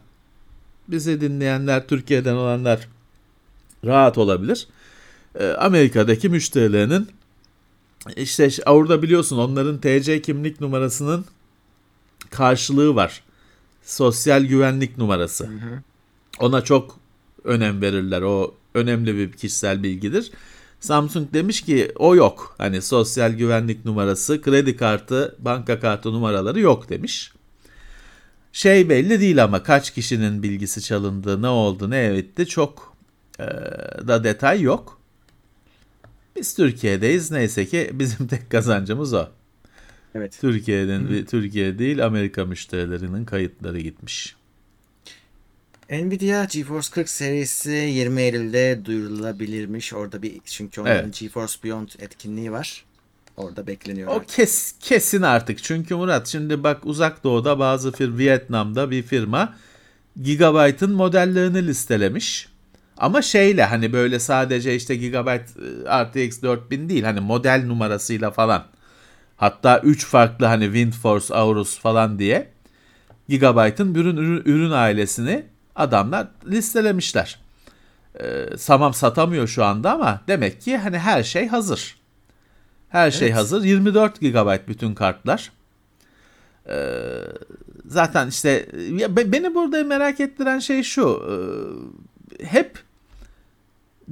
bizi 0.89 1.21
dinleyenler 1.21 1.89
Türkiye'den 1.89 2.35
olanlar 2.35 2.89
rahat 3.85 4.19
olabilir. 4.19 4.69
E, 5.39 5.47
Amerika'daki 5.49 6.29
müşterilerinin 6.29 7.09
işte 8.17 8.51
orada 8.67 9.03
biliyorsun 9.03 9.39
onların 9.39 9.79
TC 9.79 10.23
kimlik 10.23 10.61
numarasının 10.61 11.25
karşılığı 12.31 12.95
var. 12.95 13.23
Sosyal 13.83 14.45
güvenlik 14.45 14.99
numarası. 14.99 15.51
Ona 16.41 16.61
çok 16.61 16.99
önem 17.45 17.83
verirler. 17.83 18.23
O 18.23 18.55
önemli 18.75 19.17
bir 19.17 19.33
kişisel 19.33 19.83
bilgidir. 19.83 20.31
Samsung 20.85 21.33
demiş 21.33 21.63
ki 21.63 21.93
o 21.97 22.17
yok. 22.17 22.55
Hani 22.59 22.83
sosyal 22.83 23.33
güvenlik 23.33 23.85
numarası, 23.85 24.43
kredi 24.43 24.77
kartı, 24.77 25.37
banka 25.39 25.81
kartı 25.81 26.13
numaraları 26.13 26.61
yok 26.61 26.89
demiş. 26.89 27.33
Şey 28.53 28.89
belli 28.89 29.21
değil 29.21 29.45
ama 29.45 29.63
kaç 29.63 29.95
kişinin 29.95 30.43
bilgisi 30.43 30.83
çalındı, 30.83 31.43
ne 31.43 31.49
oldu, 31.49 31.91
ne 31.91 32.05
etti 32.05 32.47
çok 32.47 32.97
e, 33.39 33.45
da 34.09 34.25
detay 34.25 34.61
yok. 34.63 35.01
Biz 36.37 36.55
Türkiye'deyiz 36.55 37.31
neyse 37.31 37.67
ki 37.67 37.91
bizim 37.93 38.27
tek 38.29 38.51
kazancımız 38.51 39.13
o. 39.13 39.29
Evet. 40.15 40.39
Türkiye'nin 40.41 41.25
Türkiye 41.25 41.79
değil 41.79 42.07
Amerika 42.07 42.45
müşterilerinin 42.45 43.25
kayıtları 43.25 43.81
gitmiş. 43.81 44.37
Nvidia 45.91 46.45
GeForce 46.45 46.91
40 46.91 47.09
serisi 47.09 47.71
20 47.71 48.23
Eylül'de 48.23 48.85
duyurulabilirmiş. 48.85 49.93
Orada 49.93 50.23
bir 50.23 50.41
çünkü 50.45 50.81
onların 50.81 51.05
Evet. 51.05 51.21
GeForce 51.21 51.55
Beyond 51.65 51.89
etkinliği 51.99 52.53
var. 52.53 52.85
Orada 53.37 53.67
bekleniyor. 53.67 54.09
O 54.09 54.15
artık. 54.15 54.29
kes, 54.29 54.75
kesin 54.81 55.23
artık. 55.23 55.63
Çünkü 55.63 55.95
Murat 55.95 56.27
şimdi 56.27 56.63
bak 56.63 56.87
uzak 56.87 57.25
doğuda 57.25 57.59
bazı 57.59 57.93
fir 57.93 58.19
Vietnam'da 58.19 58.91
bir 58.91 59.03
firma 59.03 59.55
Gigabyte'ın 60.23 60.93
modellerini 60.93 61.67
listelemiş. 61.67 62.49
Ama 62.97 63.23
şeyle 63.23 63.65
hani 63.65 63.93
böyle 63.93 64.19
sadece 64.19 64.75
işte 64.75 64.97
Gigabyte 64.97 65.47
RTX 66.05 66.43
4000 66.43 66.89
değil 66.89 67.03
hani 67.03 67.21
model 67.21 67.65
numarasıyla 67.67 68.31
falan. 68.31 68.65
Hatta 69.37 69.79
3 69.81 70.07
farklı 70.07 70.47
hani 70.47 70.65
WindForce, 70.65 71.35
Aorus 71.35 71.79
falan 71.79 72.19
diye 72.19 72.49
Gigabyte'ın 73.29 73.95
ürün, 73.95 74.17
ürün, 74.17 74.43
ürün 74.45 74.71
ailesini 74.71 75.45
adamlar 75.77 76.29
listelemişler. 76.47 77.39
Ee, 78.21 78.47
tamam 78.67 78.95
satamıyor 78.95 79.49
şu 79.49 79.65
anda 79.65 79.93
ama 79.93 80.21
demek 80.29 80.61
ki 80.61 80.77
hani 80.79 80.99
her 80.99 81.23
şey 81.23 81.47
hazır. 81.49 81.97
Her 82.89 83.11
şey 83.11 83.29
Evet. 83.29 83.37
hazır. 83.39 83.65
24 83.65 84.21
GB 84.21 84.69
bütün 84.69 84.95
kartlar. 84.95 85.53
Ee, 86.69 87.01
zaten 87.87 88.29
işte 88.29 88.69
ya 88.97 89.17
be- 89.17 89.33
beni 89.33 89.55
burada 89.55 89.85
merak 89.85 90.21
ettiren 90.21 90.59
şey 90.59 90.83
şu. 90.83 91.23
e, 92.41 92.47
hep 92.47 92.79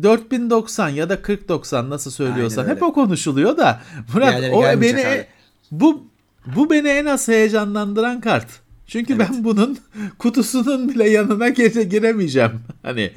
4090 0.02 0.88
ya 0.88 1.08
da 1.08 1.16
4090 1.24 1.90
nasıl 1.90 2.10
söylüyorsan 2.10 2.68
hep 2.68 2.82
o 2.82 2.92
konuşuluyor 2.92 3.56
da 3.56 3.80
Murat 4.14 4.28
Diğerleri 4.30 4.52
o 4.54 4.80
beni 4.80 5.06
abi. 5.06 5.26
bu 5.70 6.06
bu 6.56 6.70
beni 6.70 6.88
en 6.88 7.06
az 7.06 7.28
heyecanlandıran 7.28 8.20
kart. 8.20 8.46
Çünkü 8.86 9.14
Evet. 9.14 9.28
ben 9.30 9.44
bunun 9.44 9.78
kutusunun 10.18 10.88
bile 10.88 11.10
yanına 11.10 11.48
gece 11.48 11.82
giremeyeceğim. 11.82 12.52
Hani 12.82 13.12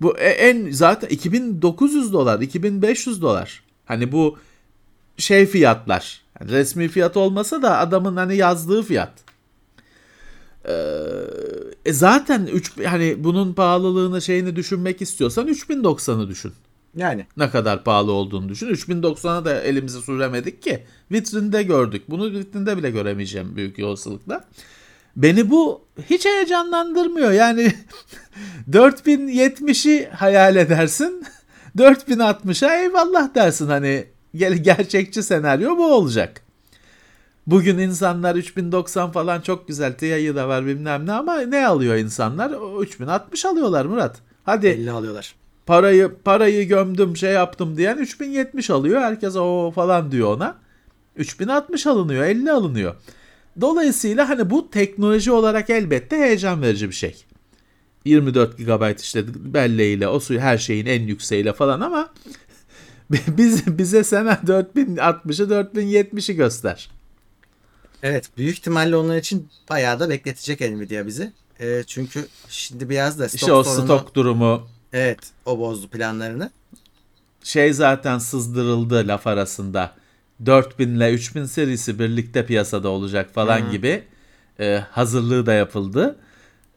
bu 0.00 0.18
e- 0.18 0.24
en 0.30 0.70
zaten 0.70 1.08
2900 1.08 2.12
dolar, 2.12 2.40
2500 2.40 3.22
dolar. 3.22 3.62
Hani 3.84 4.12
bu 4.12 4.38
şey 5.16 5.46
fiyatlar. 5.46 6.20
Yani 6.40 6.50
resmi 6.50 6.88
fiyat 6.88 7.16
olmasa 7.16 7.62
da 7.62 7.78
adamın 7.78 8.16
hani 8.16 8.36
yazdığı 8.36 8.82
fiyat. 8.82 9.12
Ee, 10.68 10.72
e 11.84 11.92
zaten 11.92 12.46
3 12.46 12.72
hani 12.86 13.24
bunun 13.24 13.52
pahalılığını 13.52 14.22
şeyini 14.22 14.56
düşünmek 14.56 15.02
istiyorsan 15.02 15.48
3090'ı 15.48 16.28
düşün. 16.28 16.52
Yani 16.96 17.26
Ne 17.36 17.50
kadar 17.50 17.84
pahalı 17.84 18.12
olduğunu 18.12 18.48
düşün. 18.48 18.66
3090'a 18.66 19.44
da 19.44 19.60
elimizi 19.62 20.00
süremedik 20.02 20.62
ki. 20.62 20.82
Vitrinde 21.12 21.62
gördük. 21.62 22.02
Bunu 22.08 22.32
vitrinde 22.32 22.76
bile 22.76 22.90
göremeyeceğim 22.90 23.56
büyük 23.56 23.78
olasılıkla. 23.78 24.44
Beni 25.16 25.50
bu 25.50 25.84
hiç 26.10 26.24
heyecanlandırmıyor. 26.26 27.32
Yani 27.32 27.72
4070'i 28.70 30.08
hayal 30.10 30.56
edersin. 30.56 31.24
4060'a 31.78 32.74
eyvallah 32.74 33.34
dersin 33.34 33.66
hani 33.66 34.04
gel 34.34 34.52
gerçekçi 34.52 35.22
senaryo 35.22 35.76
bu 35.76 35.94
olacak. 35.94 36.42
Bugün 37.46 37.78
insanlar 37.78 38.34
3090 38.34 39.12
falan 39.12 39.40
çok 39.40 39.68
güzel 39.68 39.92
TI'yi 39.92 40.34
da 40.34 40.48
var 40.48 40.66
bilmem 40.66 41.06
ne 41.06 41.12
ama 41.12 41.40
ne 41.40 41.66
alıyor 41.66 41.96
insanlar? 41.96 42.50
O 42.50 42.82
3060 42.82 43.44
alıyorlar 43.44 43.84
Murat. 43.84 44.18
Hadi 44.44 44.66
50 44.66 44.90
alıyorlar. 44.90 45.34
parayı 45.66 46.12
parayı 46.24 46.68
gömdüm 46.68 47.16
şey 47.16 47.32
yaptım 47.32 47.76
diyen 47.76 47.96
3070 47.96 48.70
alıyor. 48.70 49.00
Herkes 49.00 49.36
o 49.36 49.72
falan 49.74 50.12
diyor 50.12 50.36
ona. 50.36 50.56
3060 51.16 51.86
alınıyor, 51.86 52.24
50 52.24 52.52
alınıyor. 52.52 52.94
Dolayısıyla 53.60 54.28
hani 54.28 54.50
bu 54.50 54.70
teknoloji 54.70 55.32
olarak 55.32 55.70
elbette 55.70 56.16
heyecan 56.16 56.62
verici 56.62 56.88
bir 56.88 56.94
şey. 56.94 57.24
24 58.04 58.58
GB 58.58 59.00
işte 59.00 59.24
belleğiyle 59.54 60.08
o 60.08 60.20
suyu 60.20 60.40
her 60.40 60.58
şeyin 60.58 60.86
en 60.86 61.02
yükseğiyle 61.02 61.52
falan 61.52 61.80
ama 61.80 62.12
biz 63.10 63.78
bize 63.78 64.04
sen 64.04 64.26
4060'ı 64.26 65.46
4070'i 65.74 66.36
göster. 66.36 66.90
Evet 68.02 68.30
büyük 68.36 68.58
ihtimalle 68.58 68.96
onlar 68.96 69.16
için 69.16 69.48
bayağı 69.70 70.00
da 70.00 70.10
bekletecek 70.10 70.60
Nvidia 70.60 71.06
bizi. 71.06 71.32
Ee, 71.60 71.84
çünkü 71.86 72.26
şimdi 72.48 72.88
biraz 72.88 73.18
da 73.18 73.28
stok 73.28 73.40
İşte 73.40 73.52
o 73.52 73.64
sorunu. 73.64 73.84
stok 73.84 74.14
durumu 74.14 74.68
Evet 74.92 75.18
o 75.46 75.58
bozdu 75.58 75.88
planlarını. 75.88 76.50
şey 77.42 77.72
zaten 77.72 78.18
sızdırıldı 78.18 79.08
laf 79.08 79.26
arasında. 79.26 79.94
4000 80.46 80.88
ile 80.88 81.12
3000 81.12 81.44
serisi 81.44 81.98
birlikte 81.98 82.46
piyasada 82.46 82.88
olacak 82.88 83.34
falan 83.34 83.70
gibi 83.70 84.04
e, 84.60 84.84
hazırlığı 84.90 85.46
da 85.46 85.52
yapıldı. 85.52 86.16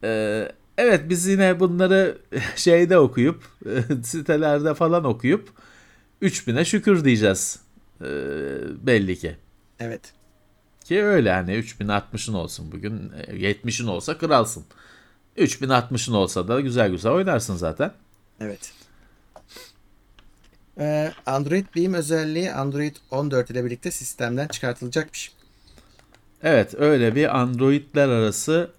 E, 0.04 0.52
evet 0.78 1.00
biz 1.08 1.26
yine 1.26 1.60
bunları 1.60 2.18
şeyde 2.56 2.98
okuyup 2.98 3.44
e, 3.66 4.02
sitelerde 4.02 4.74
falan 4.74 5.04
okuyup 5.04 5.48
3000'e 6.22 6.64
şükür 6.64 7.04
diyeceğiz 7.04 7.60
e, 8.00 8.06
belli 8.86 9.18
ki. 9.18 9.36
Evet. 9.80 10.12
Ki 10.84 11.02
öyle 11.02 11.32
hani 11.32 11.52
3060'ın 11.52 12.34
olsun 12.34 12.72
bugün 12.72 13.12
e, 13.26 13.52
70'in 13.52 13.86
olsa 13.86 14.18
kralsın. 14.18 14.64
3060'ın 15.36 16.14
olsa 16.14 16.48
da 16.48 16.60
güzel 16.60 16.90
güzel 16.90 17.12
oynarsın 17.12 17.56
zaten. 17.56 17.92
Evet. 18.40 18.72
Ee, 20.80 21.12
Android 21.26 21.66
Beam 21.76 21.94
özelliği 21.94 22.52
Android 22.52 22.96
14 23.10 23.50
ile 23.50 23.64
birlikte 23.64 23.90
sistemden 23.90 24.48
çıkartılacakmış. 24.48 25.32
Evet 26.42 26.74
öyle 26.78 27.14
bir 27.14 27.38
Android'ler 27.38 28.08
arası 28.08 28.70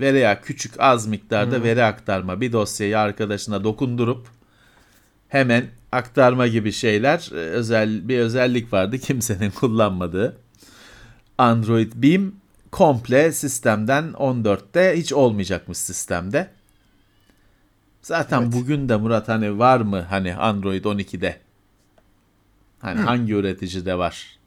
veya 0.00 0.40
küçük 0.40 0.80
az 0.80 1.06
miktarda 1.06 1.62
veri 1.62 1.84
aktarma 1.84 2.40
bir 2.40 2.52
dosyayı 2.52 2.98
arkadaşına 2.98 3.64
dokundurup 3.64 4.26
hemen 5.28 5.66
aktarma 5.92 6.46
gibi 6.46 6.72
şeyler 6.72 7.30
e, 7.32 7.34
özel 7.34 8.08
bir 8.08 8.18
özellik 8.18 8.72
vardı 8.72 8.98
kimsenin 9.02 9.50
kullanmadığı. 9.50 10.36
Android 11.38 11.92
Beam 11.94 12.32
komple 12.70 13.32
sistemden 13.32 14.04
14'te 14.12 14.94
hiç 14.96 15.12
olmayacakmış 15.12 15.78
sistemde. 15.78 16.50
Zaten 18.02 18.42
Evet. 18.42 18.52
bugün 18.52 18.88
de 18.88 18.96
Murat 18.96 19.28
hani 19.28 19.58
var 19.58 19.80
mı 19.80 20.06
hani 20.10 20.34
Android 20.34 20.84
12'de? 20.84 21.36
Hani 22.80 23.00
hangi 23.00 23.32
üreticide 23.34 23.98
var? 23.98 24.38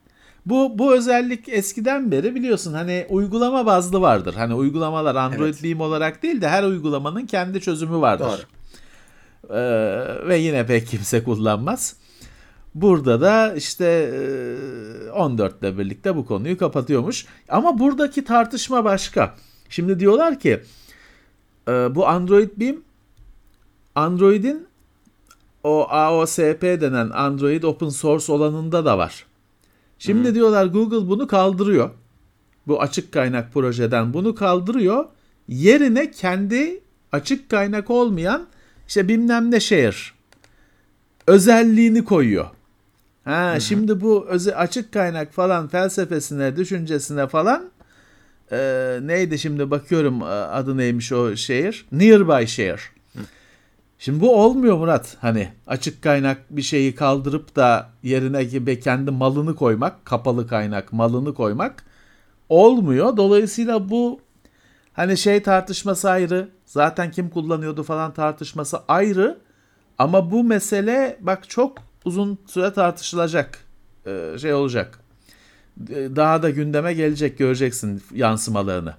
Bu 0.46 0.80
bu 0.80 0.96
özellik 0.96 1.50
eskiden 1.50 2.12
beri 2.12 2.36
biliyorsun 2.36 2.74
hani 2.74 3.06
uygulama 3.10 3.66
bazlı 3.66 4.02
vardır. 4.02 4.34
Hani 4.34 4.54
uygulamalar 4.54 5.16
Android 5.16 5.54
Evet. 5.54 5.64
Beam 5.64 5.82
olarak 5.82 6.24
değil 6.24 6.42
de 6.42 6.50
her 6.50 6.64
uygulamanın 6.64 7.26
kendi 7.26 7.62
çözümü 7.62 8.02
vardır. 8.02 8.26
Doğru. 8.26 9.54
Ee, 9.58 10.28
ve 10.28 10.38
yine 10.38 10.66
pek 10.66 10.88
kimse 10.88 11.24
kullanmaz. 11.24 11.96
Burada 12.76 13.22
da 13.22 13.54
işte 13.56 13.86
e, 15.08 15.12
14 15.12 15.60
ile 15.62 15.78
birlikte 15.78 16.16
bu 16.16 16.26
konuyu 16.26 16.58
kapatıyormuş. 16.58 17.26
Ama 17.50 17.80
buradaki 17.80 18.24
tartışma 18.24 18.84
başka. 18.84 19.36
Şimdi 19.70 20.00
diyorlar 20.00 20.40
ki 20.40 20.62
e, 21.68 21.72
bu 21.96 22.08
Android 22.08 22.50
Beam 22.58 22.76
Android'in 23.96 24.68
o 25.64 25.88
AOSP 25.90 26.62
denen 26.62 27.10
Android 27.10 27.64
Open 27.64 27.90
Source 27.90 28.32
olanında 28.32 28.86
da 28.86 28.98
var. 28.98 29.26
Şimdi 30.00 30.36
diyorlar 30.36 30.66
Google 30.66 31.10
bunu 31.10 31.28
kaldırıyor. 31.28 31.90
Bu 32.68 32.82
açık 32.82 33.12
kaynak 33.12 33.54
projeden 33.54 34.14
bunu 34.14 34.36
kaldırıyor. 34.36 35.06
Yerine 35.48 36.12
kendi 36.12 36.80
açık 37.12 37.50
kaynak 37.50 37.90
olmayan 37.90 38.48
işte 38.88 39.08
bilmem 39.08 39.52
ne 39.52 39.60
share 39.60 39.96
özelliğini 41.28 42.06
koyuyor. 42.06 42.46
Ha 43.24 43.60
şimdi 43.60 44.02
bu 44.02 44.26
öze, 44.28 44.56
açık 44.56 44.94
kaynak 44.94 45.34
falan 45.34 45.68
felsefesine, 45.68 46.56
düşüncesine 46.56 47.28
falan 47.28 47.70
e, 48.52 48.58
neydi 49.02 49.40
şimdi 49.40 49.72
bakıyorum 49.72 50.24
adı 50.24 50.78
neymiş 50.78 51.12
o 51.12 51.36
şehir? 51.36 51.86
Nearby 51.92 52.46
share. 52.46 53.01
Şimdi 54.02 54.22
bu 54.22 54.44
olmuyor 54.44 54.78
Murat. 54.78 55.18
Hani 55.22 55.50
açık 55.68 56.02
kaynak 56.02 56.38
bir 56.50 56.62
şeyi 56.62 56.96
kaldırıp 56.96 57.56
da 57.56 57.90
yerine 58.04 58.44
gibi 58.44 58.80
kendi 58.80 59.12
malını 59.12 59.56
koymak, 59.56 60.06
kapalı 60.06 60.48
kaynak 60.48 60.94
malını 60.94 61.34
koymak 61.34 61.84
olmuyor. 62.50 63.18
Dolayısıyla 63.18 63.90
bu 63.90 64.20
hani 64.94 65.18
şey 65.18 65.44
tartışması 65.44 66.10
ayrı. 66.10 66.50
Zaten 66.66 67.12
kim 67.12 67.30
kullanıyordu 67.30 67.84
falan 67.84 68.14
tartışması 68.14 68.80
ayrı. 68.88 69.40
Ama 69.98 70.32
bu 70.32 70.44
mesele 70.44 71.18
bak 71.20 71.50
çok 71.50 71.78
uzun 72.06 72.38
süre 72.48 72.74
tartışılacak 72.74 73.60
e, 74.06 74.36
şey 74.42 74.54
olacak. 74.54 75.00
Daha 75.90 76.44
da 76.44 76.50
gündeme 76.50 76.94
gelecek 76.94 77.38
göreceksin 77.38 78.04
yansımalarını. 78.14 78.94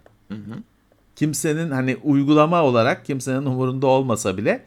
Kimsenin 1.17 1.71
hani 1.71 1.97
uygulama 2.03 2.63
olarak 2.63 3.05
kimsenin 3.05 3.47
umurunda 3.47 3.87
olmasa 3.87 4.37
bile 4.37 4.65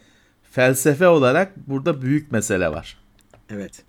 felsefe 0.56 1.08
olarak 1.08 1.68
burada 1.68 2.02
büyük 2.02 2.32
mesele 2.32 2.70
var. 2.70 2.98
Evet. 3.50 3.84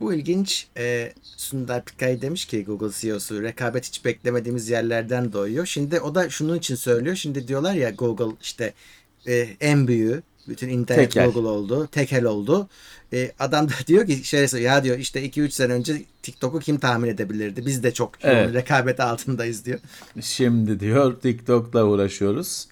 Bu 0.00 0.14
ilginç. 0.14 0.66
E, 0.76 1.12
Sundar 1.22 1.84
Pichai 1.84 2.22
demiş 2.22 2.46
ki 2.46 2.64
Google 2.64 2.90
CEO'su 3.00 3.42
rekabet 3.42 3.86
hiç 3.86 4.04
beklemediğimiz 4.04 4.68
yerlerden 4.68 5.32
doğuyor. 5.32 5.66
Şimdi 5.66 6.00
o 6.00 6.14
da 6.14 6.30
şunun 6.30 6.58
için 6.58 6.74
söylüyor. 6.74 7.16
Şimdi 7.16 7.48
diyorlar 7.48 7.74
ya 7.74 7.90
Google 7.90 8.36
işte 8.42 8.72
e, 9.26 9.48
en 9.60 9.88
büyüğü. 9.88 10.22
Bütün 10.48 10.68
internet 10.68 11.12
Tekel. 11.12 11.30
Google 11.30 11.48
oldu. 11.48 11.88
Tekel 11.92 12.24
oldu. 12.24 12.68
E, 13.12 13.32
adam 13.38 13.68
da 13.68 13.72
diyor 13.86 14.06
ki 14.06 14.24
şöyle 14.24 14.60
ya 14.60 14.84
diyor 14.84 14.98
işte 14.98 15.26
2-3 15.26 15.50
sene 15.50 15.72
önce 15.72 16.02
TikTok'u 16.22 16.60
kim 16.60 16.78
tahmin 16.78 17.08
edebilirdi? 17.08 17.66
Biz 17.66 17.82
de 17.82 17.94
çok 17.94 18.12
Evet. 18.22 18.54
rekabet 18.54 19.00
altındayız 19.00 19.64
diyor. 19.64 19.80
Şimdi 20.20 20.80
diyor 20.80 21.20
TikTok'la 21.20 21.84
uğraşıyoruz. 21.84 22.68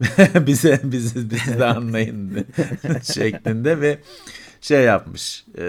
bize 0.46 0.80
bizi, 0.84 1.30
bizi 1.30 1.58
de 1.58 1.64
anlayın 1.64 2.46
şeklinde 3.02 3.80
ve 3.80 3.98
şey 4.60 4.84
yapmış. 4.84 5.44
e, 5.58 5.62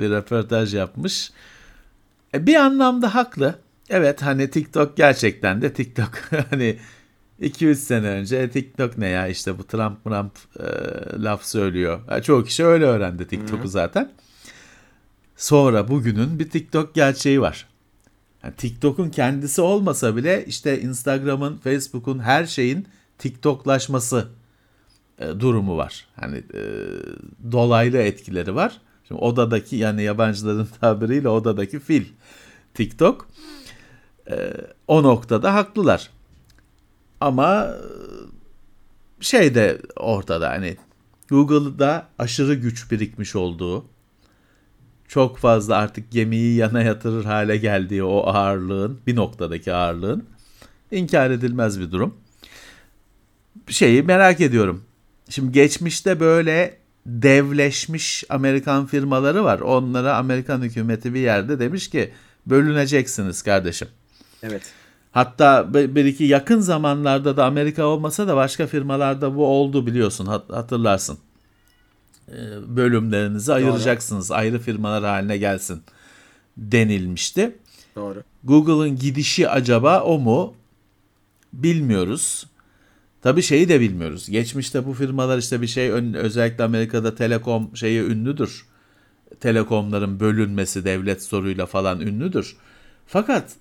bir 0.00 0.10
röportaj 0.10 0.74
yapmış. 0.74 1.30
E, 2.34 2.46
bir 2.46 2.54
anlamda 2.54 3.14
haklı. 3.14 3.58
Evet 3.90 4.22
hani 4.22 4.50
TikTok 4.50 4.96
gerçekten 4.96 5.62
de 5.62 5.72
TikTok 5.72 6.10
hani 6.50 6.78
2-3 7.40 7.74
sene 7.74 8.06
önce 8.06 8.50
TikTok 8.50 8.98
ne 8.98 9.08
ya 9.08 9.28
işte 9.28 9.58
bu 9.58 9.66
Trump 9.66 10.04
Trump 10.04 10.32
e, 10.60 10.66
laf 11.22 11.44
söylüyor. 11.44 12.00
Ha, 12.06 12.22
çoğu 12.22 12.44
kişi 12.44 12.64
öyle 12.64 12.84
öğrendi 12.84 13.28
TikTok'u 13.28 13.68
zaten. 13.68 14.12
Sonra 15.36 15.88
bugünün 15.88 16.38
bir 16.38 16.50
TikTok 16.50 16.94
gerçeği 16.94 17.40
var. 17.40 17.66
Yani 18.44 18.54
TikTok'un 18.54 19.10
kendisi 19.10 19.60
olmasa 19.60 20.16
bile 20.16 20.44
işte 20.46 20.80
Instagram'ın, 20.80 21.56
Facebook'un 21.56 22.18
her 22.18 22.46
şeyin 22.46 22.88
TikToklaşması 23.18 24.28
e, 25.18 25.40
durumu 25.40 25.76
var. 25.76 26.06
Hani 26.16 26.36
e, 26.36 26.62
dolaylı 27.52 27.98
etkileri 27.98 28.54
var. 28.54 28.80
Şimdi 29.08 29.20
odadaki 29.20 29.76
yani 29.76 30.02
yabancıların 30.02 30.68
tabiriyle 30.80 31.28
odadaki 31.28 31.80
fil 31.80 32.04
TikTok. 32.74 33.28
E, 34.30 34.54
o 34.86 35.02
noktada 35.02 35.54
haklılar. 35.54 36.10
Ama 37.20 37.64
e, 37.64 37.78
şey 39.20 39.54
de 39.54 39.78
ortada 39.96 40.50
hani 40.50 40.76
Google'da 41.28 42.06
aşırı 42.18 42.54
güç 42.54 42.90
birikmiş 42.90 43.36
olduğu 43.36 43.84
çok 45.08 45.38
fazla 45.38 45.76
artık 45.76 46.10
gemiyi 46.10 46.56
yana 46.56 46.82
yatırır 46.82 47.24
hale 47.24 47.56
geldiği 47.56 48.04
o 48.04 48.26
ağırlığın 48.26 49.00
bir 49.06 49.16
noktadaki 49.16 49.72
ağırlığın 49.72 50.24
inkar 50.90 51.30
edilmez 51.30 51.80
bir 51.80 51.90
durum. 51.90 52.14
Şeyi 53.68 54.02
merak 54.02 54.40
ediyorum. 54.40 54.84
Şimdi 55.28 55.52
geçmişte 55.52 56.20
böyle 56.20 56.76
devleşmiş 57.06 58.24
Amerikan 58.28 58.86
firmaları 58.86 59.44
var. 59.44 59.60
Onlara 59.60 60.16
Amerikan 60.16 60.62
hükümeti 60.62 61.14
bir 61.14 61.20
yerde 61.20 61.58
demiş 61.58 61.90
ki 61.90 62.12
bölüneceksiniz 62.46 63.42
kardeşim. 63.42 63.88
Evet. 64.42 64.62
Hatta 65.12 65.74
bir 65.74 66.04
iki 66.04 66.24
yakın 66.24 66.60
zamanlarda 66.60 67.36
da 67.36 67.44
Amerika 67.44 67.84
olmasa 67.86 68.28
da 68.28 68.36
başka 68.36 68.66
firmalarda 68.66 69.36
bu 69.36 69.46
oldu 69.46 69.86
biliyorsun 69.86 70.26
hat- 70.26 70.50
hatırlarsın. 70.52 71.18
Ee, 72.28 72.34
Bölümlerinizi 72.76 73.52
ayıracaksınız 73.52 74.30
ayrı 74.30 74.58
firmalar 74.58 75.04
haline 75.04 75.36
gelsin 75.38 75.82
denilmişti. 76.56 77.56
Doğru. 77.96 78.22
Google'ın 78.44 78.96
gidişi 78.96 79.48
acaba 79.48 80.00
o 80.02 80.18
mu? 80.18 80.54
Bilmiyoruz. 81.52 82.46
Tabii 83.22 83.42
şeyi 83.42 83.68
de 83.68 83.80
bilmiyoruz. 83.80 84.30
Geçmişte 84.30 84.86
bu 84.86 84.92
firmalar 84.92 85.38
işte 85.38 85.62
bir 85.62 85.66
şey 85.66 85.90
özellikle 85.90 86.64
Amerika'da 86.64 87.14
telekom 87.14 87.76
şeyi 87.76 88.02
ünlüdür. 88.02 88.66
Telekomların 89.40 90.20
bölünmesi 90.20 90.84
devlet 90.84 91.22
soruyla 91.22 91.66
falan 91.66 92.00
ünlüdür. 92.00 92.56
Fakat 93.06 93.52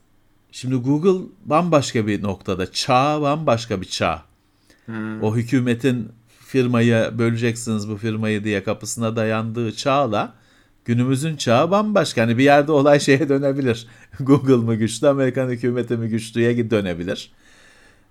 şimdi 0.51 0.75
Google 0.75 1.25
bambaşka 1.45 2.07
bir 2.07 2.23
noktada. 2.23 2.71
Çağ 2.71 3.21
bambaşka 3.21 3.81
bir 3.81 3.85
çağ. 3.85 4.23
O 5.21 5.35
hükümetin 5.35 6.09
firmayı 6.47 7.11
böleceksiniz 7.17 7.89
bu 7.89 7.97
firmayı 7.97 8.43
diye 8.43 8.63
kapısına 8.63 9.15
dayandığı 9.15 9.75
çağla 9.75 10.33
günümüzün 10.85 11.35
çağı 11.35 11.71
bambaşka. 11.71 12.21
Hani 12.21 12.37
bir 12.37 12.43
yerde 12.43 12.71
olay 12.71 12.99
şeye 13.07 13.29
dönebilir. 13.29 13.87
Google 14.19 14.55
mı 14.55 14.75
güçlü, 14.75 15.07
Amerikan 15.07 15.49
hükümeti 15.49 15.97
mi 15.97 16.09
güçlüye 16.09 16.69
dönebilir. 16.69 17.31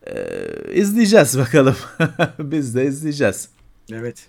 Ee, 0.07 0.75
izleyeceğiz 0.75 1.39
bakalım. 1.39 1.77
Biz 2.39 2.75
de 2.75 2.87
izleyeceğiz. 2.87 3.49
Evet. 3.93 4.29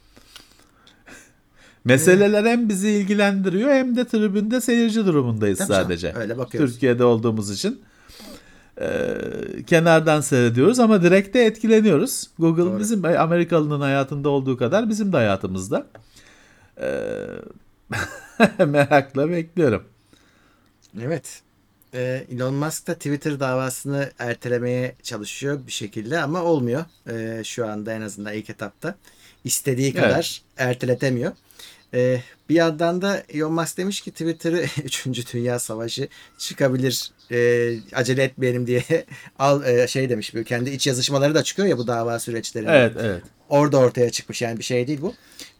Meseleler 1.86 2.46
hem 2.46 2.70
bizi 2.70 2.90
ilgilendiriyor 2.90 3.70
hem 3.70 3.96
de 3.96 4.06
tribünde 4.08 4.62
seyirci 4.62 5.06
durumundayız 5.06 5.60
canım, 5.60 5.74
sadece. 5.74 6.14
öyle 6.16 6.38
bakıyoruz. 6.38 6.74
Türkiye'de 6.74 7.04
olduğumuz 7.04 7.52
için 7.52 7.82
Ee, 8.82 9.18
kenardan 9.68 10.22
seyrediyoruz 10.22 10.80
ama 10.80 11.02
direkt 11.04 11.34
de 11.34 11.46
etkileniyoruz. 11.46 12.28
Google 12.40 12.62
Doğru. 12.64 12.80
bizim 12.80 13.06
Amerikalı'nın 13.06 13.82
hayatında 13.82 14.30
olduğu 14.30 14.58
kadar 14.58 14.90
bizim 14.90 15.14
de 15.14 15.18
hayatımızda. 15.18 15.88
Ee, 16.82 17.26
merakla 18.66 19.30
bekliyorum. 19.30 19.84
Evet. 21.02 21.42
Ee, 21.98 22.26
Elon 22.32 22.54
Musk 22.54 22.88
da 22.88 22.94
Twitter 22.94 23.40
davasını 23.40 24.12
ertelemeye 24.20 24.96
çalışıyor 25.04 25.60
bir 25.68 25.72
şekilde 25.72 26.20
ama 26.20 26.44
olmuyor. 26.44 26.86
Ee, 27.10 27.42
şu 27.44 27.68
anda 27.68 27.94
en 27.94 28.02
azından 28.02 28.34
ilk 28.34 28.50
etapta. 28.50 28.96
İstediği 29.44 29.92
Evet. 29.92 30.04
kadar 30.04 30.42
erteletemiyor. 30.58 31.32
Ee, 31.94 32.22
bir 32.50 32.56
yandan 32.56 33.02
da 33.02 33.24
Elon 33.30 33.54
Musk 33.54 33.78
demiş 33.78 34.02
ki 34.02 34.12
Twitter'ı 34.12 34.66
3. 34.84 35.08
Dünya 35.34 35.60
Savaşı 35.60 36.08
çıkabilir 36.38 37.12
e, 37.32 37.70
acele 37.94 38.24
etmeyelim 38.24 38.68
diye 38.68 38.84
al 39.40 39.66
e, 39.66 39.88
şey 39.88 40.10
demiş. 40.10 40.34
Böyle 40.34 40.46
kendi 40.46 40.70
iç 40.70 40.88
yazışmaları 40.88 41.36
da 41.36 41.44
çıkıyor 41.44 41.68
ya 41.68 41.78
bu 41.78 41.88
dava 41.88 42.20
süreçlerinde. 42.20 42.72
Evet 42.72 42.94
evet. 43.00 43.22
Orada 43.50 43.78
ortaya 43.78 44.10
çıkmış 44.10 44.42
yani 44.42 44.60
bir 44.60 44.64
şey 44.64 44.88
değil 44.88 45.02
bu. 45.02 45.14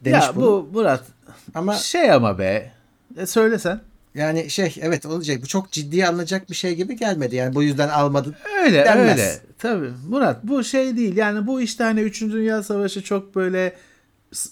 Demiş 0.06 0.26
ya 0.26 0.36
bunu. 0.36 0.46
bu 0.46 0.70
Murat 0.74 1.04
Ama 1.56 1.76
şey 1.76 2.12
ama 2.12 2.40
be. 2.40 2.72
E, 3.18 3.26
söylesen. 3.26 3.82
Yani 4.18 4.50
şey 4.50 4.76
evet 4.82 5.06
olacak. 5.06 5.42
Bu 5.42 5.48
çok 5.48 5.72
ciddiye 5.72 6.08
alınacak 6.08 6.50
bir 6.50 6.56
şey 6.56 6.76
gibi 6.76 6.96
gelmedi. 6.96 7.36
Yani 7.36 7.56
bu 7.56 7.64
yüzden 7.64 7.90
almadın. 7.90 8.36
Öyle 8.64 8.86
Denmez. 8.86 9.12
öyle. 9.12 9.40
Tabii 9.60 9.90
Murat 10.10 10.44
bu 10.44 10.64
şey 10.64 10.98
değil. 10.98 11.18
Yani 11.18 11.48
bu 11.48 11.62
işte 11.62 11.84
hani 11.84 12.00
3. 12.02 12.22
Dünya 12.22 12.64
Savaşı 12.64 13.04
çok 13.04 13.36
böyle 13.36 13.76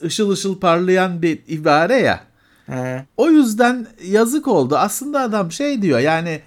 ışıl 0.04 0.30
ışıl 0.30 0.60
parlayan 0.60 1.22
bir 1.22 1.40
ibare 1.48 1.96
ya. 1.96 2.24
He. 2.66 3.06
O 3.18 3.30
yüzden 3.30 3.88
yazık 4.04 4.48
oldu. 4.48 4.78
Aslında 4.78 5.20
adam 5.20 5.52
şey 5.52 5.82
diyor 5.82 6.00
yani 6.00 6.42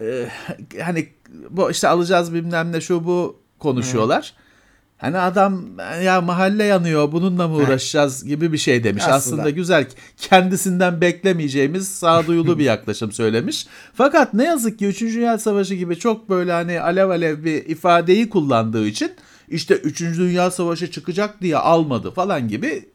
e, 0.00 0.28
hani 0.82 1.08
bu 1.50 1.70
işte 1.70 1.88
alacağız 1.88 2.34
bilmem 2.34 2.72
ne 2.72 2.80
şu 2.80 3.04
bu 3.04 3.40
konuşuyorlar. 3.58 4.34
Hani 4.98 5.18
adam 5.18 5.62
ya 6.04 6.20
mahalle 6.20 6.64
yanıyor 6.64 7.12
bununla 7.12 7.48
mı 7.48 7.54
uğraşacağız 7.54 8.24
gibi 8.24 8.52
bir 8.52 8.58
şey 8.58 8.84
demiş. 8.84 9.02
Aslında. 9.02 9.16
Aslında, 9.16 9.50
güzel 9.50 9.86
kendisinden 10.16 11.00
beklemeyeceğimiz 11.00 11.88
sağduyulu 11.88 12.58
bir 12.58 12.64
yaklaşım 12.64 13.12
söylemiş. 13.12 13.66
Fakat 13.94 14.34
ne 14.34 14.44
yazık 14.44 14.78
ki 14.78 14.86
3. 14.86 15.00
Dünya 15.00 15.38
Savaşı 15.38 15.74
gibi 15.74 15.98
çok 15.98 16.28
böyle 16.28 16.52
hani 16.52 16.80
alev 16.80 17.08
alev 17.08 17.44
bir 17.44 17.66
ifadeyi 17.66 18.30
kullandığı 18.30 18.86
için 18.86 19.12
işte 19.48 19.74
3. 19.74 20.00
Dünya 20.00 20.50
Savaşı 20.50 20.90
çıkacak 20.90 21.40
diye 21.40 21.56
almadı 21.56 22.10
falan 22.10 22.48
gibi 22.48 22.88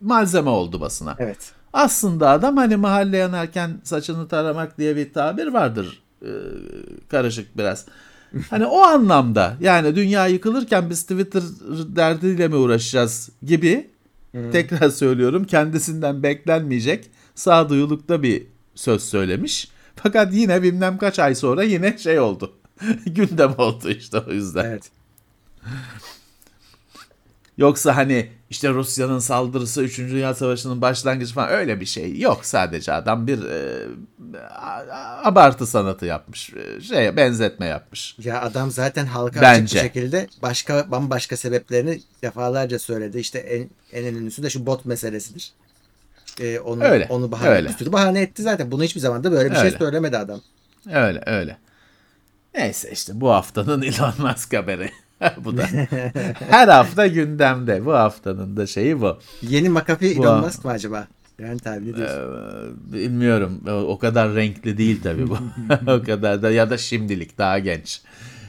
malzeme 0.00 0.50
oldu 0.50 0.80
basına. 0.80 1.16
Evet. 1.18 1.52
Aslında 1.72 2.30
adam 2.30 2.56
hani 2.56 2.76
mahalle 2.76 3.16
yanarken 3.16 3.80
saçını 3.84 4.28
taramak 4.28 4.78
diye 4.78 4.96
bir 4.96 5.12
tabir 5.12 5.46
vardır. 5.46 6.02
Ee, 6.22 6.28
karışık 7.08 7.58
biraz. 7.58 7.86
Hani 8.50 8.66
o 8.66 8.80
anlamda 8.80 9.56
yani 9.60 9.96
dünya 9.96 10.26
yıkılırken 10.26 10.90
biz 10.90 11.02
Twitter 11.02 11.42
derdiyle 11.96 12.48
mi 12.48 12.56
uğraşacağız 12.56 13.30
gibi 13.42 13.90
tekrar 14.52 14.90
söylüyorum 14.90 15.44
kendisinden 15.44 16.22
beklenmeyecek 16.22 17.10
sağduyulukta 17.34 18.22
bir 18.22 18.46
söz 18.74 19.02
söylemiş. 19.02 19.68
Fakat 19.96 20.34
yine 20.34 20.62
bilmem 20.62 20.98
kaç 20.98 21.18
ay 21.18 21.34
sonra 21.34 21.62
yine 21.62 21.98
şey 21.98 22.20
oldu. 22.20 22.52
Gündem 23.06 23.54
oldu 23.58 23.90
işte 23.90 24.18
o 24.18 24.32
yüzden. 24.32 24.64
Evet. 24.64 24.90
Yoksa 27.58 27.96
hani 27.96 28.30
işte 28.54 28.68
Rusya'nın 28.70 29.18
saldırısı 29.18 29.82
3. 29.82 29.98
Dünya 29.98 30.34
Savaşı'nın 30.34 30.80
başlangıcı 30.80 31.34
falan 31.34 31.48
öyle 31.50 31.80
bir 31.80 31.86
şey 31.86 32.18
yok. 32.20 32.44
Sadece 32.46 32.92
adam 32.92 33.26
bir 33.26 33.42
e, 33.44 33.86
abartı 35.24 35.66
sanatı 35.66 36.06
yapmış. 36.06 36.50
E, 36.54 36.80
Şeye 36.80 37.16
benzetme 37.16 37.66
yapmış. 37.66 38.16
Ya 38.24 38.42
adam 38.42 38.70
zaten 38.70 39.06
halka 39.06 39.40
Bence. 39.42 39.62
açık 39.80 39.94
bir 39.94 40.00
şekilde 40.00 40.26
başka 40.42 40.90
bambaşka 40.90 41.36
sebeplerini 41.36 42.00
defalarca 42.22 42.78
söyledi. 42.78 43.18
İşte 43.18 43.38
en, 43.38 43.70
en 43.92 44.04
önemlisi 44.06 44.42
de 44.42 44.50
şu 44.50 44.66
bot 44.66 44.84
meselesidir. 44.84 45.52
e, 46.40 46.58
onu 46.60 46.84
Öyle, 46.84 47.06
onu 47.10 47.32
bahane 47.32 47.48
öyle. 47.50 47.68
bir 47.68 47.74
sürü 47.74 47.92
bahane 47.92 48.20
etti 48.22 48.42
zaten. 48.42 48.70
Bunu 48.70 48.82
hiçbir 48.84 49.00
zaman 49.00 49.24
da 49.24 49.32
böyle 49.32 49.50
bir 49.50 49.54
şey 49.56 49.64
Öyle. 49.64 49.78
söylemedi 49.78 50.18
adam. 50.18 50.40
Öyle 50.92 51.22
öyle. 51.26 51.56
Neyse 52.54 52.90
işte 52.92 53.12
bu 53.20 53.30
haftanın 53.30 53.82
Elon 53.82 54.14
Musk 54.18 54.54
haberi. 54.54 54.90
bu 55.44 55.56
da 55.56 55.66
her 56.50 56.68
hafta 56.68 57.06
gündemde. 57.06 57.84
Bu 57.86 57.92
haftanın 57.92 58.56
da 58.56 58.66
şeyi 58.66 59.00
bu. 59.00 59.18
Yeni 59.42 59.68
Bu- 60.16 60.22
Elon 60.24 60.40
Musk 60.44 60.64
mı 60.64 60.70
acaba? 60.70 61.06
Yani 61.38 61.58
tabii 61.58 61.92
ne 61.92 61.96
diyorsun? 61.96 62.18
Ee, 62.18 62.92
bilmiyorum. 62.92 63.60
O- 63.68 63.70
O 63.72 63.98
kadar 63.98 64.34
renkli 64.34 64.78
değil 64.78 65.00
tabii 65.02 65.28
bu. 65.30 65.38
o 65.90 66.02
kadar 66.02 66.42
da 66.42 66.50
ya 66.50 66.70
da 66.70 66.78
şimdilik 66.78 67.38
daha 67.38 67.58
genç. 67.58 68.00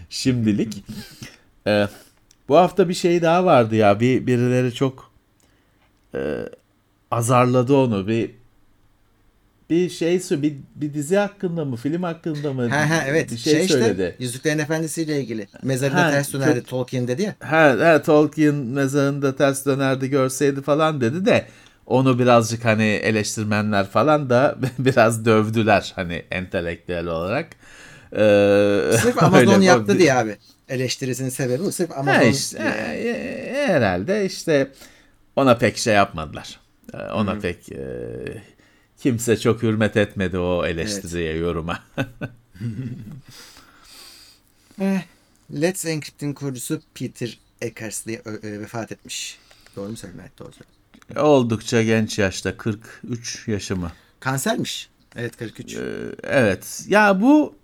Şimdilik. 0.10 0.84
Ee, 1.68 1.88
bu 2.50 2.58
hafta 2.58 2.90
bir 2.90 2.94
şey 2.94 3.22
daha 3.22 3.46
vardı 3.46 3.76
ya. 3.76 4.00
Bir 4.00 4.28
birileri 4.28 4.74
çok 4.74 5.12
e, 6.16 6.20
azarladı 7.12 7.74
onu. 7.76 8.08
Bir 8.08 8.32
bir 9.70 9.90
şey 9.90 10.20
bir, 10.32 10.54
bir 10.76 10.94
dizi 10.94 11.16
hakkında 11.18 11.66
mı, 11.66 11.76
film 11.76 12.04
hakkında 12.04 12.54
mı? 12.54 12.70
Ha 12.70 12.90
ha 12.90 13.04
evet. 13.08 13.32
Bir 13.32 13.38
şey, 13.38 13.54
şey, 13.54 13.62
işte 13.66 13.74
söyledi. 13.80 14.16
Yüzüklerin 14.20 14.60
Efendisi 14.60 15.02
ile 15.02 15.20
ilgili. 15.22 15.48
Mezarında 15.64 16.04
Ha, 16.06 16.12
ters 16.12 16.34
dönerdi 16.34 16.60
çok- 16.60 16.68
Tolkien 16.68 17.08
dedi 17.08 17.22
ya. 17.22 17.36
Ha, 17.40 17.76
ha 17.80 18.02
Tolkien 18.02 18.56
mezarında 18.56 19.36
ters 19.36 19.66
dönerdi 19.66 20.10
görseydi 20.10 20.62
falan 20.62 21.02
dedi 21.02 21.26
de 21.26 21.46
onu 21.86 22.20
birazcık 22.20 22.66
hani 22.66 22.84
eleştirmenler 22.84 23.86
falan 23.90 24.30
da 24.30 24.56
biraz 24.80 25.26
dövdüler 25.26 25.92
hani 25.96 26.24
entelektüel 26.32 27.08
olarak. 27.08 27.48
Ee, 28.14 28.18
Sırf 29.02 29.24
Amazon 29.24 29.54
öyle- 29.54 29.66
yaptı 29.66 30.00
diye 30.00 30.14
abi. 30.14 30.36
Eleştirisinin 30.70 31.30
sebebi. 31.30 31.72
Sırf 31.72 31.92
Ha 31.92 31.96
Amazon 31.96 32.30
işte, 32.32 32.58
e, 32.60 33.68
herhalde 33.68 34.26
işte 34.26 34.72
ona 35.36 35.58
pek 35.58 35.78
şey 35.78 35.94
yapmadılar. 35.94 36.60
Ee, 36.94 36.98
Ona 36.98 37.40
pek 37.40 37.72
e, 37.72 37.78
kimse 39.00 39.38
çok 39.40 39.64
hürmet 39.64 39.98
etmedi 39.98 40.38
o 40.38 40.66
eleştiriye, 40.66 41.36
yoruma. 41.38 41.80
Eh, 44.82 45.02
Let's 45.62 45.86
Encrypt'in 45.86 46.34
kurucusu 46.34 46.82
Peter 46.94 47.38
Eckersley 47.62 48.22
vefat 48.44 48.92
etmiş. 48.92 49.38
Doğru 49.76 49.90
mu 49.90 49.98
söyledim? 49.98 50.22
Evet 50.22 50.40
doğru 50.40 50.52
söyledim. 50.52 51.26
Oldukça 51.26 51.84
genç 51.84 52.20
yaşta 52.20 52.58
43 52.58 53.48
yaşımı. 53.48 53.92
Kansermiş. 54.20 54.90
Evet 55.16 55.38
43. 55.38 55.74
Ee, 55.76 55.80
Evet. 56.24 56.86
Ya 56.88 57.22
bu 57.22 57.56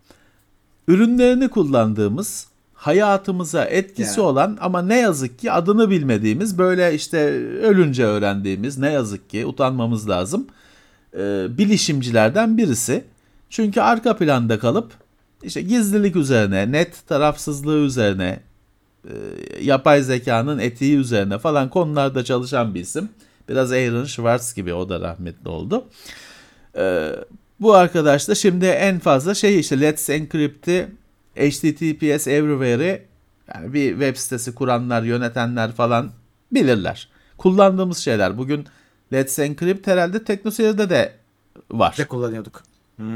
ürünlerini 0.88 1.50
kullandığımız 1.50 2.48
hayatımıza 2.74 3.66
etkisi 3.66 4.20
Ya. 4.20 4.26
olan 4.26 4.58
ama 4.62 4.82
ne 4.82 5.00
yazık 5.00 5.40
ki 5.40 5.52
adını 5.52 5.90
bilmediğimiz 5.90 6.58
böyle 6.58 6.94
işte 6.96 7.20
ölünce 7.62 8.06
öğrendiğimiz 8.06 8.78
ne 8.78 8.92
yazık 8.92 9.30
ki 9.30 9.46
utanmamız 9.46 10.10
lazım 10.10 10.48
e, 11.18 11.48
bilişimcilerden 11.58 12.58
birisi. 12.58 13.04
Çünkü 13.50 13.82
arka 13.82 14.18
planda 14.18 14.60
kalıp 14.60 14.94
işte 15.44 15.62
gizlilik 15.62 16.16
üzerine, 16.16 16.72
net 16.72 17.08
tarafsızlığı 17.08 17.78
üzerine, 17.78 18.40
e, 19.06 19.14
yapay 19.62 20.04
zekanın 20.04 20.60
etiği 20.60 20.98
üzerine 20.98 21.40
falan 21.40 21.70
konularda 21.70 22.24
çalışan 22.24 22.76
bir 22.76 22.80
isim. 22.80 23.10
Biraz 23.50 23.72
Aaron 23.72 24.06
Schwartz 24.06 24.54
gibi 24.54 24.74
o 24.74 24.90
da 24.90 25.00
rahmetli 25.00 25.50
oldu. 25.50 25.86
Ee, 26.78 27.12
bu 27.60 27.74
arkadaş 27.74 28.28
da 28.28 28.36
şimdi 28.36 28.66
en 28.66 29.00
fazla 29.00 29.34
şey 29.34 29.60
işte 29.60 29.82
Let's 29.82 30.10
Encrypt'i 30.10 30.88
HTTPS 31.36 32.28
Everywhere'i 32.28 33.02
yani 33.56 33.74
bir 33.74 33.90
web 33.90 34.16
sitesi 34.16 34.56
kuranlar, 34.56 35.04
yönetenler 35.04 35.72
falan 35.72 36.12
bilirler. 36.52 37.10
Kullandığımız 37.38 37.98
şeyler. 37.98 38.38
Bugün 38.38 38.66
Let's 39.14 39.40
Encrypt 39.40 39.88
herhalde 39.88 40.24
TeknoSeyir'de 40.24 40.90
de 40.90 41.14
var. 41.72 41.96
de 41.98 42.08
kullanıyorduk. 42.08 42.64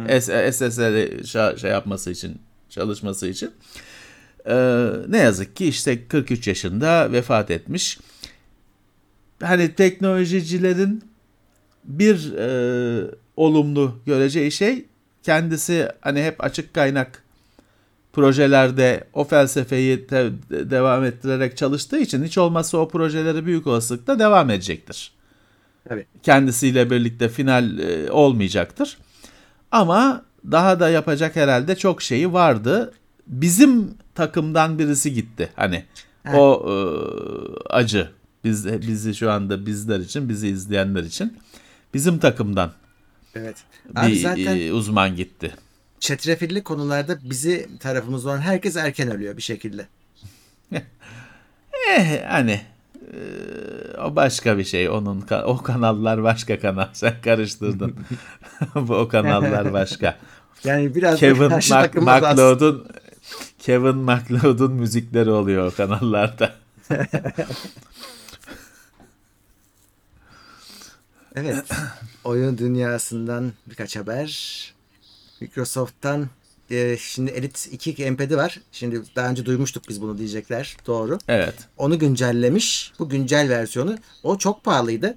S- 0.07 0.51
SSL'i 0.51 1.19
şa- 1.21 1.57
şey 1.59 1.71
yapması 1.71 2.11
için, 2.11 2.39
çalışması 2.69 3.27
için. 3.27 3.51
Ee, 4.45 4.87
ne 5.07 5.17
yazık 5.17 5.55
ki 5.55 5.65
işte 5.67 6.07
43 6.07 6.47
yaşında 6.47 7.11
vefat 7.11 7.51
etmiş. 7.51 7.99
Hani 9.43 9.75
teknolojicilerin 9.75 11.03
bir 11.83 12.33
e, 12.33 13.11
olumlu 13.37 13.99
göreceği 14.05 14.51
şey 14.51 14.85
kendisi 15.23 15.89
hani 16.01 16.23
hep 16.23 16.43
açık 16.43 16.73
kaynak 16.73 17.23
projelerde 18.13 19.03
o 19.13 19.23
felsefeyi 19.23 20.07
te- 20.07 20.31
devam 20.49 21.03
ettirerek 21.03 21.57
çalıştığı 21.57 21.97
için 21.99 22.23
hiç 22.23 22.37
olmazsa 22.37 22.77
o 22.77 22.87
projeleri 22.89 23.45
büyük 23.45 23.67
olasılıkla 23.67 24.19
devam 24.19 24.49
edecektir 24.49 25.11
Tabii. 25.89 26.05
kendisiyle 26.23 26.89
birlikte 26.91 27.29
final 27.29 27.79
e, 27.79 28.11
olmayacaktır. 28.11 28.97
Ama 29.71 30.25
daha 30.51 30.79
da 30.79 30.89
yapacak 30.89 31.35
herhalde 31.35 31.75
çok 31.75 32.01
şeyi 32.01 32.33
vardı. 32.33 32.93
Bizim 33.27 33.93
takımdan 34.15 34.79
birisi 34.79 35.13
gitti. 35.13 35.49
Hani 35.55 35.83
Ha. 36.23 36.37
o 36.37 36.65
e, 36.69 36.75
acı 37.69 38.09
biz 38.43 38.67
bizi 38.87 39.15
şu 39.15 39.31
anda 39.31 39.65
bizler 39.65 39.99
için, 39.99 40.29
bizi 40.29 40.47
izleyenler 40.47 41.03
için 41.03 41.37
bizim 41.93 42.17
takımdan 42.19 42.71
Evet. 43.35 43.55
Abi 43.95 44.11
bir 44.11 44.15
zaten 44.15 44.59
e, 44.59 44.73
uzman 44.73 45.15
gitti. 45.15 45.55
çetrefilli 45.99 46.63
konularda 46.63 47.17
bizi 47.29 47.69
tarafımız 47.79 48.25
olan 48.25 48.39
herkes 48.39 48.75
erken 48.75 49.11
ölüyor 49.11 49.37
bir 49.37 49.41
şekilde. 49.41 49.87
Eh 51.89 52.23
hani 52.29 52.61
o 54.05 54.15
başka 54.15 54.57
bir 54.57 54.63
şey. 54.63 54.89
Onun 54.89 55.25
o 55.45 55.57
kanallar 55.57 56.23
başka 56.23 56.59
kanal. 56.59 56.87
Sen 56.93 57.21
karıştırdın. 57.21 57.95
Bu 58.75 58.95
o 58.95 59.07
kanallar 59.07 59.73
başka. 59.73 60.17
Yani 60.63 60.95
biraz 60.95 61.19
Kevin 61.19 61.49
Mac-. 61.49 61.99
MacLeod'un 61.99 62.87
Kevin 63.59 63.95
MacLeod'un 63.95 64.71
müzikleri 64.71 65.29
oluyor 65.29 65.71
o 65.71 65.75
kanallarda. 65.75 66.55
Evet. 71.35 71.65
Oyun 72.23 72.57
dünyasından 72.57 73.51
birkaç 73.67 73.95
haber. 73.95 74.73
Microsoft'tan 75.41 76.29
e, 76.71 76.97
şimdi 76.97 77.31
Elite 77.31 77.71
2 77.71 77.95
gamepad'i 77.95 78.37
var. 78.37 78.59
Şimdi 78.71 79.01
daha 79.15 79.29
önce 79.29 79.45
duymuştuk 79.45 79.83
biz 79.89 80.01
bunu 80.01 80.17
diyecekler. 80.17 80.77
Doğru. 80.87 81.17
Evet. 81.27 81.55
Onu 81.77 81.99
güncellemiş. 81.99 82.93
Bu 82.99 83.09
güncel 83.09 83.49
versiyonu. 83.49 83.97
O 84.23 84.37
çok 84.37 84.63
pahalıydı. 84.63 85.15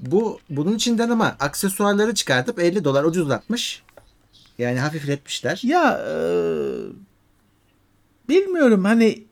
Bu 0.00 0.40
bunun 0.50 0.74
içinden 0.74 1.10
ama 1.10 1.36
aksesuarları 1.40 2.14
çıkartıp 2.14 2.58
50 2.58 2.84
dolar 2.84 3.04
ucuzlatmış. 3.04 3.82
Yani 4.58 4.78
hafifletmişler. 4.78 5.60
Ya 5.64 6.06
e, 6.08 6.16
bilmiyorum 8.28 8.84
hani 8.84 9.24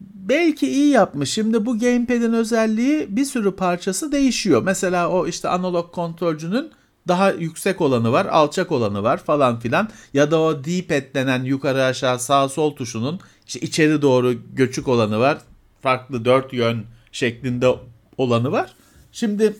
belki 0.00 0.68
iyi 0.68 0.88
yapmış. 0.88 1.30
Şimdi 1.30 1.66
bu 1.66 1.78
gamepad'in 1.78 2.32
özelliği 2.32 3.16
bir 3.16 3.24
sürü 3.24 3.56
parçası 3.56 4.12
değişiyor. 4.12 4.62
Mesela 4.62 5.10
o 5.10 5.26
işte 5.26 5.48
analog 5.48 5.92
kontrolcünün 5.92 6.70
daha 7.08 7.30
yüksek 7.30 7.80
olanı 7.80 8.12
var, 8.12 8.26
alçak 8.26 8.72
olanı 8.72 9.02
var 9.02 9.24
falan 9.24 9.60
filan. 9.60 9.88
Ya 10.14 10.30
da 10.30 10.40
o 10.40 10.64
D-pad 10.64 11.14
denen 11.14 11.44
yukarı 11.44 11.84
aşağı 11.84 12.18
sağ 12.18 12.48
sol 12.48 12.76
tuşunun 12.76 13.20
işte 13.46 13.60
içeri 13.60 14.02
doğru 14.02 14.34
göçük 14.54 14.88
olanı 14.88 15.18
var. 15.18 15.38
Farklı 15.82 16.24
dört 16.24 16.52
yön 16.52 16.84
şeklinde 17.12 17.74
olanı 18.18 18.52
var. 18.52 18.74
Şimdi 19.12 19.56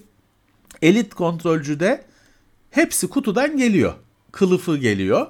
elit 0.83 1.15
kontrolcüde 1.15 2.05
hepsi 2.71 3.09
kutudan 3.09 3.57
geliyor. 3.57 3.95
Kılıfı 4.33 4.77
geliyor. 4.77 5.27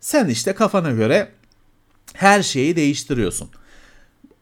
Sen 0.00 0.28
işte 0.28 0.54
kafana 0.54 0.90
göre 0.90 1.32
her 2.14 2.42
şeyi 2.42 2.76
değiştiriyorsun. 2.76 3.48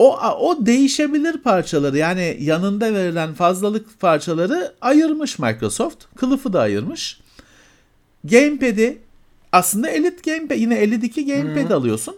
O, 0.02 0.18
o 0.20 0.66
değişebilir 0.66 1.36
parçaları 1.36 1.98
yani 1.98 2.36
yanında 2.40 2.94
verilen 2.94 3.34
fazlalık 3.34 4.00
parçaları 4.00 4.74
ayırmış 4.80 5.38
Microsoft. 5.38 6.04
Kılıfı 6.16 6.52
da 6.52 6.60
ayırmış. 6.60 7.20
Gamepad'i 8.24 8.98
aslında 9.52 9.88
Elite 9.88 10.32
Gamepad 10.32 10.56
yine 10.56 10.74
52 10.74 11.26
Gamepad 11.26 11.70
alıyorsun. 11.70 12.16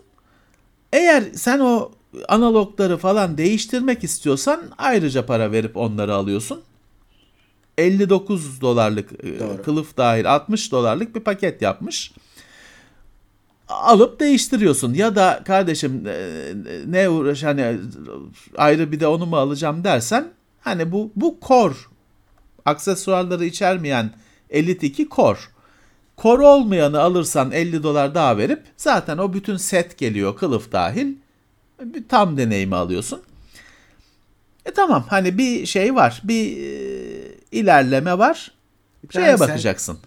Eğer 0.93 1.25
sen 1.35 1.59
o 1.59 1.93
analogları 2.29 2.97
falan 2.97 3.39
değiştirmek 3.39 4.05
istiyorsan 4.05 4.63
ayrıca 4.79 5.27
para 5.27 5.53
verip 5.53 5.77
onları 5.77 6.15
alıyorsun. 6.15 6.61
59 7.79 8.61
dolarlık 8.61 9.25
e, 9.25 9.41
Doğru. 9.41 9.63
kılıf 9.63 9.97
dahil 9.97 10.35
60 10.35 10.73
dolarlık 10.73 11.15
bir 11.15 11.21
paket 11.21 11.63
yapmış. 11.63 12.13
Alıp 13.69 14.21
değiştiriyorsun 14.21 14.95
ya 14.95 15.17
da 15.17 15.43
kardeşim 15.45 16.07
e, 16.07 16.33
ne 16.87 17.09
uğraş 17.09 17.43
hani 17.43 17.79
ayrı 18.57 18.93
bir 18.93 19.01
de 19.01 19.07
onu 19.07 19.27
mu 19.27 19.37
alacağım 19.37 19.85
dersen 19.85 20.29
hani 20.61 20.93
bu 20.93 21.13
bu 21.17 21.39
core 21.49 21.75
aksesuarları 22.65 23.45
içermeyen 23.45 24.11
Elite 24.51 24.87
2 24.87 25.09
core. 25.09 25.39
Core 26.19 26.47
olmayanı 26.47 27.01
alırsan 27.01 27.53
50 27.53 27.83
dolar 27.83 28.15
daha 28.15 28.37
verip 28.39 28.63
zaten 28.77 29.19
o 29.19 29.33
bütün 29.33 29.57
set 29.57 29.99
geliyor 29.99 30.37
kılıf 30.37 30.73
dahil. 30.73 31.15
Bir 31.81 32.09
tam 32.09 32.37
deneyimi 32.37 32.77
alıyorsun. 32.77 33.23
E 34.67 34.71
tamam 34.71 35.05
hani 35.09 35.39
bir 35.39 35.67
şey 35.67 35.95
var. 35.95 36.21
Bir 36.25 36.57
e, 36.57 37.35
ilerleme 37.53 38.19
var. 38.19 38.53
Şeye 39.13 39.21
Yani 39.27 39.39
sen- 39.39 39.49
bakacaksın. 39.49 39.99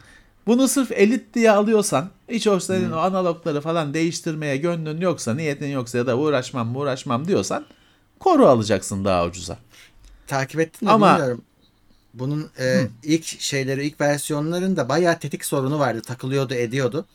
Bunu 0.48 0.68
sırf 0.68 0.92
elit 0.92 1.34
diye 1.34 1.52
alıyorsan 1.52 2.10
hiç 2.30 2.48
o 2.48 2.60
senin 2.60 2.92
o 2.92 2.98
analogları 2.98 3.62
falan 3.62 3.94
değiştirmeye 3.94 4.58
gönlün 4.58 5.02
yoksa 5.02 5.34
niyetin 5.34 5.68
yoksa 5.68 5.98
ya 5.98 6.08
da 6.08 6.18
uğraşmam 6.18 6.76
uğraşmam 6.76 7.28
diyorsan 7.28 7.66
koru 8.20 8.46
alacaksın 8.48 9.06
daha 9.06 9.26
ucuza. 9.26 9.58
takip 10.28 10.60
ettin 10.60 10.88
mi 10.88 10.92
Ama- 10.92 11.14
bilmiyorum. 11.14 11.42
Bunun 12.14 12.50
e, 12.60 12.88
ilk 13.04 13.26
şeyleri, 13.26 13.88
ilk 13.88 14.02
versiyonlarında 14.02 14.90
bayağı 14.90 15.20
tetik 15.20 15.46
sorunu 15.46 15.80
vardı. 15.80 16.02
Takılıyordu, 16.02 16.54
ediyordu. 16.54 17.06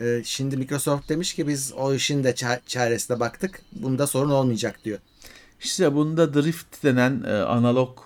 E, 0.00 0.22
şimdi 0.24 0.56
Microsoft 0.56 1.08
demiş 1.08 1.34
ki 1.34 1.48
biz 1.48 1.72
o 1.76 1.94
işin 1.94 2.24
de 2.24 2.30
ça- 2.30 2.60
çaresine 2.66 3.20
baktık. 3.20 3.60
Bunda 3.72 4.06
sorun 4.06 4.30
olmayacak 4.30 4.84
diyor. 4.84 4.98
İşte 5.62 5.94
bunda 5.94 6.34
drift 6.34 6.84
denen 6.84 7.22
e, 7.26 7.32
analog 7.32 7.98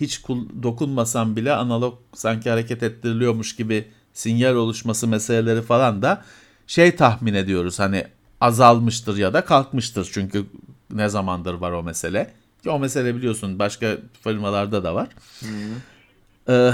hiç 0.00 0.22
dokunmasam 0.62 1.36
bile 1.36 1.52
analog 1.52 1.98
sanki 2.14 2.50
hareket 2.50 2.82
ettiriliyormuş 2.82 3.56
gibi 3.56 3.88
sinyal 4.12 4.54
oluşması 4.54 5.08
meseleleri 5.08 5.62
falan 5.62 6.02
da 6.02 6.24
şey 6.66 6.96
tahmin 6.96 7.34
ediyoruz 7.34 7.78
hani 7.78 8.04
azalmıştır 8.40 9.16
ya 9.16 9.32
da 9.34 9.44
kalkmıştır 9.44 10.10
çünkü 10.12 10.46
ne 10.90 11.08
zamandır 11.08 11.54
var 11.54 11.72
o 11.72 11.82
mesele. 11.82 12.30
Ki 12.62 12.70
o 12.70 12.78
mesele 12.78 13.14
biliyorsun 13.16 13.58
başka 13.58 13.96
firmalarda 14.24 14.84
da 14.84 14.94
var. 14.94 15.08
Ee, 16.48 16.72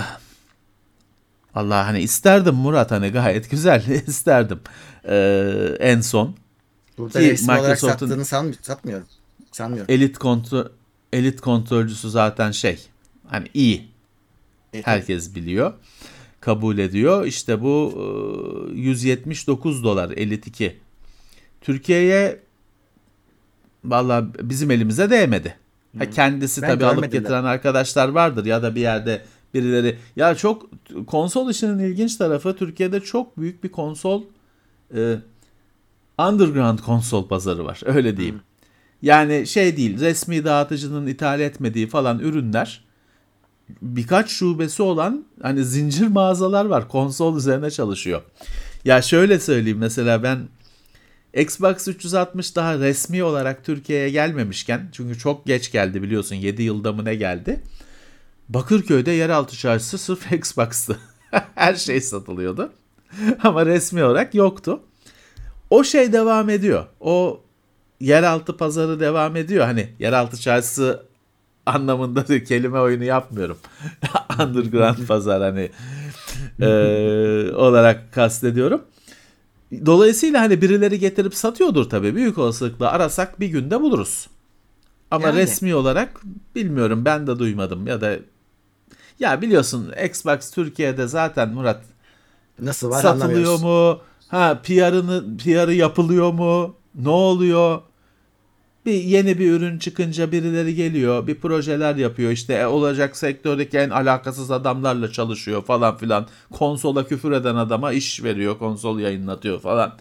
Allah 1.54 1.86
hani 1.86 2.00
isterdim 2.00 2.54
Murat 2.54 2.90
hani 2.90 3.08
gayet 3.08 3.50
güzel 3.50 3.86
isterdim 4.06 4.60
Ee, 5.08 5.76
en 5.80 6.00
son 6.00 6.36
Burada 6.98 7.18
Ki 7.18 7.36
olarak 7.48 7.64
Microsoft'un- 7.78 7.90
sattığını 7.90 8.24
san, 8.24 8.54
satmıyorum. 8.62 9.06
Sanmıyorum. 9.52 9.94
elit 9.94 10.18
kontrol 10.18 10.64
elit 11.12 11.40
kontrolcüsü 11.40 12.10
zaten 12.10 12.50
şey 12.50 12.86
hani 13.26 13.48
iyi 13.54 13.88
E, 14.74 14.82
herkes 14.82 15.34
biliyor 15.34 15.72
kabul 16.48 16.78
ediyor. 16.78 17.26
İşte 17.26 17.62
bu 17.62 17.92
e, 18.74 18.78
179 18.78 19.84
dolar 19.84 20.10
elit 20.10 20.46
2 20.46 20.76
Türkiye'ye 21.60 22.40
valla 23.84 24.26
bizim 24.42 24.70
elimize 24.70 25.10
değmedi. 25.10 25.56
Ha, 25.98 26.10
kendisi 26.10 26.60
tabii 26.60 26.84
alıp 26.84 27.12
getiren 27.12 27.44
arkadaşlar 27.44 28.08
vardır 28.08 28.44
ya 28.44 28.62
da 28.62 28.74
bir 28.74 28.80
yerde 28.80 29.22
birileri. 29.54 29.98
Ya 30.16 30.34
çok 30.34 30.70
konsol 31.06 31.50
işinin 31.50 31.78
ilginç 31.78 32.16
tarafı 32.16 32.56
Türkiye'de 32.56 33.00
çok 33.00 33.38
büyük 33.38 33.64
bir 33.64 33.68
konsol 33.68 34.22
e, 34.94 35.16
underground 36.18 36.78
konsol 36.78 37.28
pazarı 37.28 37.64
var. 37.64 37.80
Öyle 37.84 38.16
diyeyim. 38.16 38.40
Yani 39.02 39.46
şey 39.46 39.76
değil 39.76 40.00
resmi 40.00 40.44
dağıtıcının 40.44 41.06
ithal 41.06 41.40
etmediği 41.40 41.86
falan 41.86 42.18
ürünler 42.18 42.84
birkaç 43.82 44.30
şubesi 44.30 44.82
olan 44.82 45.24
hani 45.42 45.64
zincir 45.64 46.06
mağazalar 46.06 46.64
var 46.64 46.88
konsol 46.88 47.36
üzerine 47.36 47.70
çalışıyor. 47.70 48.22
Ya 48.84 49.02
şöyle 49.02 49.40
söyleyeyim 49.40 49.78
mesela 49.78 50.22
ben 50.22 50.48
Xbox 51.34 51.88
360 51.88 52.56
daha 52.56 52.78
resmi 52.78 53.22
olarak 53.22 53.64
Türkiye'ye 53.64 54.10
gelmemişken 54.10 54.88
çünkü 54.92 55.18
çok 55.18 55.46
geç 55.46 55.72
geldi 55.72 56.02
biliyorsun 56.02 56.34
7 56.34 56.62
yılda 56.62 56.92
mı 56.92 57.04
ne 57.04 57.14
geldi. 57.14 57.62
Bakırköy'de 58.48 59.10
yeraltı 59.10 59.56
çarşısı 59.56 59.98
sırf 59.98 60.32
Xbox'tı. 60.32 60.98
Her 61.54 61.74
şey 61.74 62.00
satılıyordu. 62.00 62.72
Ama 63.42 63.66
resmi 63.66 64.04
olarak 64.04 64.34
yoktu. 64.34 64.80
O 65.70 65.84
şey 65.84 66.12
devam 66.12 66.50
ediyor. 66.50 66.86
O 67.00 67.40
yeraltı 68.00 68.56
pazarı 68.56 69.00
devam 69.00 69.36
ediyor. 69.36 69.64
Hani 69.64 69.88
yeraltı 69.98 70.40
çarşısı 70.40 71.07
anlamında 71.74 72.28
da 72.28 72.44
kelime 72.44 72.80
oyunu 72.80 73.04
yapmıyorum. 73.04 73.58
Underground 74.40 75.06
pazar 75.06 75.42
hani 75.42 75.70
e, 76.60 76.68
olarak 77.54 78.12
kastediyorum. 78.12 78.82
Dolayısıyla 79.86 80.40
hani 80.40 80.62
birileri 80.62 80.98
getirip 80.98 81.34
satıyordur 81.34 81.90
tabii. 81.90 82.14
Büyük 82.14 82.38
olasılıkla 82.38 82.90
arasak 82.90 83.40
bir 83.40 83.46
günde 83.46 83.80
buluruz. 83.80 84.28
Ama 85.10 85.26
Yani. 85.26 85.38
resmi 85.38 85.74
olarak 85.74 86.20
bilmiyorum 86.54 87.04
ben 87.04 87.26
de 87.26 87.38
duymadım 87.38 87.86
ya 87.86 88.00
da 88.00 88.16
ya 89.20 89.42
biliyorsun 89.42 89.92
Xbox 90.04 90.50
Türkiye'de 90.50 91.06
zaten 91.06 91.48
Murat 91.48 91.80
Nasıl 92.58 92.90
var 92.90 93.02
satılıyor 93.02 93.58
mu? 93.60 94.00
Ha 94.28 94.60
PR'ını 94.62 95.36
PR'ı 95.36 95.74
yapılıyor 95.74 96.32
mu? 96.32 96.76
Ne 96.94 97.08
oluyor? 97.08 97.80
Bir 98.88 99.02
yeni 99.02 99.38
bir 99.38 99.52
ürün 99.52 99.78
çıkınca 99.78 100.32
birileri 100.32 100.74
geliyor, 100.74 101.26
bir 101.26 101.34
projeler 101.34 101.96
yapıyor. 101.96 102.30
işte 102.30 102.54
e, 102.54 102.66
olacak 102.66 103.16
sektördeki 103.16 103.78
en 103.78 103.90
alakasız 103.90 104.50
adamlarla 104.50 105.12
çalışıyor 105.12 105.64
falan 105.64 105.96
filan. 105.96 106.26
Konsola 106.52 107.06
küfür 107.06 107.32
eden 107.32 107.54
adama 107.54 107.92
iş 107.92 108.24
veriyor, 108.24 108.58
konsol 108.58 109.00
yayınlatıyor 109.00 109.60
falan. 109.60 109.96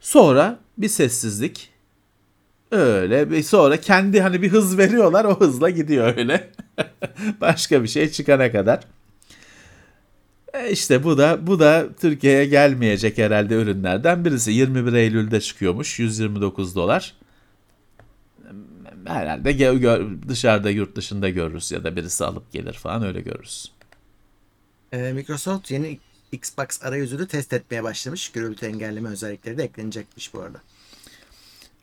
Sonra 0.00 0.58
bir 0.78 0.88
sessizlik. 0.88 1.70
Öyle 2.70 3.30
bir 3.30 3.42
sonra 3.42 3.76
kendi 3.76 4.20
hani 4.20 4.42
bir 4.42 4.52
hız 4.52 4.78
veriyorlar 4.78 5.24
o 5.24 5.40
hızla 5.40 5.70
gidiyor 5.70 6.16
öyle. 6.16 6.50
Başka 7.40 7.82
bir 7.82 7.88
şey 7.88 8.10
çıkana 8.10 8.52
kadar. 8.52 8.80
E 10.54 10.70
işte 10.70 11.04
bu 11.04 11.18
da 11.18 11.38
bu 11.46 11.58
da 11.58 11.86
Türkiye'ye 12.00 12.44
gelmeyecek 12.46 13.18
herhalde 13.18 13.54
ürünlerden 13.54 14.24
birisi. 14.24 14.52
21 14.52 14.92
Eylül'de 14.92 15.40
çıkıyormuş 15.40 15.98
129 15.98 16.76
dolar. 16.76 17.20
Herhalde 19.14 20.28
dışarıda 20.28 20.70
yurt 20.70 20.96
dışında 20.96 21.28
görürüz 21.28 21.72
ya 21.72 21.84
da 21.84 21.96
birisi 21.96 22.24
alıp 22.24 22.52
gelir 22.52 22.72
falan 22.72 23.02
öyle 23.02 23.20
görürüz. 23.20 23.72
Ee, 24.92 25.12
Microsoft 25.12 25.70
yeni 25.70 25.98
Xbox 26.32 26.82
arayüzünü 26.82 27.28
test 27.28 27.52
etmeye 27.52 27.82
başlamış. 27.82 28.28
Gürültü 28.28 28.66
engelleme 28.66 29.08
özellikleri 29.08 29.58
de 29.58 29.64
eklenecekmiş 29.64 30.34
bu 30.34 30.40
arada. 30.40 30.58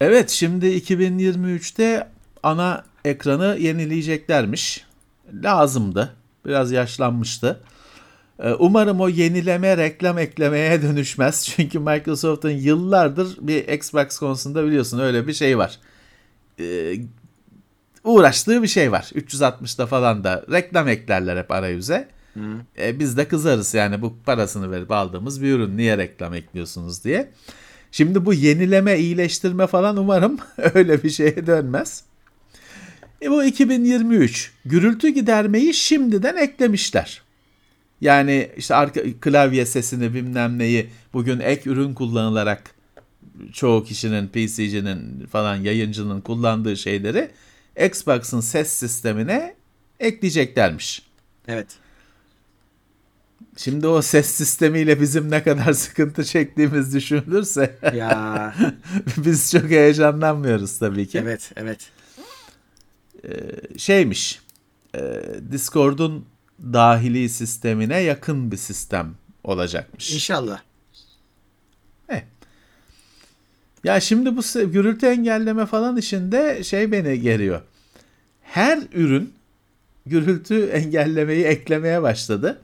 Evet 0.02 0.30
şimdi 0.30 0.66
2023'te 0.66 2.08
ana 2.44 2.86
ekranı 3.06 3.58
yenileyeceklermiş. 3.60 4.86
Lazımdı. 5.34 6.16
Biraz 6.46 6.72
yaşlanmıştı. 6.72 7.60
Ee, 8.40 8.54
Umarım 8.54 9.02
o 9.02 9.08
yenileme 9.10 9.78
reklam 9.78 10.18
eklemeye 10.18 10.82
dönüşmez. 10.82 11.46
Çünkü 11.46 11.80
Microsoft'un 11.80 12.50
yıllardır 12.50 13.38
bir 13.42 13.68
Xbox 13.68 14.20
konusunda 14.20 14.66
biliyorsun 14.66 15.00
öyle 15.00 15.28
bir 15.28 15.34
şey 15.34 15.58
var. 15.58 15.80
Uğraştığı 18.08 18.64
bir 18.64 18.68
şey 18.68 18.92
var. 18.92 19.12
360'da 19.16 19.86
falan 19.86 20.24
da 20.24 20.46
reklam 20.52 20.88
eklerler 20.88 21.38
hep 21.38 21.52
arayüze. 21.52 22.08
E, 22.80 23.00
biz 23.00 23.18
de 23.18 23.28
kızarız 23.28 23.74
yani 23.74 24.02
bu 24.02 24.18
parasını 24.26 24.72
verip 24.72 24.92
aldığımız 24.92 25.42
bir 25.42 25.54
ürün 25.54 25.78
niye 25.78 25.98
reklam 25.98 26.34
ekliyorsunuz 26.34 27.04
diye. 27.04 27.32
Şimdi 27.92 28.26
bu 28.26 28.34
yenileme, 28.34 29.00
iyileştirme 29.00 29.68
falan 29.68 29.98
umarım 29.98 30.38
öyle 30.74 31.04
bir 31.04 31.10
şeye 31.10 31.48
dönmez. 31.48 32.04
E 33.22 33.32
bu 33.32 33.44
2023 33.44 34.52
gürültü 34.66 35.10
gidermeyi 35.10 35.74
şimdiden 35.74 36.36
eklemişler. 36.36 37.22
Yani 38.02 38.50
işte 38.58 38.76
arka 38.76 39.02
klavye 39.22 39.66
sesini 39.66 40.14
bilmem 40.14 40.58
neyi 40.58 40.90
bugün 41.14 41.40
ek 41.40 41.70
ürün 41.70 41.94
kullanılarak 41.94 42.64
çoğu 43.54 43.84
kişinin 43.84 44.28
PC'cinin 44.28 45.26
falan 45.26 45.56
yayıncının 45.56 46.22
kullandığı 46.22 46.78
şeyleri 46.78 47.32
Xbox'ın 47.86 48.40
ses 48.40 48.70
sistemine 48.74 49.56
ekleyeceklermiş. 50.00 51.02
Evet. 51.48 51.68
Şimdi 53.58 53.88
o 53.88 54.02
ses 54.02 54.26
sistemiyle 54.28 55.02
bizim 55.02 55.32
ne 55.32 55.44
kadar 55.44 55.74
sıkıntı 55.74 56.26
çektiğimiz 56.26 56.94
düşünülürse 56.94 57.78
Ya 57.96 58.56
biz 59.18 59.52
çok 59.52 59.64
heyecanlanmıyoruz 59.70 60.80
tabii 60.80 61.08
ki. 61.08 61.18
evet 61.20 61.52
evet. 61.56 61.92
Şeymiş, 63.78 64.42
e, 64.96 65.24
Discord'un 65.52 66.26
dahili 66.60 67.30
sistemine 67.30 68.00
yakın 68.00 68.52
bir 68.52 68.58
sistem 68.58 69.16
olacakmış. 69.44 70.14
İnşallah. 70.14 70.62
Ya 73.88 74.00
şimdi 74.00 74.38
bu 74.38 74.42
gürültü 74.72 75.06
engelleme 75.06 75.66
falan 75.66 75.98
işinde 75.98 76.64
şey 76.64 76.92
beni 76.92 77.22
geriyor. 77.22 77.62
Her 78.42 78.80
ürün 78.94 79.34
gürültü 80.06 80.66
engellemeyi 80.74 81.46
eklemeye 81.46 82.02
başladı. 82.02 82.62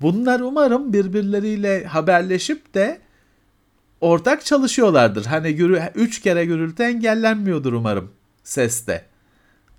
Bunlar 0.00 0.40
umarım 0.40 0.92
birbirleriyle 0.92 1.84
haberleşip 1.84 2.74
de 2.74 3.00
ortak 4.00 4.44
çalışıyorlardır. 4.44 5.24
Hani 5.24 5.54
gürü, 5.54 5.82
üç 5.94 6.20
kere 6.20 6.44
gürültü 6.44 6.82
engellenmiyordur 6.82 7.72
umarım 7.72 8.10
seste. 8.44 9.04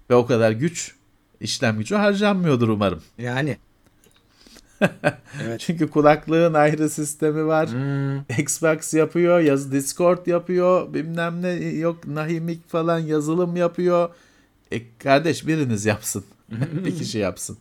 Ve 0.10 0.16
o 0.16 0.26
kadar 0.26 0.52
güç, 0.52 0.96
işlem 1.40 1.78
gücü 1.78 1.96
harcanmıyordur 1.96 2.70
umarım. 2.70 3.02
Yani. 3.18 3.58
Evet. 5.44 5.60
Çünkü 5.60 5.90
kulaklığın 5.90 6.54
ayrı 6.54 6.90
sistemi 6.90 7.46
var. 7.46 7.70
Hmm, 7.72 8.20
Xbox 8.40 8.94
yapıyor, 8.94 9.40
yaz 9.40 9.72
Discord 9.72 10.28
yapıyor, 10.28 10.94
bilmem 10.94 11.42
ne 11.42 11.50
yok 11.66 12.08
Nahimik 12.08 12.70
falan 12.70 13.00
yazılım 13.00 13.56
yapıyor. 13.56 14.10
E 14.72 14.82
kardeş 14.98 15.48
biriniz 15.48 15.86
yapsın. 15.86 16.26
bir 16.86 16.98
kişi 16.98 17.18
yapsın. 17.18 17.58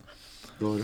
doğru. 0.60 0.80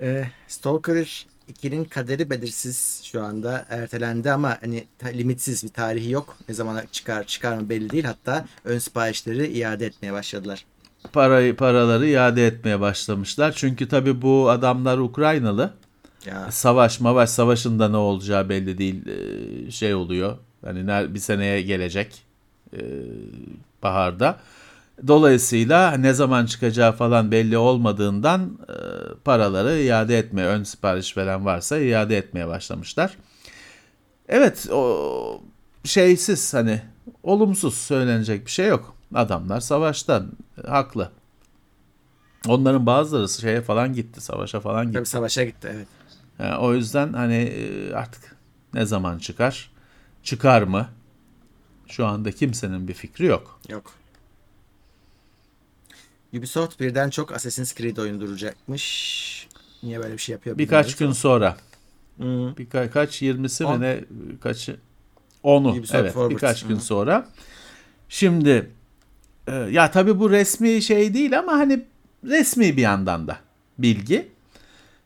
Ee, 0.00 0.24
Stalker 0.48 1.26
2'nin 1.52 1.84
kaderi 1.84 2.30
belirsiz 2.30 3.00
şu 3.04 3.22
anda 3.22 3.66
ertelendi 3.68 4.30
ama 4.32 4.58
hani 4.60 4.86
ta- 4.98 5.08
limitsiz 5.08 5.64
bir 5.64 5.68
tarihi 5.68 6.10
yok. 6.10 6.36
Ne 6.48 6.54
zaman 6.54 6.82
çıkar 6.92 7.24
çıkar 7.24 7.56
mı 7.58 7.68
belli 7.68 7.90
değil. 7.90 8.04
Hatta 8.04 8.46
ön 8.64 8.78
siparişleri 8.78 9.46
iade 9.46 9.86
etmeye 9.86 10.12
başladılar. 10.12 10.64
Parayı 11.12 11.56
paraları 11.56 12.06
iade 12.06 12.46
etmeye 12.46 12.80
başlamışlar. 12.80 13.52
Çünkü 13.56 13.88
tabii 13.88 14.22
bu 14.22 14.50
adamlar 14.50 14.98
Ukraynalı. 14.98 15.70
Ya 16.26 16.50
Savaş 16.50 17.00
mavaş 17.00 17.30
savaşında 17.30 17.88
ne 17.88 17.96
olacağı 17.96 18.48
belli 18.48 18.78
değil. 18.78 19.04
Ee, 19.06 19.70
şey 19.70 19.94
oluyor. 19.94 20.36
Hani 20.64 21.14
bir 21.14 21.20
seneye 21.20 21.62
gelecek 21.62 22.22
ee, 22.74 22.78
baharda. 23.82 24.38
Dolayısıyla 25.06 25.92
ne 25.92 26.12
zaman 26.12 26.46
çıkacağı 26.46 26.92
falan 26.92 27.32
belli 27.32 27.58
olmadığından 27.58 28.58
e, 28.68 28.74
paraları 29.24 29.78
iade 29.78 30.18
etmeye, 30.18 30.46
ön 30.46 30.62
sipariş 30.62 31.16
veren 31.16 31.44
varsa 31.44 31.78
iade 31.78 32.16
etmeye 32.16 32.48
başlamışlar. 32.48 33.16
Evet, 34.28 34.68
o 34.72 35.42
şeysiz 35.84 36.54
hani 36.54 36.82
olumsuz 37.22 37.74
söylenecek 37.74 38.46
bir 38.46 38.50
şey 38.50 38.66
yok. 38.66 38.97
Adamlar 39.14 39.60
savaştan 39.60 40.32
e, 40.64 40.68
haklı. 40.68 41.10
Onların 42.48 42.86
bazıları 42.86 43.28
şeye 43.28 43.62
falan 43.62 43.92
gitti, 43.92 44.20
savaşa 44.20 44.60
falan 44.60 44.86
gitti. 44.86 44.94
tabii 44.94 45.06
savaşa 45.06 45.44
gitti 45.44 45.68
evet. 45.74 45.88
Yani 46.38 46.56
o 46.56 46.74
yüzden 46.74 47.12
hani 47.12 47.34
e, 47.34 47.92
artık 47.92 48.36
ne 48.74 48.86
zaman 48.86 49.18
çıkar? 49.18 49.70
Çıkar 50.22 50.62
mı? 50.62 50.88
Şu 51.86 52.06
anda 52.06 52.32
kimsenin 52.32 52.88
bir 52.88 52.94
fikri 52.94 53.24
yok. 53.26 53.60
Yok. 53.68 53.92
Ubisoft 56.32 56.80
birden 56.80 57.10
çok 57.10 57.32
Assassin's 57.32 57.74
Creed 57.74 57.96
oyunu 57.96 58.20
duracakmış. 58.20 59.48
Niye 59.82 59.98
böyle 59.98 60.12
bir 60.12 60.18
şey 60.18 60.32
yapıyor 60.32 60.58
Birkaç 60.58 60.96
gün 60.96 61.12
sonra. 61.12 61.56
ama. 62.20 62.28
Hı. 62.28 62.54
Birkaç 62.58 62.90
kaç 62.92 63.22
20'si 63.22 63.64
On. 63.64 63.78
mi 63.80 63.86
ne 63.86 64.04
kaçı? 64.40 64.76
Onu 65.42 65.68
Ubisoft 65.70 65.94
evet 65.94 66.12
Forward. 66.12 66.30
birkaç 66.30 66.66
gün 66.66 66.76
Hı. 66.76 66.80
sonra. 66.80 67.28
Şimdi 68.08 68.70
e, 69.48 69.54
ya 69.54 69.90
tabii 69.90 70.18
bu 70.18 70.30
resmi 70.30 70.82
şey 70.82 71.14
değil 71.14 71.38
ama 71.38 71.52
hani 71.52 71.84
resmi 72.24 72.76
bir 72.76 72.82
yandan 72.82 73.28
da 73.28 73.36
bilgi. 73.78 74.28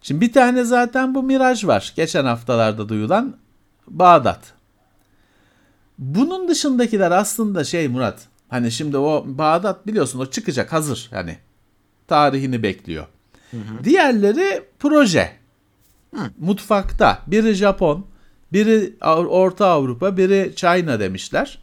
Şimdi 0.03 0.20
bir 0.20 0.32
tane 0.32 0.64
zaten 0.64 1.14
bu 1.14 1.22
Miraj 1.22 1.64
var. 1.64 1.93
Geçen 1.97 2.24
haftalarda 2.24 2.88
duyulan 2.88 3.36
Bağdat. 3.88 4.53
Bunun 5.99 6.49
dışındakiler 6.49 7.11
aslında 7.11 7.64
şey 7.64 7.88
Murat. 7.88 8.28
Hani 8.49 8.72
şimdi 8.72 8.97
o 8.97 9.24
Bağdat 9.26 9.86
biliyorsun 9.86 10.18
o 10.18 10.26
çıkacak 10.26 10.72
hazır 10.72 11.09
yani. 11.12 11.36
Tarihini 12.09 12.62
bekliyor. 12.62 13.07
Diğerleri 13.84 14.62
proje. 14.78 15.32
Mutfakta. 16.38 17.22
Biri 17.26 17.55
Japon, 17.55 18.07
biri 18.53 18.95
Orta 19.28 19.66
Avrupa, 19.66 20.16
biri 20.16 20.53
China 20.57 21.01
demişler. 21.01 21.59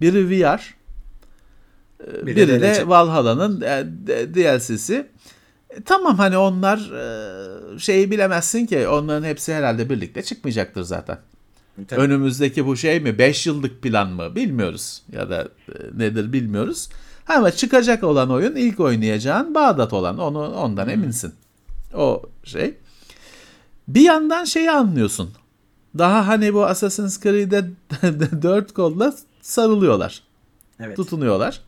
Biri 0.00 0.30
VR, 0.30 0.74
Biri 2.00 2.36
biri, 2.36 2.60
de. 2.60 2.88
Valhalla'nın 2.88 3.60
e, 3.60 3.86
DLC'si. 4.34 5.06
E, 5.70 5.82
Tamam 5.84 6.16
hani 6.16 6.38
onlar 6.38 6.78
e, 6.78 7.78
şeyi 7.78 8.10
bilemezsin 8.10 8.66
ki 8.66 8.88
onların 8.88 9.24
hepsi 9.24 9.54
herhalde 9.54 9.90
birlikte 9.90 10.22
çıkmayacaktır 10.22 10.82
zaten. 10.82 11.18
Tabii. 11.88 12.00
Önümüzdeki 12.00 12.66
bu 12.66 12.76
şey 12.76 13.00
mi 13.00 13.18
5 13.18 13.46
yıllık 13.46 13.82
plan 13.82 14.08
mı 14.08 14.34
bilmiyoruz 14.36 15.02
ya 15.12 15.30
da 15.30 15.42
e, 15.68 15.72
nedir 15.98 16.32
bilmiyoruz. 16.32 16.88
Ama 17.28 17.50
çıkacak 17.50 18.04
olan 18.04 18.30
oyun 18.30 18.56
ilk 18.56 18.80
oynayacağın 18.80 19.54
Bağdat 19.54 19.92
olan 19.92 20.18
onu 20.18 20.54
ondan 20.54 20.88
eminsin. 20.88 21.34
O 21.94 22.22
şey. 22.44 22.74
Bir 23.88 24.00
yandan 24.00 24.44
şeyi 24.44 24.70
anlıyorsun. 24.70 25.30
Daha 25.98 26.26
hani 26.26 26.54
bu 26.54 26.66
Assassin's 26.66 27.20
Creed'e 27.20 27.64
dört 28.42 28.72
kolla 28.72 29.14
sarılıyorlar 29.42 30.22
Evet. 30.80 30.96
tutunuyorlar. 30.96 31.60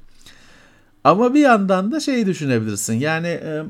Ama 1.06 1.34
bir 1.34 1.40
yandan 1.40 1.92
da 1.92 2.00
şeyi 2.00 2.26
düşünebilirsin. 2.26 2.94
Yani 2.94 3.26
e, 3.26 3.62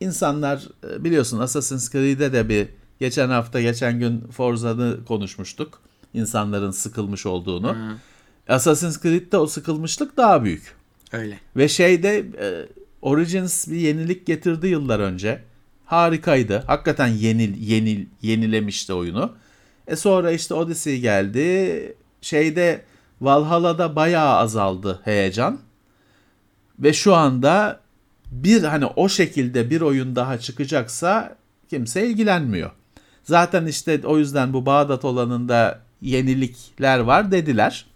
insanlar 0.00 0.68
e, 0.90 1.04
biliyorsun 1.04 1.38
Assassin's 1.38 1.92
Creed'de 1.92 2.32
de 2.32 2.48
bir 2.48 2.68
geçen 3.00 3.28
hafta 3.28 3.60
geçen 3.60 3.98
gün 4.00 4.20
Forza'nı 4.20 5.04
konuşmuştuk. 5.04 5.80
İnsanların 6.14 6.70
sıkılmış 6.70 7.26
olduğunu. 7.26 7.76
Assassin's 8.48 9.02
Creed'de 9.02 9.36
o 9.36 9.46
sıkılmışlık 9.46 10.16
daha 10.16 10.44
büyük. 10.44 10.74
Öyle. 11.12 11.38
Ve 11.56 11.68
şeyde 11.68 12.18
e, 12.40 12.68
Origins 13.02 13.68
bir 13.68 13.76
yenilik 13.76 14.26
getirdi 14.26 14.66
yıllar 14.66 15.00
önce. 15.00 15.42
Harikaydı. 15.86 16.64
Hakikaten 16.66 17.06
yenil, 17.06 17.60
yenil, 17.60 18.06
yenilemişti 18.22 18.92
oyunu. 18.92 19.32
E 19.86 19.96
sonra 19.96 20.30
işte 20.30 20.54
Odyssey 20.54 21.00
geldi. 21.00 21.96
Şeyde 22.20 22.84
Valhalla'da 23.20 23.96
bayağı 23.96 24.36
azaldı 24.36 25.00
heyecan. 25.04 25.67
Ve 26.78 26.92
şu 26.92 27.14
anda 27.14 27.80
bir 28.30 28.62
hani 28.62 28.86
o 28.86 29.08
şekilde 29.08 29.70
bir 29.70 29.80
oyun 29.80 30.16
daha 30.16 30.38
çıkacaksa 30.38 31.36
kimse 31.70 32.06
ilgilenmiyor. 32.06 32.70
Zaten 33.24 33.66
işte 33.66 34.00
o 34.04 34.18
yüzden 34.18 34.52
bu 34.52 34.66
Bağdat 34.66 35.04
olanında 35.04 35.80
yenilikler 36.02 36.98
var 36.98 37.30
dediler. 37.30 37.86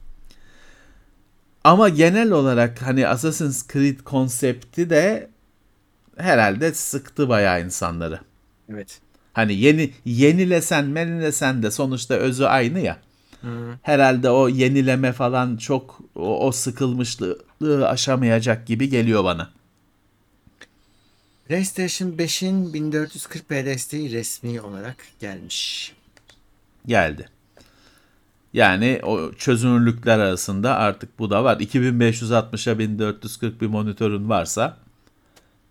Ama 1.64 1.89
genel 1.89 2.30
olarak 2.30 2.83
hani 2.83 3.09
Assassin's 3.09 3.68
Creed 3.68 4.01
konsepti 4.01 4.91
de 4.91 5.30
herhalde 6.16 6.74
sıktı 6.74 7.28
bayağı 7.28 7.64
insanları. 7.64 8.20
Evet. 8.72 9.01
Hani 9.33 9.55
yeni 9.55 9.91
yenilesen 10.05 10.85
menilesen 10.85 11.62
de 11.62 11.70
sonuçta 11.70 12.14
özü 12.14 12.45
aynı 12.45 12.80
ya. 12.80 12.99
Herhalde 13.83 14.30
o 14.30 14.49
yenileme 14.49 15.12
falan 15.12 15.57
çok 15.57 16.01
o, 16.14 16.47
o 16.47 16.53
sıkılmışlığı 16.53 17.39
aşamayacak 17.71 18.67
gibi 18.67 18.89
geliyor 18.89 19.25
bana. 19.25 19.51
PlayStation 21.49 22.09
5'in 22.09 22.73
1440p 22.73 23.65
desteği 23.67 24.13
resmi 24.13 24.61
olarak 24.61 24.97
gelmiş. 25.21 25.93
Geldi. 26.87 27.29
Yani 28.53 29.01
o 29.03 29.33
çözünürlükler 29.33 30.19
arasında 30.19 30.77
artık 30.77 31.19
bu 31.19 31.31
da 31.31 31.45
var. 31.45 31.57
2560'a 31.57 32.79
1440 32.79 33.61
bir 33.61 33.67
monitörün 33.67 34.29
varsa 34.29 34.77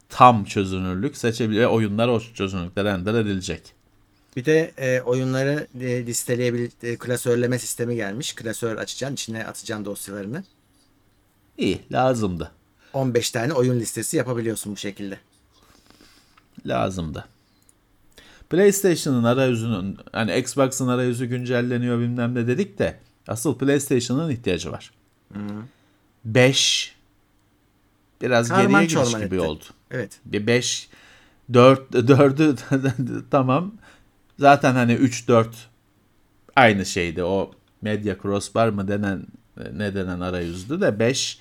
tam 0.09 0.45
çözünürlük 0.45 1.17
seçebilir. 1.17 1.65
Oyunlar 1.65 2.07
o 2.07 2.19
çözünürlükte 2.19 2.83
render 2.83 3.13
edilecek. 3.13 3.61
Bir 4.35 4.45
de 4.45 4.71
e, 4.77 5.01
oyunları 5.01 5.67
e, 5.81 6.05
listeleyebil 6.05 6.69
e, 6.83 6.95
klasörleme 6.95 7.59
sistemi 7.59 7.95
gelmiş. 7.95 8.35
Klasör 8.35 8.77
açacaksın, 8.77 9.13
içine 9.13 9.45
atacaksın 9.45 9.85
dosyalarını. 9.85 10.43
İyi 11.61 11.81
lazımdı. 11.91 12.51
15 12.93 13.31
tane 13.31 13.53
oyun 13.53 13.79
listesi 13.79 14.17
yapabiliyorsun 14.17 14.73
bu 14.73 14.77
şekilde. 14.77 15.17
lazımdı. 16.65 17.25
PlayStation'ın 18.49 19.23
arayüzünün 19.23 19.97
hani 20.11 20.37
Xbox'ın 20.37 20.87
arayüzü 20.87 21.25
güncelleniyor 21.25 21.99
bilmem 21.99 22.35
ne 22.35 22.47
dedik 22.47 22.79
de 22.79 22.99
asıl 23.27 23.57
PlayStation'ın 23.57 24.29
ihtiyacı 24.29 24.71
var. 24.71 24.91
5 26.25 26.95
biraz 28.21 28.47
Karman 28.49 28.87
geriye 28.87 29.03
gidiş 29.03 29.13
gibi 29.13 29.25
etti. 29.25 29.39
oldu. 29.39 29.63
Evet. 29.91 30.19
Bir 30.25 30.47
5 30.47 30.89
4 31.53 31.91
4'ü 31.91 33.23
tamam. 33.31 33.71
Zaten 34.39 34.73
hani 34.73 34.93
3 34.93 35.27
4 35.27 35.69
aynı 36.55 36.85
şeydi. 36.85 37.23
O 37.23 37.51
Media 37.81 38.15
Crossbar 38.21 38.69
mı 38.69 38.87
denen 38.87 39.25
ne 39.73 39.95
denen 39.95 40.19
arayüzdü 40.19 40.81
de 40.81 40.99
5 40.99 41.39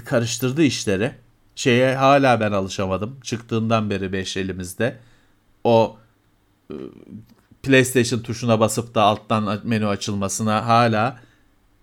karıştırdı 0.00 0.62
işleri. 0.62 1.12
Şeye 1.54 1.96
hala 1.96 2.40
ben 2.40 2.52
alışamadım. 2.52 3.20
Çıktığından 3.20 3.90
beri 3.90 4.12
5 4.12 4.36
elimizde. 4.36 4.98
O 5.64 5.96
e, 6.70 6.74
PlayStation 7.62 8.20
tuşuna 8.20 8.60
basıp 8.60 8.94
da 8.94 9.02
alttan 9.02 9.60
menü 9.64 9.86
açılmasına 9.86 10.66
hala 10.66 11.20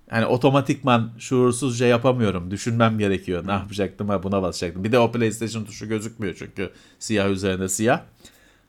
hani 0.10 0.26
otomatikman 0.26 1.12
şuursuzca 1.20 1.86
yapamıyorum. 1.86 2.52
Düşünmem 2.52 3.00
gerekiyor. 3.00 3.48
Ne 3.48 3.52
yapacaktım 3.52 4.10
ha 4.10 4.24
buna 4.24 4.42
basacaktım. 4.42 4.84
Bir 4.84 4.92
de 4.92 5.00
o 5.00 5.12
PlayStation 5.12 5.66
tuşu 5.66 5.88
gözükmüyor 5.88 6.36
çünkü 6.40 6.72
siyah 7.00 7.30
üzerine 7.30 7.70
siyah. 7.70 8.02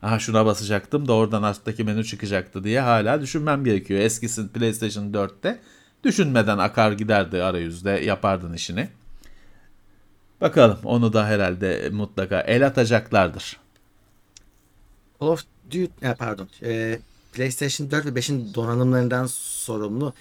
Aha 0.03 0.19
şuna 0.19 0.47
basacaktım 0.47 1.09
da 1.09 1.13
oradan 1.13 1.43
alttaki 1.43 1.85
menü 1.85 2.05
çıkacaktı 2.05 2.65
diye 2.65 2.81
hala 2.81 3.21
düşünmem 3.21 3.65
gerekiyor. 3.65 4.01
Eskisi 4.01 4.49
PlayStation 4.49 5.13
4'te 5.13 5.61
düşünmeden 6.05 6.59
akar 6.59 6.93
giderdi 6.93 7.43
arayüzde 7.43 7.91
yapardın 7.91 8.53
işini. 8.53 8.89
Bakalım 10.41 10.79
onu 10.85 11.13
da 11.13 11.27
herhalde 11.27 11.89
mutlaka 11.93 12.41
el 12.41 12.67
atacaklardır. 12.67 13.57
Call 15.21 15.29
of 15.29 15.45
Duty, 15.67 16.07
pardon, 16.19 16.49
e, 16.63 16.99
PlayStation 17.33 17.91
4 17.91 18.07
ve 18.07 18.11
5'in 18.11 18.55
donanımlarından 18.55 19.27
sorumlu 19.31 20.15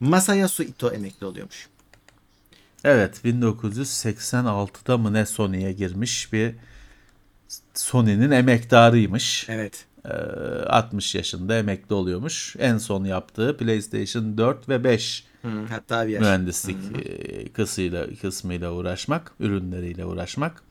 Masayasu 0.00 0.62
Ito 0.62 0.90
emekli 0.90 1.26
oluyormuş. 1.26 1.68
Evet 2.84 3.20
1986'da 3.24 4.98
mı 4.98 5.12
ne 5.12 5.26
Sony'ye 5.26 5.72
girmiş 5.72 6.32
bir 6.32 6.54
Sony'nin 7.74 8.30
emektarıymış. 8.30 9.46
Evet. 9.48 9.84
60 10.66 11.14
yaşında 11.14 11.58
emekli 11.58 11.94
oluyormuş. 11.94 12.56
En 12.58 12.78
son 12.78 13.04
yaptığı 13.04 13.56
PlayStation 13.56 14.38
4 14.38 14.68
ve 14.68 14.84
5 14.84 15.24
Hı, 15.42 15.64
hatta 15.68 16.06
bir 16.06 16.12
yaş. 16.12 16.20
mühendislik 16.20 16.76
e, 17.06 17.52
kısmıyla 17.52 18.06
kısmıyla 18.22 18.72
uğraşmak, 18.72 19.32
ürünleriyle 19.40 20.04
uğraşmak. 20.04 20.62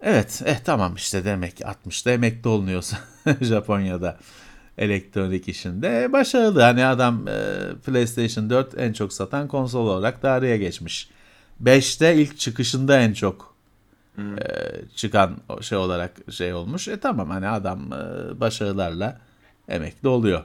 Evet, 0.00 0.42
eh 0.44 0.58
tamam 0.64 0.94
işte 0.94 1.24
demek 1.24 1.60
60'da 1.60 2.10
emekli 2.10 2.48
olunuyorsa 2.48 2.98
Japonya'da 3.40 4.18
elektronik 4.78 5.48
işinde 5.48 6.02
e, 6.02 6.12
başarılı. 6.12 6.62
Hani 6.62 6.84
adam 6.86 7.28
e, 7.28 7.34
PlayStation 7.86 8.50
4 8.50 8.78
en 8.78 8.92
çok 8.92 9.12
satan 9.12 9.48
konsol 9.48 9.86
olarak 9.86 10.22
tarihe 10.22 10.58
geçmiş. 10.58 11.10
5'te 11.62 12.16
ilk 12.16 12.38
çıkışında 12.38 13.00
en 13.00 13.12
çok 13.12 13.54
e, 14.18 14.44
çıkan 14.96 15.36
şey 15.60 15.78
olarak 15.78 16.12
şey 16.30 16.54
olmuş. 16.54 16.88
E 16.88 17.00
tamam 17.00 17.30
hani 17.30 17.48
adam 17.48 17.92
e, 17.92 18.40
başarılarla 18.40 19.20
emekli 19.68 20.08
oluyor. 20.08 20.44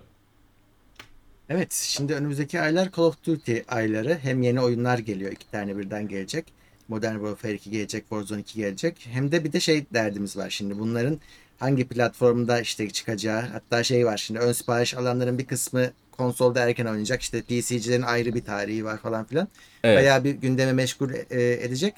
Evet 1.50 1.74
şimdi 1.74 2.14
önümüzdeki 2.14 2.62
aylar 2.62 2.91
Call 2.98 3.04
of 3.04 3.24
Duty 3.24 3.58
ayları. 3.68 4.18
Hem 4.22 4.41
yeni 4.41 4.62
oyunlar 4.62 4.98
geliyor. 4.98 5.32
iki 5.32 5.52
tane 5.52 5.78
birden 5.78 6.08
gelecek. 6.08 6.54
Modern 6.88 7.16
Warfare 7.16 7.54
2 7.54 7.72
gelecek. 7.72 8.02
Warzone 8.02 8.41
2 8.41 8.60
gelecek. 8.60 9.08
Hem 9.12 9.32
de 9.32 9.43
bir 9.43 9.54
de 9.54 9.60
şey 9.60 9.86
derdimiz 9.93 10.38
var 10.38 10.50
şimdi. 10.50 10.80
Bunların 10.80 11.20
hangi 11.60 11.88
platformda 11.88 12.62
işte 12.62 12.89
çıkacağı. 12.89 13.41
Hatta 13.41 13.84
şey 13.84 14.06
var 14.06 14.18
şimdi 14.18 14.39
ön 14.39 14.52
sipariş 14.52 14.93
alanların 14.93 15.38
bir 15.38 15.45
kısmı 15.45 15.91
konsolda 16.12 16.60
erken 16.60 16.86
oynayacak. 16.86 17.22
İşte 17.22 17.41
PC'cilerin 17.41 18.02
ayrı 18.02 18.36
bir 18.36 18.45
tarihi 18.45 18.86
var 18.86 18.98
falan 18.98 19.26
filan. 19.26 19.48
Evet. 19.84 19.98
Bayağı 19.98 20.24
bir 20.24 20.32
gündeme 20.32 20.74
meşgul 20.74 21.10
e, 21.30 21.54
edecek. 21.54 21.93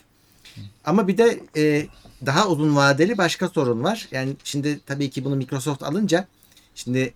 Ama 0.85 1.07
bir 1.07 1.17
de 1.17 1.39
e, 1.57 1.87
daha 2.25 2.47
uzun 2.47 2.75
vadeli 2.75 3.17
başka 3.17 3.47
sorun 3.47 3.83
var. 3.83 4.07
Yani 4.11 4.33
şimdi 4.43 4.79
tabii 4.85 5.09
ki 5.09 5.25
bunu 5.25 5.35
Microsoft 5.35 5.83
alınca 5.83 6.27
şimdi 6.75 7.13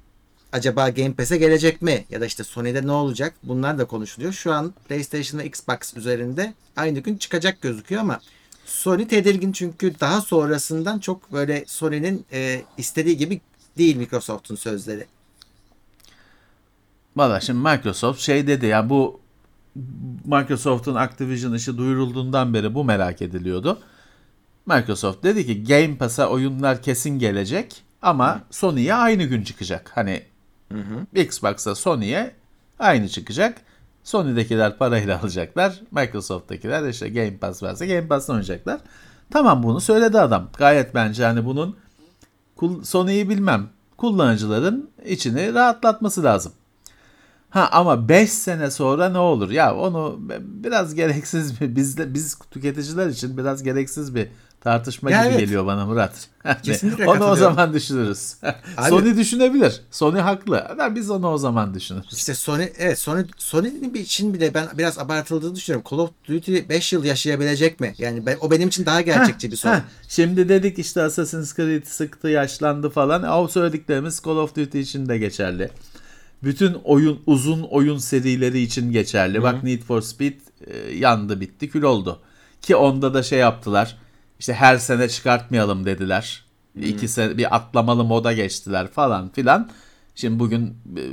acaba 0.53 0.89
Game 0.89 1.13
Pass'e 1.13 1.37
gelecek 1.37 1.81
mi? 1.81 2.05
Ya 2.09 2.21
da 2.21 2.25
işte 2.25 2.43
Sony'de 2.43 2.87
ne 2.87 2.91
olacak? 2.91 3.33
Bunlar 3.43 3.77
da 3.77 3.85
konuşuluyor. 3.85 4.33
Şu 4.33 4.53
an 4.53 4.73
PlayStation 4.87 5.39
ve 5.39 5.45
Xbox 5.45 5.93
üzerinde 5.95 6.53
aynı 6.75 6.99
gün 6.99 7.17
çıkacak 7.17 7.61
gözüküyor 7.61 8.01
ama 8.01 8.19
Sony 8.65 9.07
tedirgin 9.07 9.51
çünkü 9.51 9.99
daha 9.99 10.21
sonrasından 10.21 10.99
çok 10.99 11.33
böyle 11.33 11.63
Sony'nin 11.67 12.25
e, 12.33 12.61
istediği 12.77 13.17
gibi 13.17 13.41
değil 13.77 13.95
Microsoft'un 13.95 14.55
sözleri. 14.55 15.05
Valla 17.15 17.39
şimdi 17.39 17.59
Microsoft 17.59 18.21
şey 18.21 18.47
dedi 18.47 18.65
ya 18.65 18.89
bu 18.89 19.19
Microsoft'un 20.25 20.95
Activision 20.95 21.53
işi 21.53 21.77
duyurulduğundan 21.77 22.53
beri 22.53 22.75
bu 22.75 22.83
merak 22.83 23.21
ediliyordu. 23.21 23.79
Microsoft 24.65 25.23
dedi 25.23 25.45
ki 25.45 25.63
Game 25.63 25.97
Pass'a 25.97 26.29
oyunlar 26.29 26.81
kesin 26.81 27.19
gelecek 27.19 27.83
ama 28.01 28.41
Sony'ye 28.51 28.93
aynı 28.93 29.23
gün 29.23 29.43
çıkacak. 29.43 29.91
Hani 29.95 30.23
Xbox'a 31.15 31.75
Sony'ye 31.75 32.35
aynı 32.79 33.09
çıkacak. 33.09 33.57
Sony'dekiler 34.03 34.77
parayla 34.77 35.19
alacaklar. 35.23 35.81
Microsoft'takiler 35.91 36.89
işte 36.89 37.09
Game 37.09 37.37
Pass 37.37 37.63
varsa 37.63 37.85
Game 37.85 38.07
Pass'tan 38.07 38.33
oynayacaklar. 38.33 38.81
Tamam 39.31 39.63
bunu 39.63 39.81
söyledi 39.81 40.19
adam. 40.19 40.49
Gayet 40.57 40.95
bence 40.95 41.25
hani 41.25 41.45
bunun 41.45 41.75
Sony'yi 42.83 43.29
bilmem 43.29 43.69
kullanıcıların 43.97 44.89
içini 45.05 45.53
rahatlatması 45.53 46.23
lazım. 46.23 46.51
Ha 47.49 47.69
ama 47.71 48.09
5 48.09 48.29
sene 48.29 48.71
sonra 48.71 49.09
ne 49.09 49.17
olur? 49.17 49.51
Ya 49.51 49.75
onu 49.75 50.19
biraz 50.41 50.95
gereksiz 50.95 51.61
bir 51.61 51.75
bizde 51.75 52.13
biz 52.13 52.35
tüketiciler 52.51 53.07
için 53.07 53.37
biraz 53.37 53.63
gereksiz 53.63 54.15
bir 54.15 54.27
tartışma 54.63 55.11
Ya 55.11 55.23
gibi 55.23 55.29
evet. 55.29 55.39
geliyor 55.39 55.65
bana 55.65 55.85
Murat. 55.85 56.27
Yani 56.45 56.57
Kesinlikle 56.63 57.07
onu 57.07 57.25
o 57.25 57.35
zaman 57.35 57.73
düşünürüz. 57.73 58.35
Abi- 58.77 58.89
Sony 58.89 59.17
düşünebilir. 59.17 59.81
Sony 59.91 60.19
haklı. 60.19 60.65
Ama 60.65 60.95
biz 60.95 61.09
onu 61.09 61.27
o 61.27 61.37
zaman 61.37 61.73
düşünürüz. 61.73 62.13
İşte 62.13 62.33
Sony 62.33 62.67
evet 62.77 62.99
Sony 62.99 63.25
Sony'nin 63.37 63.93
bir 63.93 63.99
için 63.99 64.33
bile 64.33 64.53
ben 64.53 64.67
biraz 64.77 64.99
abartıldığını 64.99 65.55
düşünüyorum. 65.55 65.87
Call 65.91 65.97
of 65.97 66.09
Duty 66.29 66.57
5 66.69 66.93
yıl 66.93 67.03
yaşayabilecek 67.03 67.79
mi? 67.79 67.93
Yani 67.97 68.25
ben, 68.25 68.37
o 68.41 68.51
benim 68.51 68.67
için 68.67 68.85
daha 68.85 69.01
gerçekçi 69.01 69.51
bir 69.51 69.55
sorun. 69.55 69.73
Heh, 69.73 69.79
şimdi 70.07 70.49
dedik 70.49 70.79
işte 70.79 71.01
Assassin's 71.01 71.55
Creed 71.55 71.85
sıktı, 71.85 72.29
yaşlandı 72.29 72.89
falan. 72.89 73.23
O 73.23 73.47
söylediklerimiz 73.47 74.21
Call 74.25 74.35
of 74.37 74.55
Duty 74.55 74.79
için 74.79 75.09
de 75.09 75.17
geçerli. 75.17 75.69
Bütün 76.43 76.73
oyun 76.73 77.19
uzun 77.25 77.61
oyun 77.63 77.97
serileri 77.97 78.59
için 78.61 78.91
geçerli. 78.91 79.43
Bak 79.43 79.63
Need 79.63 79.81
for 79.81 80.01
Speed 80.01 80.33
e, 80.67 80.95
yandı 80.95 81.41
bitti 81.41 81.69
kül 81.69 81.83
oldu. 81.83 82.19
Ki 82.61 82.75
onda 82.75 83.13
da 83.13 83.23
şey 83.23 83.39
yaptılar. 83.39 83.97
İşte 84.43 84.53
her 84.53 84.77
sene 84.77 85.09
çıkartmayalım 85.09 85.85
dediler. 85.85 86.45
İki 86.75 87.07
sene 87.07 87.37
bir 87.37 87.55
atlamalı 87.55 88.03
moda 88.03 88.33
geçtiler 88.33 88.87
falan 88.87 89.29
filan. 89.29 89.69
Şimdi 90.15 90.39
bugün 90.39 90.77
e, 90.97 91.03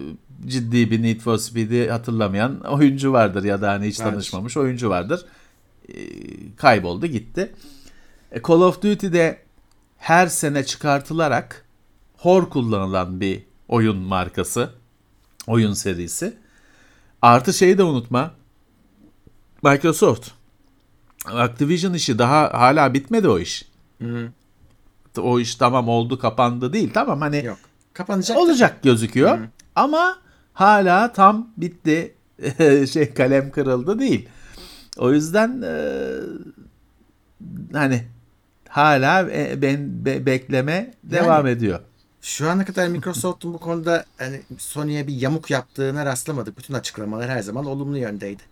ciddi 0.47 0.91
bir 0.91 1.03
Need 1.03 1.20
for 1.20 1.37
Speed'i 1.37 1.91
hatırlamayan 1.91 2.61
oyuncu 2.61 3.12
vardır 3.12 3.45
ya 3.45 3.62
da 3.62 3.70
hani 3.70 3.87
hiç 3.87 3.97
tanışmamış 3.97 4.57
oyuncu 4.57 4.91
vardır. 4.91 5.24
E, 5.89 5.95
kayboldu 6.57 7.07
gitti. 7.07 7.53
E, 8.33 8.43
Call 8.43 8.61
of 8.61 8.83
Duty'de 8.83 9.39
her 9.99 10.26
sene 10.26 10.64
çıkartılarak 10.64 11.64
hor 12.16 12.51
kullanılan 12.51 13.20
bir 13.20 13.43
oyun 13.68 13.97
markası, 13.97 14.70
oyun 15.47 15.72
serisi. 15.72 16.37
Artı 17.22 17.53
şeyi 17.53 17.78
de 17.78 17.83
unutma. 17.83 18.35
Microsoft. 19.62 20.39
Activision 21.35 21.95
işi 21.95 22.18
daha 22.18 22.61
hala 22.61 22.95
bitmedi 22.95 23.28
o 23.28 23.39
iş. 23.39 23.70
O 25.18 25.41
iş 25.41 25.55
tamam 25.55 25.89
oldu 25.89 26.18
kapandı 26.18 26.72
değil. 26.72 26.91
Tamam 26.95 27.20
hani 27.20 27.45
Yok. 27.45 27.59
Kapanacak. 27.93 28.37
da. 28.37 28.41
olacak 28.41 28.83
gözüküyor. 28.83 29.39
Ama 29.76 30.18
hala 30.53 31.12
tam 31.12 31.49
bitti. 31.57 32.14
şey 32.93 33.14
kalem 33.14 33.51
kırıldı 33.51 33.99
değil. 33.99 34.28
O 34.99 35.12
yüzden 35.12 35.62
e, 35.62 35.74
hani 37.72 38.05
hala 38.68 39.31
e, 39.31 39.62
ben 39.62 40.05
be- 40.05 40.26
bekleme 40.26 40.95
devam 41.05 41.47
ediyor. 41.47 41.81
Şu 42.22 42.51
ana 42.51 42.64
kadar 42.64 42.89
Microsoft'un 42.89 43.55
bu 43.55 43.59
konuda 43.59 44.05
hani 44.18 44.41
Sony'ye 44.59 45.07
bir 45.07 45.14
yamuk 45.14 45.51
yaptığına 45.51 46.07
rastlamadık. 46.07 46.59
Bütün 46.59 46.74
açıklamalar 46.74 47.31
her 47.31 47.43
zaman 47.43 47.66
olumlu 47.66 47.99
yöndeydi. 47.99 48.43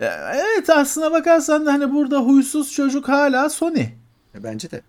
E, 0.00 0.04
Evet 0.34 0.70
aslına 0.70 1.12
bakarsan 1.12 1.66
da 1.66 1.72
hani 1.72 1.94
burada 1.94 2.18
huysuz 2.18 2.72
çocuk 2.72 3.08
hala 3.08 3.50
Sony. 3.50 3.80
E, 4.34 4.42
Bence 4.42 4.70
de. 4.70 4.80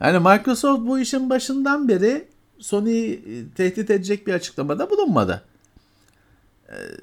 Yani 0.00 0.18
Microsoft 0.18 0.86
bu 0.86 0.98
işin 0.98 1.30
başından 1.30 1.88
beri 1.88 2.28
Sony'yi 2.58 3.14
e, 3.14 3.54
tehdit 3.54 3.90
edecek 3.90 4.26
bir 4.26 4.34
açıklamada 4.34 4.90
bulunmadı. 4.90 5.42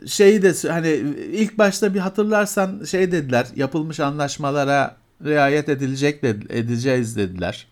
Şeyi 0.08 0.42
de 0.42 0.68
hani 0.68 0.90
ilk 1.34 1.58
başta 1.58 1.94
bir 1.94 2.00
hatırlarsan 2.00 2.84
şey 2.84 3.12
dediler 3.12 3.48
yapılmış 3.56 4.00
anlaşmalara 4.00 4.98
riayet 5.26 5.70
edilecek 5.70 6.24
de, 6.24 6.30
edeceğiz 6.50 7.18
dediler. 7.18 7.68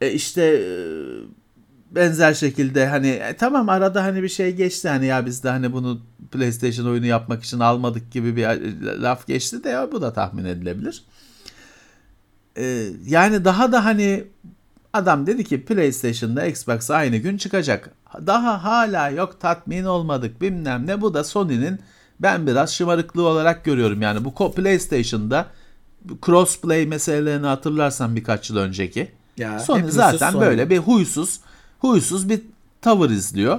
E 0.00 0.12
işte 0.12 0.62
benzer 1.90 2.34
şekilde 2.34 2.86
hani 2.86 3.08
e, 3.08 3.36
tamam 3.36 3.68
arada 3.68 4.04
hani 4.04 4.22
bir 4.22 4.28
şey 4.28 4.56
geçti 4.56 4.88
hani 4.88 5.06
ya 5.06 5.26
biz 5.26 5.44
de 5.44 5.50
hani 5.50 5.72
bunu 5.72 6.00
PlayStation 6.30 6.86
oyunu 6.86 7.06
yapmak 7.06 7.44
için 7.44 7.60
almadık 7.60 8.12
gibi 8.12 8.36
bir 8.36 8.44
e, 8.44 9.02
laf 9.02 9.26
geçti 9.26 9.64
de 9.64 9.68
ya 9.68 9.92
bu 9.92 10.02
da 10.02 10.12
tahmin 10.12 10.44
edilebilir. 10.44 11.04
Ee, 12.58 12.88
yani 13.06 13.44
daha 13.44 13.72
da 13.72 13.84
hani 13.84 14.24
adam 14.92 15.26
dedi 15.26 15.44
ki 15.44 15.64
PlayStation'da 15.64 16.46
Xbox 16.46 16.90
aynı 16.90 17.16
gün 17.16 17.36
çıkacak. 17.36 17.90
Daha 18.26 18.64
hala 18.64 19.10
yok 19.10 19.40
tatmin 19.40 19.84
olmadık 19.84 20.40
bilmem 20.40 20.86
ne. 20.86 21.00
Bu 21.00 21.14
da 21.14 21.24
Sony'nin 21.24 21.78
ben 22.20 22.46
biraz 22.46 22.74
şımarıklığı 22.74 23.26
olarak 23.26 23.64
görüyorum. 23.64 24.02
Yani 24.02 24.24
bu 24.24 24.52
PlayStation'da 24.52 25.46
crossplay 26.26 26.86
meselelerini 26.86 27.46
hatırlarsan 27.46 28.16
birkaç 28.16 28.50
yıl 28.50 28.56
önceki. 28.56 29.12
Ya, 29.36 29.58
Sony 29.58 29.90
zaten 29.90 30.30
Sony. 30.30 30.40
böyle 30.40 30.70
bir 30.70 30.78
huysuz 30.78 31.40
huysuz 31.88 32.28
bir 32.28 32.40
tavır 32.80 33.10
izliyor. 33.10 33.58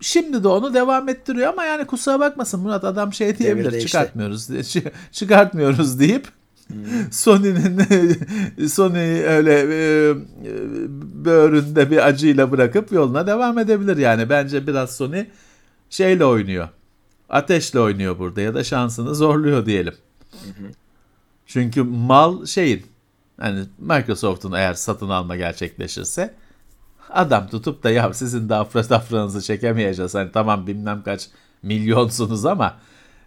Şimdi 0.00 0.44
de 0.44 0.48
onu 0.48 0.74
devam 0.74 1.08
ettiriyor 1.08 1.48
ama 1.52 1.64
yani 1.64 1.84
kusura 1.86 2.20
bakmasın 2.20 2.60
Murat 2.60 2.84
adam 2.84 3.12
şey 3.12 3.38
diyebilir 3.38 3.72
değişti. 3.72 3.90
çıkartmıyoruz 3.90 4.48
diye- 4.48 4.60
çı- 4.60 4.90
çıkartmıyoruz 5.12 6.00
deyip 6.00 6.28
Hmm. 6.66 7.12
Sony'nin 7.12 7.78
Sony'yi 8.68 9.22
öyle 9.22 9.52
e, 9.60 10.10
e, 10.10 10.14
böğründe 11.24 11.90
bir 11.90 12.06
acıyla 12.06 12.50
bırakıp 12.52 12.92
yoluna 12.92 13.26
devam 13.26 13.58
edebilir 13.58 13.96
yani. 13.96 14.30
Bence 14.30 14.66
biraz 14.66 14.96
Sony 14.96 15.24
şeyle 15.90 16.24
oynuyor. 16.24 16.68
Ateşle 17.28 17.80
oynuyor 17.80 18.18
burada 18.18 18.40
ya 18.40 18.54
da 18.54 18.64
şansını 18.64 19.14
zorluyor 19.14 19.66
diyelim. 19.66 19.94
Çünkü 21.46 21.82
mal 21.82 22.46
şeyin 22.46 22.82
hani 23.40 23.64
Microsoft'un 23.78 24.52
eğer 24.52 24.74
satın 24.74 25.08
alma 25.08 25.36
gerçekleşirse 25.36 26.34
adam 27.14 27.48
tutup 27.48 27.82
da 27.82 27.90
ya 27.90 28.14
sizin 28.14 28.48
de 28.48 28.54
afra 28.54 28.82
tafranızı 28.82 29.42
çekemeyeceğiz. 29.42 30.14
Hani 30.14 30.32
tamam 30.32 30.66
bilmem 30.66 31.02
kaç 31.02 31.28
milyonsunuz 31.62 32.46
ama 32.46 32.78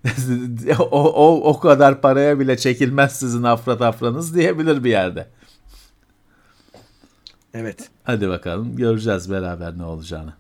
o, 0.80 1.14
o, 1.14 1.49
o 1.49 1.59
kadar 1.59 2.01
paraya 2.01 2.39
bile 2.39 2.57
çekilmez 2.57 3.19
sizin 3.19 3.43
afra 3.43 3.77
tafranız 3.77 4.35
diyebilir 4.35 4.84
bir 4.84 4.89
yerde. 4.89 5.27
Evet. 7.53 7.89
Hadi 8.03 8.30
bakalım 8.30 8.76
göreceğiz 8.76 9.31
beraber 9.31 9.77
ne 9.77 9.84
olacağını. 9.84 10.34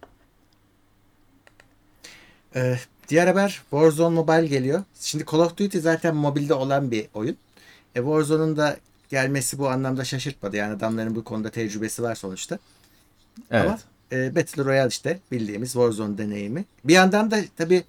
Ee, 2.55 2.77
diğer 3.09 3.27
haber 3.27 3.61
Warzone 3.69 4.15
Mobile 4.15 4.47
geliyor. 4.47 4.83
Şimdi 4.99 5.25
Call 5.31 5.39
of 5.39 5.57
Duty 5.57 5.77
zaten 5.77 6.15
mobilde 6.15 6.53
olan 6.53 6.91
bir 6.91 7.07
oyun. 7.13 7.37
E, 7.95 7.99
Warzone'un 7.99 8.57
da 8.57 8.77
gelmesi 9.09 9.59
bu 9.59 9.69
anlamda 9.69 10.05
şaşırtmadı. 10.05 10.55
Yani 10.55 10.75
adamların 10.75 11.15
bu 11.15 11.23
konuda 11.23 11.49
tecrübesi 11.49 12.03
var 12.03 12.15
sonuçta. 12.15 12.59
Evet. 13.51 13.65
Ama 13.65 13.79
e, 14.11 14.35
Battle 14.35 14.65
Royale 14.65 14.87
işte 14.89 15.19
bildiğimiz 15.31 15.71
Warzone 15.73 16.17
deneyimi. 16.17 16.65
Bir 16.83 16.93
yandan 16.93 17.31
da 17.31 17.39
tabii 17.57 17.83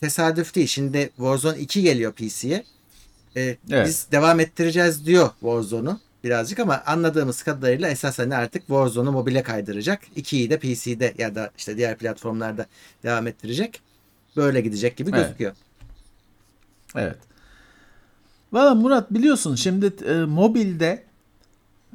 tesadüf 0.00 0.54
değil. 0.54 0.66
Şimdi 0.66 1.10
Warzone 1.16 1.58
2 1.58 1.82
geliyor 1.82 2.12
PC'ye. 2.12 2.64
E, 3.36 3.56
Evet. 3.70 3.86
Biz 3.86 4.06
devam 4.12 4.40
ettireceğiz 4.40 5.06
diyor 5.06 5.30
Warzone'u 5.40 6.00
birazcık 6.24 6.58
ama 6.58 6.82
anladığımız 6.86 7.42
kadarıyla 7.42 7.88
esasen 7.88 8.30
artık 8.30 8.60
Warzone'u 8.66 9.12
mobile 9.12 9.42
kaydıracak. 9.42 10.02
2'yi 10.16 10.50
de 10.50 10.58
PC'de 10.58 11.14
ya 11.18 11.34
da 11.34 11.50
işte 11.58 11.76
diğer 11.76 11.98
platformlarda 11.98 12.66
devam 13.02 13.26
ettirecek. 13.26 13.80
Böyle 14.36 14.60
gidecek 14.60 14.96
gibi 14.96 15.10
Evet. 15.14 15.22
gözüküyor. 15.22 15.52
Evet. 16.96 17.16
Valla 18.52 18.74
Murat 18.74 19.10
biliyorsun 19.14 19.54
şimdi 19.54 19.92
e, 20.08 20.12
mobilde 20.14 21.02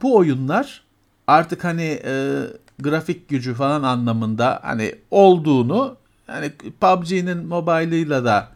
bu 0.01 0.15
oyunlar 0.15 0.83
artık 1.27 1.63
hani 1.63 2.01
e, 2.05 2.43
grafik 2.83 3.29
gücü 3.29 3.53
falan 3.53 3.83
anlamında 3.83 4.59
hani 4.63 4.95
olduğunu 5.11 5.97
hani 6.27 6.51
PUBG'nin 6.81 7.45
mobile'ıyla 7.45 8.25
da 8.25 8.47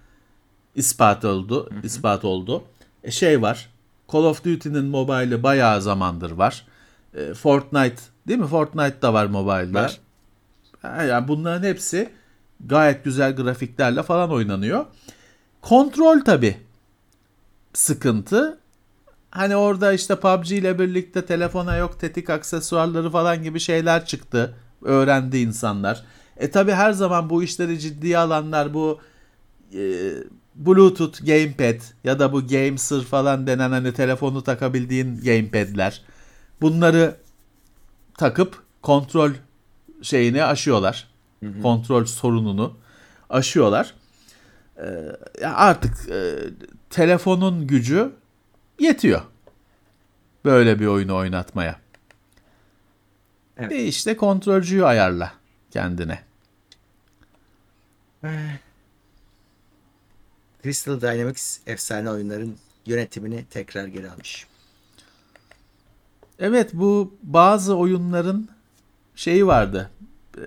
ispat 0.76 1.26
oldu, 1.26 1.70
ispat 1.84 2.26
oldu. 2.26 2.64
E, 3.04 3.12
şey 3.12 3.42
var. 3.42 3.70
Call 4.14 4.24
of 4.24 4.46
Duty'nin 4.46 4.86
mobile'ı 4.86 5.44
bayağı 5.44 5.82
zamandır 5.82 6.32
var. 6.32 6.66
E, 7.14 7.34
Fortnite 7.34 8.02
değil 8.28 8.40
mi? 8.40 8.48
Fortnite 8.48 9.02
da 9.02 9.14
var 9.14 9.26
mobile'da. 9.26 9.82
Var. 9.82 10.00
Yani 10.84 11.28
bunların 11.28 11.68
hepsi 11.68 12.10
gayet 12.66 13.04
güzel 13.04 13.36
grafiklerle 13.36 14.04
falan 14.04 14.32
oynanıyor. 14.32 14.86
Kontrol 15.62 16.22
tabi 16.22 16.58
sıkıntı. 17.74 18.58
Hani 19.36 19.56
orada 19.56 19.94
işte 19.94 20.16
PUBG 20.16 20.52
ile 20.52 20.80
birlikte 20.80 21.26
telefona 21.26 21.76
yok 21.78 22.00
tetik 22.00 22.30
aksesuarları 22.30 23.10
falan 23.10 23.44
gibi 23.44 23.60
şeyler 23.60 24.06
çıktı. 24.06 24.56
Öğrendi 24.82 25.38
insanlar. 25.38 26.04
E 26.38 26.52
tabi 26.52 26.72
her 26.72 26.92
zaman 26.92 27.30
bu 27.30 27.44
işleri 27.44 27.80
ciddiye 27.80 28.18
alanlar 28.18 28.74
bu 28.74 29.00
e, 29.74 29.82
Bluetooth 30.56 31.26
gamepad 31.26 31.82
ya 32.04 32.20
da 32.20 32.34
bu 32.34 32.48
Gameser 32.48 33.02
falan 33.02 33.48
denen 33.48 33.72
hani 33.72 33.94
telefonu 33.94 34.44
takabildiğin 34.44 35.22
gamepad'ler. 35.22 36.02
Bunları 36.62 37.16
takıp 38.18 38.64
kontrol 38.82 39.32
şeyini 40.02 40.44
aşıyorlar. 40.44 41.08
Kontrol 41.62 42.06
sorununu 42.06 42.78
aşıyorlar. 43.30 43.94
Ee, 44.78 45.46
artık 45.46 46.10
e, 46.10 46.36
telefonun 46.90 47.68
gücü 47.68 48.12
yetiyor. 48.80 49.22
Böyle 50.46 50.80
bir 50.80 50.86
oyunu 50.86 51.16
oynatmaya. 51.16 51.80
Evet. 53.58 53.72
Bir 53.72 53.80
işte 53.80 54.18
kontrolcüyü 54.18 54.86
ayarla 54.86 55.34
kendine. 55.72 56.20
Crystal 60.64 61.02
Dynamics 61.02 61.60
efsane 61.68 62.10
oyunların 62.10 62.56
yönetimini 62.86 63.46
tekrar 63.50 63.86
geri 63.88 64.12
almış. 64.12 64.48
Evet 66.40 66.70
bu 66.74 67.18
bazı 67.24 67.76
oyunların 67.76 68.50
şeyi 69.16 69.48
vardı. 69.48 69.92
e, 70.38 70.44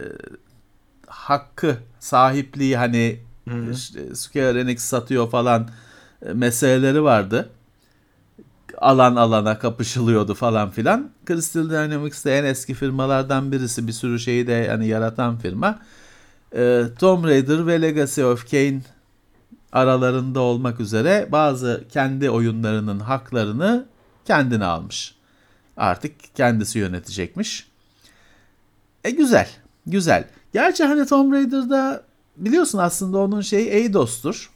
hakkı, 1.07 1.79
sahipliği 2.01 2.77
hani 2.77 3.21
işte 3.73 4.15
Square 4.15 4.61
Enix 4.61 4.83
satıyor 4.83 5.31
falan 5.31 5.71
e, 6.27 6.33
meseleleri 6.33 7.03
vardı. 7.03 7.51
Alan 8.81 9.17
alana 9.17 9.59
kapışılıyordu 9.59 10.35
falan 10.35 10.71
filan. 10.71 11.11
Crystal 11.29 11.71
Dynamics 11.71 12.25
de 12.25 12.39
en 12.39 12.45
eski 12.45 12.75
firmalardan 12.75 13.53
birisi. 13.53 13.87
Bir 13.87 13.93
sürü 13.93 14.19
şeyi 14.19 14.47
de 14.47 14.53
yani 14.53 14.87
yaratan 14.87 15.39
firma. 15.39 15.79
E, 16.57 16.83
Tomb 16.99 17.25
Raider 17.25 17.67
ve 17.67 17.83
Legacy 17.83 18.25
of 18.25 18.51
Kain 18.51 18.83
aralarında 19.73 20.41
olmak 20.41 20.81
üzere 20.81 21.29
bazı 21.33 21.85
kendi 21.93 22.31
oyunlarının 22.31 23.01
haklarını 23.01 23.87
kendine 24.25 24.65
almış. 24.65 25.15
Artık 25.77 26.13
kendisi 26.35 26.79
yönetecekmiş. 26.79 27.69
E 29.05 29.11
güzel. 29.11 29.49
Güzel. 29.87 30.25
Gerçi 30.53 30.85
hani 30.85 31.07
Tomb 31.07 31.33
Raider'da 31.33 32.03
biliyorsun 32.37 32.79
aslında 32.79 33.19
onun 33.19 33.41
şeyi 33.41 33.69
Eidos'tur. 33.69 34.51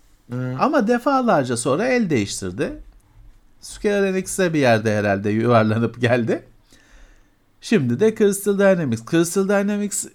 Ama 0.61 0.89
defalarca 0.89 1.57
sonra 1.57 1.87
el 1.87 2.11
değiştirdi. 2.11 2.83
Square 3.63 4.09
Enix'e 4.09 4.55
bir 4.55 4.59
yerde 4.59 4.97
herhalde 4.97 5.31
yuvarlanıp 5.31 6.01
geldi. 6.01 6.43
Şimdi 7.61 8.01
de 8.01 8.15
Crystal 8.15 8.59
Dynamics. 8.59 9.03
Crystal 9.11 9.49
Dynamics 9.49 10.07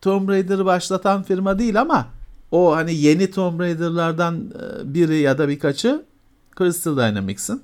Tomb 0.00 0.28
Raider'ı 0.28 0.64
başlatan 0.64 1.22
firma 1.22 1.58
değil 1.58 1.80
ama 1.80 2.08
o 2.50 2.76
hani 2.76 2.94
yeni 2.94 3.30
Tomb 3.30 3.60
Raider'lardan 3.60 4.34
e, 4.36 4.94
biri 4.94 5.18
ya 5.18 5.38
da 5.38 5.48
birkaçı 5.48 6.04
Crystal 6.58 6.96
Dynamics'in. 6.96 7.62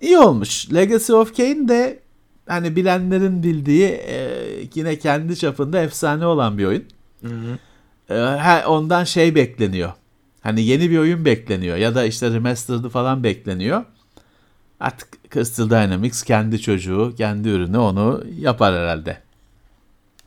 İyi 0.00 0.18
olmuş. 0.18 0.72
Legacy 0.74 1.12
of 1.12 1.36
Kain 1.36 1.68
de 1.68 1.98
hani 2.46 2.76
bilenlerin 2.76 3.42
bildiği 3.42 3.88
e, 3.88 4.28
yine 4.74 4.98
kendi 4.98 5.36
çapında 5.36 5.82
efsane 5.82 6.26
olan 6.26 6.58
bir 6.58 6.64
oyun. 6.64 6.84
E, 8.10 8.14
ha, 8.14 8.64
ondan 8.66 9.04
şey 9.04 9.34
bekleniyor. 9.34 9.92
Hani 10.42 10.62
yeni 10.62 10.90
bir 10.90 10.98
oyun 10.98 11.24
bekleniyor 11.24 11.76
ya 11.76 11.94
da 11.94 12.04
işte 12.04 12.30
remastered'ı 12.30 12.88
falan 12.88 13.24
bekleniyor. 13.24 13.84
Artık 14.80 15.32
Crystal 15.32 15.70
Dynamics 15.70 16.22
kendi 16.22 16.60
çocuğu, 16.60 17.14
kendi 17.16 17.48
ürünü 17.48 17.78
onu 17.78 18.24
yapar 18.38 18.74
herhalde. 18.74 19.18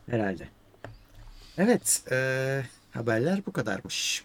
Herhalde. 0.09 0.47
Evet. 1.57 2.03
e, 2.11 2.17
haberler 2.91 3.41
bu 3.47 3.51
kadarmış. 3.51 4.23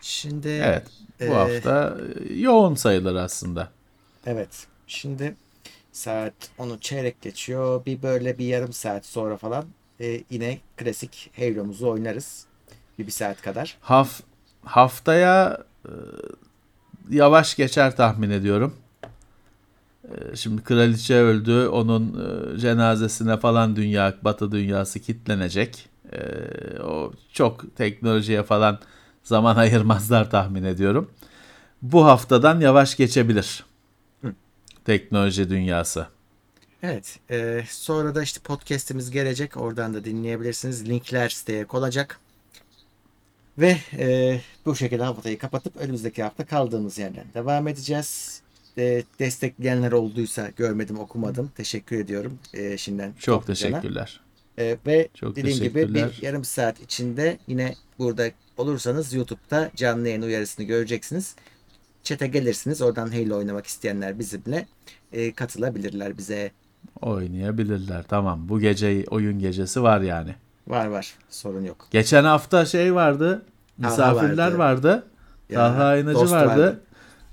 Şimdi 0.00 0.48
Evet. 0.48 0.86
Bu 1.20 1.24
e, 1.24 1.28
hafta 1.28 1.96
yoğun 2.34 2.74
sayılır 2.74 3.14
aslında. 3.14 3.68
Evet. 4.26 4.66
Şimdi 4.86 5.34
saat 5.92 6.34
onu 6.58 6.80
çeyrek 6.80 7.22
geçiyor. 7.22 7.86
Bir 7.86 8.02
böyle 8.02 8.38
bir 8.38 8.46
yarım 8.46 8.72
saat 8.72 9.06
sonra 9.06 9.36
falan 9.36 9.64
e, 10.00 10.20
yine 10.30 10.58
klasik 10.76 11.30
Halo'muzu 11.36 11.88
oynarız. 11.88 12.46
Bir, 12.98 13.06
bir 13.06 13.12
saat 13.12 13.42
kadar. 13.42 13.78
Haf 13.80 14.20
haftaya 14.64 15.58
e, 15.84 15.92
yavaş 17.10 17.56
geçer 17.56 17.96
tahmin 17.96 18.30
ediyorum. 18.30 18.74
E, 20.04 20.36
şimdi 20.36 20.62
kraliçe 20.62 21.14
öldü. 21.14 21.66
Onun 21.66 22.08
e, 22.54 22.58
cenazesine 22.58 23.36
falan 23.36 23.76
dünya, 23.76 24.14
batı 24.22 24.52
dünyası 24.52 25.00
kitlenecek. 25.00 25.88
E, 26.12 26.18
o 26.82 27.12
çok 27.32 27.76
teknolojiye 27.76 28.42
falan 28.42 28.78
zaman 29.24 29.56
ayırmazlar 29.64 30.30
tahmin 30.30 30.64
ediyorum. 30.64 31.10
Bu 31.82 32.04
haftadan 32.04 32.60
yavaş 32.60 32.96
geçebilir. 32.96 33.64
Teknoloji 34.84 35.50
dünyası. 35.50 36.06
Evet. 36.82 37.18
e, 37.30 37.64
sonra 37.68 38.14
da 38.14 38.22
işte 38.22 38.40
podcast'imiz 38.40 39.10
gelecek. 39.10 39.56
Oradan 39.56 39.94
da 39.94 40.04
dinleyebilirsiniz. 40.04 40.88
Linkler 40.88 41.28
siteye 41.28 41.64
konacak. 41.64 42.20
Ve 43.58 43.76
e, 43.98 44.40
bu 44.66 44.76
şekilde 44.76 45.02
haftayı 45.02 45.38
kapatıp 45.38 45.76
önümüzdeki 45.76 46.22
hafta 46.22 46.46
kaldığımız 46.46 46.98
yerden 46.98 47.24
devam 47.34 47.68
edeceğiz. 47.68 48.40
E, 48.78 49.02
destekleyenler 49.18 49.92
olduysa 49.92 50.50
görmedim 50.56 50.98
okumadım. 50.98 51.50
Teşekkür 51.56 51.98
ediyorum. 51.98 52.38
E, 52.54 52.78
şimdiden 52.78 53.12
Çok 53.18 53.46
teşekkürler. 53.46 54.20
Ee, 54.58 54.76
ve 54.86 55.08
Çok 55.14 55.36
dediğim 55.36 55.58
gibi 55.58 55.94
bir 55.94 56.22
yarım 56.22 56.44
saat 56.44 56.80
içinde 56.80 57.38
yine 57.46 57.74
burada 57.98 58.30
olursanız 58.56 59.14
YouTube'da 59.14 59.70
canlı 59.76 60.08
yayın 60.08 60.22
uyarısını 60.22 60.66
göreceksiniz. 60.66 61.36
Çete 62.02 62.26
gelirsiniz. 62.26 62.82
Oradan 62.82 63.12
Halo 63.12 63.36
oynamak 63.36 63.66
isteyenler 63.66 64.18
bizimle 64.18 64.66
e, 65.12 65.32
katılabilirler 65.32 66.18
bize. 66.18 66.50
Oynayabilirler. 67.02 68.04
Tamam. 68.08 68.48
Bu 68.48 68.60
gece 68.60 69.04
oyun 69.10 69.38
gecesi 69.38 69.82
var 69.82 70.00
yani. 70.00 70.34
Var 70.68 70.86
var. 70.86 71.14
Sorun 71.30 71.64
yok. 71.64 71.86
Geçen 71.90 72.24
hafta 72.24 72.66
şey 72.66 72.94
vardı. 72.94 73.42
Misafirler 73.78 74.52
vardı. 74.52 74.58
vardı. 74.58 75.06
Ya, 75.50 75.58
Talha 75.58 75.84
Aynacı 75.84 76.14
dost 76.14 76.32
vardı. 76.32 76.48
vardı. 76.48 76.80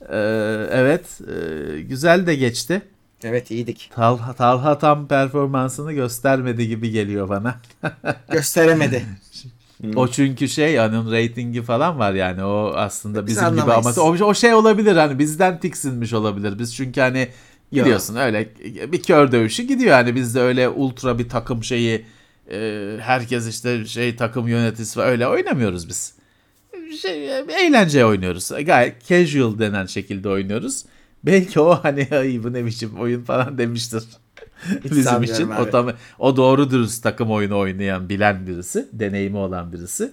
Ee, 0.09 0.67
evet. 0.71 1.21
e, 1.21 1.81
güzel 1.81 2.27
de 2.27 2.35
geçti. 2.35 2.81
Evet 3.23 3.51
iyiydik. 3.51 3.91
Talha, 3.95 4.33
Talha 4.33 4.77
tam 4.77 5.07
performansını 5.07 5.93
göstermedi 5.93 6.67
gibi 6.67 6.91
geliyor 6.91 7.29
bana. 7.29 7.55
Gösteremedi. 8.31 9.05
O 9.95 10.07
çünkü 10.07 10.49
şey 10.49 10.79
onun 10.79 11.11
reytingi 11.11 11.61
falan 11.61 11.99
var 11.99 12.13
yani 12.13 12.43
o 12.43 12.73
aslında 12.75 13.27
Biz 13.27 13.35
bizim 13.35 13.49
gibi 13.49 13.61
anlamayız. 13.61 13.97
ama 13.97 14.07
o, 14.07 14.25
o 14.25 14.33
şey 14.33 14.53
olabilir 14.53 14.95
hani 14.95 15.19
bizden 15.19 15.59
tiksinmiş 15.59 16.13
olabilir. 16.13 16.59
Biz 16.59 16.75
çünkü 16.75 17.01
hani 17.01 17.29
Yo. 17.71 17.85
Biliyorsun 17.85 18.15
öyle 18.15 18.49
bir 18.91 19.03
kör 19.03 19.31
dövüşü 19.31 19.63
gidiyor 19.63 19.91
yani 19.91 20.15
bizde 20.15 20.41
öyle 20.41 20.69
ultra 20.69 21.19
bir 21.19 21.29
takım 21.29 21.63
şeyi 21.63 22.05
e, 22.51 22.97
herkes 23.01 23.47
işte 23.47 23.85
şey 23.85 24.15
takım 24.15 24.47
yöneticisi 24.47 24.95
falan 24.95 25.09
öyle 25.09 25.27
oynamıyoruz 25.27 25.89
biz. 25.89 26.15
Şey, 27.01 27.37
eğlence 27.37 28.05
oynuyoruz. 28.05 28.51
Gayet 28.65 29.05
casual 29.07 29.59
denen 29.59 29.85
şekilde 29.85 30.29
oynuyoruz. 30.29 30.85
Belki 31.23 31.59
o 31.59 31.69
hani 31.83 32.07
ay 32.11 32.43
bu 32.43 32.53
ne 32.53 32.65
biçim 32.65 32.99
oyun 32.99 33.23
falan 33.23 33.57
demiştir. 33.57 34.03
Bizim 34.83 35.23
için 35.23 35.49
abi. 35.49 35.61
o 35.61 35.69
tam 35.69 35.91
o 36.19 36.37
doğru 36.37 36.71
dürüst 36.71 37.03
takım 37.03 37.31
oyunu 37.31 37.57
oynayan 37.57 38.09
bilen 38.09 38.47
birisi, 38.47 38.89
deneyimi 38.93 39.37
olan 39.37 39.73
birisi. 39.73 40.11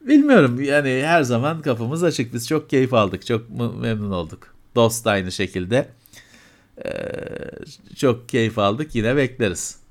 Bilmiyorum 0.00 0.62
yani 0.62 1.02
her 1.06 1.22
zaman 1.22 1.62
kapımız 1.62 2.04
açık. 2.04 2.34
Biz 2.34 2.48
çok 2.48 2.70
keyif 2.70 2.94
aldık. 2.94 3.26
Çok 3.26 3.50
memnun 3.80 4.10
olduk. 4.10 4.54
Dost 4.74 5.06
aynı 5.06 5.32
şekilde. 5.32 5.88
Ee, 6.84 6.90
çok 7.96 8.28
keyif 8.28 8.58
aldık. 8.58 8.94
Yine 8.94 9.16
bekleriz. 9.16 9.81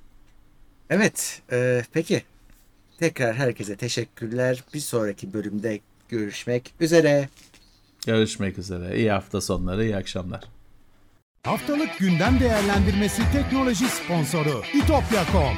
Evet, 0.91 1.41
e, 1.51 1.83
peki. 1.93 2.23
Tekrar 2.99 3.35
herkese 3.35 3.75
teşekkürler. 3.75 4.63
Bir 4.73 4.79
sonraki 4.79 5.33
bölümde 5.33 5.79
görüşmek 6.09 6.73
üzere. 6.79 7.29
Görüşmek 8.05 8.57
üzere. 8.57 8.97
İyi 8.97 9.11
hafta 9.11 9.41
sonları, 9.41 9.85
iyi 9.85 9.95
akşamlar. 9.95 10.43
Haftalık 11.43 11.97
gündem 11.99 12.39
değerlendirmesi 12.39 13.21
teknoloji 13.33 13.85
sponsoru 13.85 14.63
itopya.com. 14.73 15.57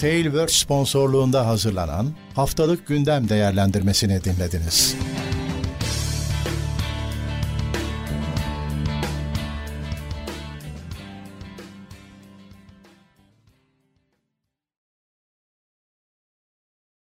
Tailwords 0.00 0.54
sponsorluğunda 0.54 1.46
hazırlanan 1.46 2.06
haftalık 2.34 2.86
gündem 2.86 3.28
değerlendirmesini 3.28 4.24
dinlediniz. 4.24 4.96